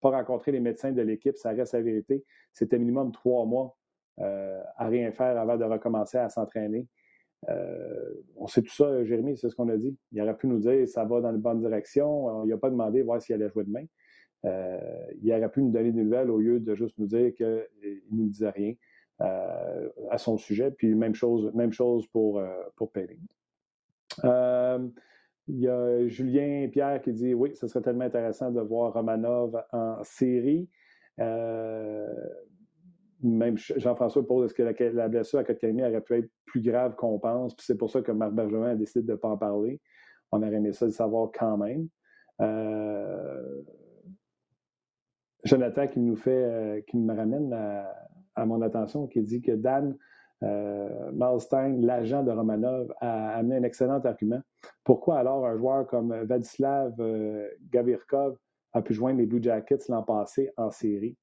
pas 0.00 0.10
rencontré 0.10 0.52
les 0.52 0.60
médecins 0.60 0.92
de 0.92 1.02
l'équipe. 1.02 1.36
Ça 1.36 1.50
reste 1.50 1.74
la 1.74 1.82
vérité. 1.82 2.24
C'était 2.52 2.78
minimum 2.78 3.12
trois 3.12 3.44
mois 3.44 3.76
à 4.20 4.88
rien 4.88 5.12
faire 5.12 5.38
avant 5.38 5.56
de 5.56 5.64
recommencer 5.64 6.18
à 6.18 6.28
s'entraîner. 6.28 6.88
on 8.36 8.48
sait 8.48 8.62
tout 8.62 8.74
ça, 8.74 9.04
Jérémy, 9.04 9.36
c'est 9.38 9.48
ce 9.48 9.54
qu'on 9.54 9.68
a 9.68 9.76
dit. 9.76 9.96
Il 10.10 10.20
aurait 10.20 10.36
pu 10.36 10.48
nous 10.48 10.58
dire 10.58 10.88
ça 10.88 11.04
va 11.04 11.20
dans 11.20 11.30
la 11.30 11.38
bonne 11.38 11.60
direction. 11.60 12.44
Il 12.44 12.48
n'a 12.48 12.56
pas 12.56 12.70
demandé 12.70 13.02
voir 13.02 13.22
s'il 13.22 13.36
allait 13.36 13.48
jouer 13.48 13.62
demain. 13.62 13.84
Euh, 14.44 14.78
il 15.22 15.32
aurait 15.32 15.50
pu 15.50 15.62
nous 15.62 15.70
donner 15.70 15.90
des 15.92 16.02
nouvelles 16.02 16.30
au 16.30 16.38
lieu 16.38 16.60
de 16.60 16.74
juste 16.74 16.96
nous 16.98 17.06
dire 17.06 17.34
qu'il 17.34 17.46
ne 17.82 18.00
nous 18.10 18.28
disait 18.28 18.50
rien 18.50 18.74
euh, 19.20 19.88
à 20.10 20.18
son 20.18 20.38
sujet. 20.38 20.70
Puis 20.70 20.94
même 20.94 21.14
chose, 21.14 21.52
même 21.54 21.72
chose 21.72 22.06
pour, 22.08 22.38
euh, 22.38 22.48
pour 22.76 22.92
Payling. 22.92 23.20
Il 25.48 25.60
y 25.60 25.68
a 25.68 26.06
Julien 26.06 26.68
Pierre 26.70 27.00
qui 27.00 27.12
dit 27.12 27.34
Oui, 27.34 27.54
ce 27.54 27.66
serait 27.66 27.82
tellement 27.82 28.04
intéressant 28.04 28.50
de 28.50 28.60
voir 28.60 28.92
Romanov 28.92 29.62
en 29.72 30.02
série. 30.04 30.68
même 31.18 32.06
Jean-François 33.56 34.26
pose 34.26 34.46
est-ce 34.46 34.54
que 34.54 34.84
la, 34.84 35.08
blessure 35.08 35.40
à 35.40 35.44
Kotkaniemi 35.44 35.82
aurait 35.82 36.02
pu 36.02 36.18
être 36.18 36.30
plus 36.44 36.60
grave 36.60 36.94
qu'on 36.96 37.18
pense? 37.18 37.54
Puis 37.54 37.64
c'est 37.66 37.76
pour 37.76 37.90
ça 37.90 38.02
que 38.02 38.12
Marc 38.12 38.32
Bergevin 38.32 38.70
a 38.70 38.76
décidé 38.76 39.06
de 39.06 39.12
ne 39.12 39.16
pas 39.16 39.28
en 39.28 39.38
parler. 39.38 39.80
On 40.30 40.42
aurait 40.42 40.54
aimé 40.54 40.72
ça 40.72 40.86
de 40.86 40.92
savoir 40.92 41.30
quand 41.32 41.56
même. 41.56 41.88
Jonathan 45.44 45.88
qui 45.88 46.00
nous 46.00 46.16
fait, 46.16 46.44
euh, 46.44 46.80
qui 46.86 46.96
me 46.96 47.14
ramène 47.14 47.52
à, 48.34 48.46
mon 48.46 48.62
attention, 48.62 49.06
qui 49.06 49.22
dit 49.22 49.40
que 49.40 49.52
Dan 49.52 49.96
euh, 50.42 51.10
Malstein, 51.12 51.80
l'agent 51.80 52.22
de 52.22 52.30
Romanov, 52.30 52.92
a 53.00 53.36
amené 53.36 53.56
un 53.56 53.62
excellent 53.64 54.00
argument. 54.00 54.40
Pourquoi 54.84 55.18
alors 55.18 55.46
un 55.46 55.56
joueur 55.56 55.86
comme 55.86 56.14
Vladislav 56.24 56.94
euh, 57.00 57.48
Gavirkov 57.70 58.36
a 58.72 58.82
pu 58.82 58.94
joindre 58.94 59.18
les 59.18 59.26
Blue 59.26 59.42
Jackets 59.42 59.84
l'an 59.88 60.02
passé 60.02 60.50
en 60.56 60.70
série? 60.70 61.16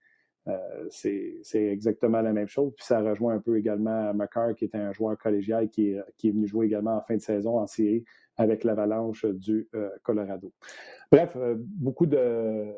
c'est 0.92 1.42
exactement 1.54 2.22
la 2.22 2.32
même 2.32 2.48
chose. 2.48 2.72
Puis 2.76 2.86
ça 2.86 3.02
rejoint 3.02 3.34
un 3.34 3.40
peu 3.40 3.58
également 3.58 4.14
McCarr, 4.14 4.54
qui 4.54 4.66
était 4.66 4.78
un 4.78 4.94
joueur 4.94 5.18
collégial 5.18 5.70
qui 5.72 5.90
est, 5.90 6.04
qui 6.18 6.28
est 6.28 6.32
venu 6.34 6.46
jouer 6.46 6.68
également 6.68 6.98
en 6.98 7.02
fin 7.02 7.16
de 7.16 7.22
saison 7.22 7.58
en 7.58 7.66
série 7.66 8.04
avec 8.38 8.64
l'Avalanche 8.64 9.26
du 9.26 9.68
Colorado. 10.04 10.54
Bref, 11.12 11.36
beaucoup 11.58 12.06
de, 12.06 12.76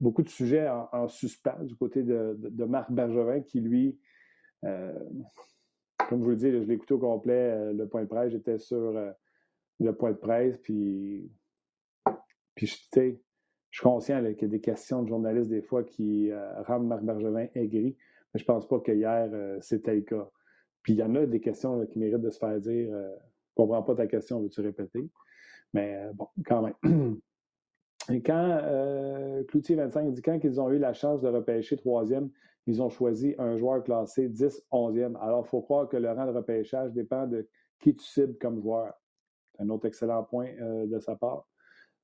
beaucoup 0.00 0.22
de 0.22 0.28
sujets 0.28 0.68
en, 0.68 1.08
suspens 1.08 1.64
du 1.64 1.76
côté 1.76 2.02
de, 2.02 2.64
Marc 2.64 2.90
Bergevin 2.90 3.40
qui, 3.40 3.60
lui, 3.60 3.98
euh, 4.64 4.92
comme 6.08 6.20
je 6.20 6.24
vous 6.24 6.30
le 6.30 6.36
dis, 6.36 6.50
je 6.50 6.56
l'ai 6.56 6.74
écouté 6.74 6.94
au 6.94 6.98
complet, 6.98 7.34
euh, 7.34 7.72
le 7.72 7.86
point 7.86 8.02
de 8.02 8.08
presse, 8.08 8.32
j'étais 8.32 8.58
sur 8.58 8.78
euh, 8.78 9.10
le 9.80 9.92
point 9.92 10.12
de 10.12 10.16
presse, 10.16 10.56
puis, 10.58 11.30
puis 12.54 12.66
je 12.66 12.74
suis 12.74 13.82
conscient 13.82 14.20
qu'il 14.34 14.42
y 14.42 14.44
a 14.44 14.48
des 14.48 14.60
questions 14.60 15.02
de 15.02 15.08
journalistes 15.08 15.50
des 15.50 15.62
fois 15.62 15.84
qui 15.84 16.32
rendent 16.66 16.88
Marc 16.88 17.04
Bergevin 17.04 17.46
aigri, 17.54 17.96
mais 18.32 18.40
je 18.40 18.44
pense 18.44 18.66
pas 18.66 18.80
que 18.80 18.90
hier, 18.90 19.30
c'était 19.60 19.94
le 19.94 20.00
cas. 20.00 20.28
Puis 20.82 20.94
il 20.94 20.98
y 20.98 21.02
en 21.02 21.14
a 21.14 21.26
des 21.26 21.40
questions 21.40 21.86
qui 21.86 21.98
méritent 21.98 22.22
de 22.22 22.30
se 22.30 22.38
faire 22.38 22.58
dire 22.58 22.88
Je 22.90 22.96
ne 22.96 23.16
comprends 23.54 23.82
pas 23.82 23.94
ta 23.94 24.06
question, 24.06 24.40
veux-tu 24.40 24.62
répéter? 24.62 25.08
Mais 25.74 26.08
bon, 26.14 26.26
quand 26.44 26.62
même. 26.62 27.20
Et 28.10 28.22
quand 28.22 28.58
euh, 28.62 29.44
Cloutier 29.44 29.76
25 29.76 30.12
dit 30.12 30.22
quand 30.22 30.38
ils 30.42 30.60
ont 30.60 30.70
eu 30.70 30.78
la 30.78 30.94
chance 30.94 31.20
de 31.20 31.28
repêcher 31.28 31.76
troisième, 31.76 32.30
ils 32.66 32.82
ont 32.82 32.90
choisi 32.90 33.34
un 33.38 33.56
joueur 33.56 33.82
classé 33.82 34.28
10, 34.28 34.62
11e. 34.70 35.16
Alors, 35.20 35.44
il 35.46 35.48
faut 35.48 35.62
croire 35.62 35.88
que 35.88 35.96
le 35.96 36.10
rang 36.10 36.26
de 36.26 36.36
repêchage 36.36 36.92
dépend 36.92 37.26
de 37.26 37.48
qui 37.80 37.94
tu 37.94 38.04
cibles 38.04 38.36
comme 38.38 38.60
joueur. 38.60 38.92
C'est 39.54 39.62
un 39.62 39.68
autre 39.70 39.86
excellent 39.86 40.22
point 40.24 40.48
euh, 40.60 40.86
de 40.86 40.98
sa 40.98 41.16
part. 41.16 41.46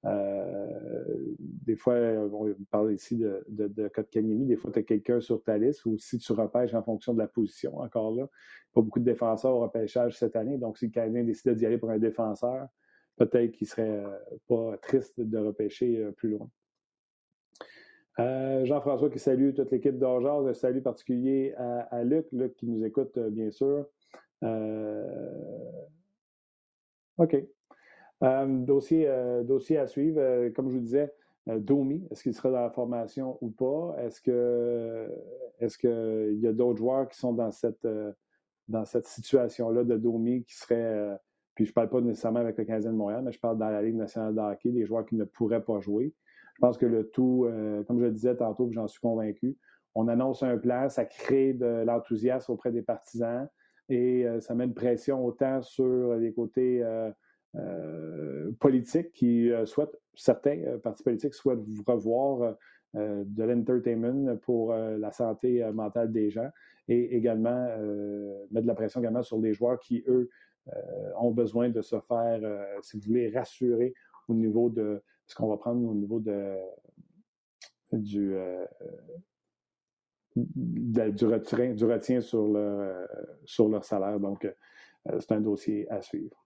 Euh, 0.06 1.34
des 1.38 1.76
fois, 1.76 1.94
on 1.94 2.54
parle 2.70 2.92
ici 2.92 3.16
de, 3.16 3.42
de, 3.48 3.68
de 3.68 3.90
des 4.44 4.56
fois, 4.56 4.70
tu 4.70 4.78
as 4.78 4.82
quelqu'un 4.82 5.20
sur 5.20 5.42
ta 5.42 5.56
liste 5.56 5.86
ou 5.86 5.96
si 5.96 6.18
tu 6.18 6.32
repêches 6.32 6.74
en 6.74 6.82
fonction 6.82 7.14
de 7.14 7.18
la 7.18 7.26
position, 7.26 7.78
encore 7.78 8.14
là, 8.14 8.28
pas 8.74 8.82
beaucoup 8.82 8.98
de 9.00 9.04
défenseurs 9.04 9.54
au 9.54 9.60
repêchage 9.60 10.18
cette 10.18 10.36
année. 10.36 10.58
Donc, 10.58 10.76
si 10.76 10.86
le 10.86 10.92
Canadien 10.92 11.24
décide 11.24 11.54
d'y 11.54 11.64
aller 11.64 11.78
pour 11.78 11.90
un 11.90 11.98
défenseur, 11.98 12.68
peut-être 13.16 13.52
qu'il 13.52 13.66
ne 13.66 13.70
serait 13.70 14.04
euh, 14.04 14.18
pas 14.48 14.76
triste 14.78 15.20
de 15.20 15.38
repêcher 15.38 15.98
euh, 15.98 16.12
plus 16.12 16.30
loin. 16.30 16.48
Euh, 18.20 18.64
Jean-François 18.64 19.10
qui 19.10 19.18
salue 19.18 19.54
toute 19.54 19.70
l'équipe 19.72 19.98
d'Orgeaz, 19.98 20.46
un 20.46 20.54
salut 20.54 20.82
particulier 20.82 21.52
à, 21.56 22.04
Luc, 22.04 22.26
Luc 22.30 22.54
qui 22.54 22.66
nous 22.66 22.84
écoute 22.84 23.18
bien 23.18 23.50
sûr. 23.50 23.86
OK. 27.18 27.36
dossier, 28.20 29.10
dossier 29.44 29.78
à 29.78 29.88
suivre. 29.88 30.48
comme 30.50 30.68
je 30.68 30.74
vous 30.74 30.80
disais, 30.80 31.12
Domi, 31.46 32.06
est-ce 32.10 32.22
qu'il 32.22 32.34
sera 32.34 32.50
dans 32.50 32.60
la 32.60 32.70
formation 32.70 33.36
ou 33.40 33.50
pas? 33.50 33.96
Est-ce 33.98 34.20
est-ce 35.58 35.76
qu'il 35.76 36.38
y 36.40 36.46
a 36.46 36.52
d'autres 36.52 36.78
joueurs 36.78 37.08
qui 37.08 37.18
sont 37.18 37.32
dans 37.32 37.50
cette, 37.50 37.88
dans 38.68 38.84
cette 38.84 39.08
situation-là 39.08 39.82
de 39.82 39.96
Domi 39.96 40.44
qui 40.44 40.54
serait 40.54 41.18
puis 41.54 41.64
je 41.64 41.70
ne 41.70 41.74
parle 41.74 41.88
pas 41.88 42.00
nécessairement 42.00 42.40
avec 42.40 42.58
le 42.58 42.64
Canadien 42.64 42.92
de 42.92 42.96
Montréal, 42.96 43.22
mais 43.24 43.32
je 43.32 43.38
parle 43.38 43.58
dans 43.58 43.68
la 43.68 43.82
Ligue 43.82 43.96
nationale 43.96 44.34
de 44.34 44.40
hockey, 44.40 44.70
des 44.70 44.84
joueurs 44.84 45.06
qui 45.06 45.14
ne 45.14 45.24
pourraient 45.24 45.62
pas 45.62 45.80
jouer. 45.80 46.12
Je 46.54 46.60
pense 46.60 46.78
que 46.78 46.86
le 46.86 47.08
tout, 47.08 47.46
euh, 47.46 47.82
comme 47.84 47.98
je 47.98 48.04
le 48.04 48.12
disais 48.12 48.36
tantôt, 48.36 48.68
j'en 48.72 48.86
suis 48.86 49.00
convaincu, 49.00 49.56
on 49.94 50.08
annonce 50.08 50.42
un 50.42 50.58
plan, 50.58 50.88
ça 50.88 51.04
crée 51.04 51.52
de 51.52 51.84
l'enthousiasme 51.84 52.52
auprès 52.52 52.72
des 52.72 52.82
partisans 52.82 53.48
et 53.88 54.26
euh, 54.26 54.40
ça 54.40 54.54
met 54.54 54.64
une 54.64 54.74
pression 54.74 55.24
autant 55.24 55.62
sur 55.62 56.14
les 56.14 56.32
côtés 56.32 56.82
euh, 56.82 58.50
politiques 58.58 59.12
qui 59.12 59.50
souhaitent, 59.64 59.96
certains 60.14 60.78
partis 60.82 61.04
politiques 61.04 61.34
souhaitent 61.34 61.60
revoir 61.86 62.56
de 62.94 63.44
l'entertainment 63.44 64.36
pour 64.38 64.74
la 64.74 65.12
santé 65.12 65.64
mentale 65.72 66.10
des 66.10 66.30
gens 66.30 66.48
et 66.88 67.16
également 67.16 67.68
mettre 68.50 68.62
de 68.62 68.66
la 68.66 68.74
pression 68.74 68.98
également 68.98 69.22
sur 69.22 69.38
les 69.38 69.54
joueurs 69.54 69.78
qui, 69.78 70.02
eux, 70.08 70.28
ont 71.18 71.30
besoin 71.30 71.68
de 71.68 71.82
se 71.82 71.98
faire, 72.00 72.40
euh, 72.42 72.78
si 72.82 72.98
vous 72.98 73.06
voulez, 73.06 73.30
rassurer 73.30 73.94
au 74.28 74.34
niveau 74.34 74.70
de 74.70 75.02
ce 75.26 75.34
qu'on 75.34 75.48
va 75.48 75.56
prendre 75.56 75.86
au 75.88 75.94
niveau 75.94 76.20
de, 76.20 76.56
du, 77.92 78.34
euh, 78.34 78.64
du, 80.36 81.26
retien, 81.26 81.74
du 81.74 81.84
retien 81.84 82.20
sur 82.20 82.46
leur, 82.48 83.08
sur 83.44 83.68
leur 83.68 83.84
salaire. 83.84 84.18
Donc, 84.18 84.48
c'est 85.18 85.32
un 85.32 85.40
dossier 85.40 85.90
à 85.90 86.00
suivre. 86.02 86.36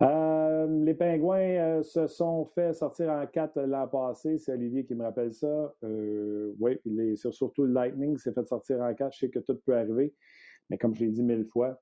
les 0.00 0.94
Pingouins 0.94 1.82
se 1.82 2.06
sont 2.06 2.46
fait 2.46 2.72
sortir 2.74 3.10
en 3.10 3.26
quatre 3.26 3.60
l'an 3.60 3.86
passé. 3.88 4.38
C'est 4.38 4.52
Olivier 4.52 4.84
qui 4.84 4.94
me 4.94 5.04
rappelle 5.04 5.32
ça. 5.32 5.74
oui, 5.82 6.78
surtout 7.16 7.64
le 7.64 7.72
Lightning 7.72 8.18
s'est 8.18 8.32
fait 8.32 8.46
sortir 8.46 8.80
en 8.80 8.94
quatre. 8.94 9.14
Je 9.14 9.20
sais 9.20 9.30
que 9.30 9.40
tout 9.40 9.56
peut 9.64 9.76
arriver. 9.76 10.14
Mais 10.68 10.76
comme 10.76 10.94
je 10.94 11.04
l'ai 11.04 11.10
dit 11.10 11.22
mille 11.22 11.46
fois, 11.46 11.80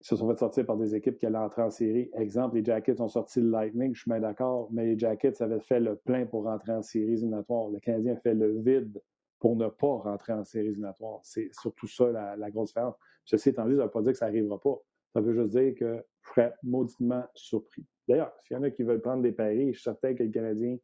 se 0.00 0.16
sont 0.16 0.28
fait 0.28 0.38
sortir 0.38 0.66
par 0.66 0.76
des 0.76 0.94
équipes 0.94 1.16
qui 1.16 1.26
allaient 1.26 1.38
entrer 1.38 1.62
en 1.62 1.70
série. 1.70 2.10
Exemple, 2.14 2.56
les 2.56 2.64
Jackets 2.64 3.00
ont 3.00 3.08
sorti 3.08 3.40
le 3.40 3.48
Lightning, 3.48 3.94
je 3.94 4.00
suis 4.00 4.10
bien 4.10 4.20
d'accord, 4.20 4.68
mais 4.70 4.84
les 4.84 4.98
Jackets 4.98 5.40
avaient 5.40 5.60
fait 5.60 5.80
le 5.80 5.96
plein 5.96 6.26
pour 6.26 6.44
rentrer 6.44 6.72
en 6.72 6.82
série 6.82 7.12
éliminatoire. 7.12 7.70
Le 7.70 7.80
Canadien 7.80 8.14
a 8.14 8.16
fait 8.16 8.34
le 8.34 8.60
vide 8.60 9.00
pour 9.38 9.56
ne 9.56 9.68
pas 9.68 9.96
rentrer 9.98 10.32
en 10.32 10.44
série 10.44 10.68
éliminatoire. 10.68 11.20
C'est 11.22 11.48
surtout 11.52 11.86
ça 11.86 12.10
la, 12.36 12.50
grosse 12.50 12.68
différence. 12.68 12.96
Ceci 13.24 13.50
étant 13.50 13.64
dit, 13.66 13.72
ça 13.72 13.78
ne 13.78 13.82
veut 13.84 13.90
pas 13.90 14.02
dire 14.02 14.12
que 14.12 14.18
ça 14.18 14.26
n'arrivera 14.26 14.60
pas. 14.60 14.78
Ça 15.12 15.20
veut 15.20 15.34
juste 15.34 15.56
dire 15.56 15.74
que 15.74 16.04
je 16.22 16.28
serais 16.30 16.54
mauditement 16.62 17.24
surpris. 17.34 17.86
D'ailleurs, 18.08 18.32
s'il 18.40 18.56
y 18.56 18.60
en 18.60 18.62
a 18.62 18.70
qui 18.70 18.82
veulent 18.82 19.00
prendre 19.00 19.22
des 19.22 19.32
paris, 19.32 19.68
je 19.68 19.78
suis 19.78 19.82
certain 19.82 20.14
que 20.14 20.22
le 20.22 20.30
Canadien 20.30 20.76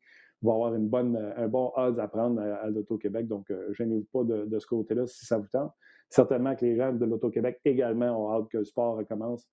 va 0.43 0.53
avoir 0.53 0.75
une 0.75 0.89
bonne, 0.89 1.17
un 1.37 1.49
bon 1.49 1.73
odds 1.77 1.99
à 1.99 2.09
prendre 2.09 2.41
à, 2.41 2.69
l'Auto-Québec. 2.69 3.27
Donc, 3.27 3.53
je 3.71 3.83
n'ai 3.83 4.03
pas 4.13 4.25
de, 4.25 4.59
ce 4.59 4.67
côté-là 4.67 5.07
si 5.07 5.27
ça 5.27 5.39
vous 5.39 5.49
tente. 5.49 5.73
Certainement 6.11 6.55
que 6.55 6.65
les 6.65 6.77
gens 6.77 6.93
de 6.93 7.05
l'Auto-Québec 7.05 7.61
également 7.65 8.27
ont 8.27 8.33
hâte 8.33 8.49
que 8.49 8.59
le 8.59 8.65
sport 8.65 8.97
recommence 8.97 9.49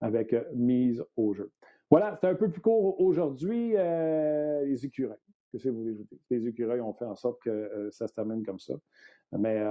avec 0.00 0.34
mise 0.54 1.04
au 1.16 1.32
jeu. 1.34 1.50
Voilà, 1.90 2.16
c'est 2.20 2.28
un 2.28 2.34
peu 2.34 2.50
plus 2.50 2.60
court 2.60 3.00
aujourd'hui. 3.00 3.70
les 3.70 4.86
écureuils. 4.86 5.16
Qu'est-ce 5.50 5.64
que 5.64 5.68
vous 5.68 5.82
voulez? 5.82 5.96
Les 6.30 6.48
écureuils 6.48 6.80
ont 6.80 6.94
fait 6.94 7.04
en 7.04 7.16
sorte 7.16 7.42
que 7.42 7.88
ça 7.90 8.06
se 8.06 8.14
termine 8.14 8.44
comme 8.44 8.58
ça. 8.58 8.74
Mais 9.32 9.62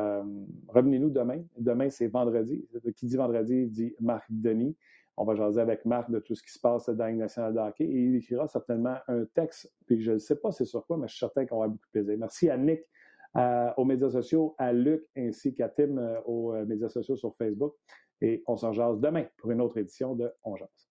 revenez-nous 0.68 1.10
demain. 1.10 1.44
Demain, 1.58 1.90
c'est 1.90 2.08
vendredi. 2.08 2.68
Qui 2.96 3.08
dit 3.08 3.18
vendredi 3.18 3.68
dit 3.68 3.96
Marc 4.00 4.26
Denis. 4.30 4.76
On 5.18 5.26
va 5.26 5.36
jaser 5.36 5.60
avec 5.60 5.86
Marc 5.86 6.10
de 6.10 6.20
tout 6.20 6.36
ce 6.36 6.42
qui 6.42 6.52
se 6.52 6.60
passe 6.60 6.88
dans 6.90 7.06
la 7.06 7.14
nationale 7.14 7.54
de 7.54 7.60
hockey 7.60 7.84
et 7.84 8.06
il 8.06 8.16
écrira 8.16 8.48
certainement 8.48 8.96
un 9.08 9.26
texte. 9.26 9.72
Puis 9.86 10.02
je 10.02 10.14
ne 10.14 10.18
sais 10.18 10.38
pas 10.38 10.52
c'est 10.52 10.66
sur 10.66 10.86
quoi, 10.88 10.98
mais 10.98 11.08
je 11.08 11.14
suis 11.14 11.20
certain 11.20 11.46
qu'on 11.46 11.60
va 11.60 11.68
beaucoup 11.68 11.86
de 11.86 11.92
plaisir. 11.92 12.18
Merci 12.18 12.50
à 12.50 12.58
Nick 12.58 12.82
aux 13.36 13.86
médias 13.86 14.10
sociaux, 14.10 14.56
à 14.58 14.74
Luc 14.74 15.04
ainsi 15.18 15.54
qu'à 15.54 15.70
Tim 15.70 16.22
aux 16.26 16.54
médias 16.66 16.90
sociaux 16.90 17.16
sur 17.16 17.36
Facebook. 17.38 17.76
Et 18.22 18.44
on 18.48 18.56
s'en 18.56 18.72
jase 18.72 19.00
demain 19.00 19.26
pour 19.38 19.52
une 19.52 19.62
autre 19.62 19.78
édition 19.78 20.16
de 20.16 20.32
On 20.44 20.56
Jase. 20.56 20.91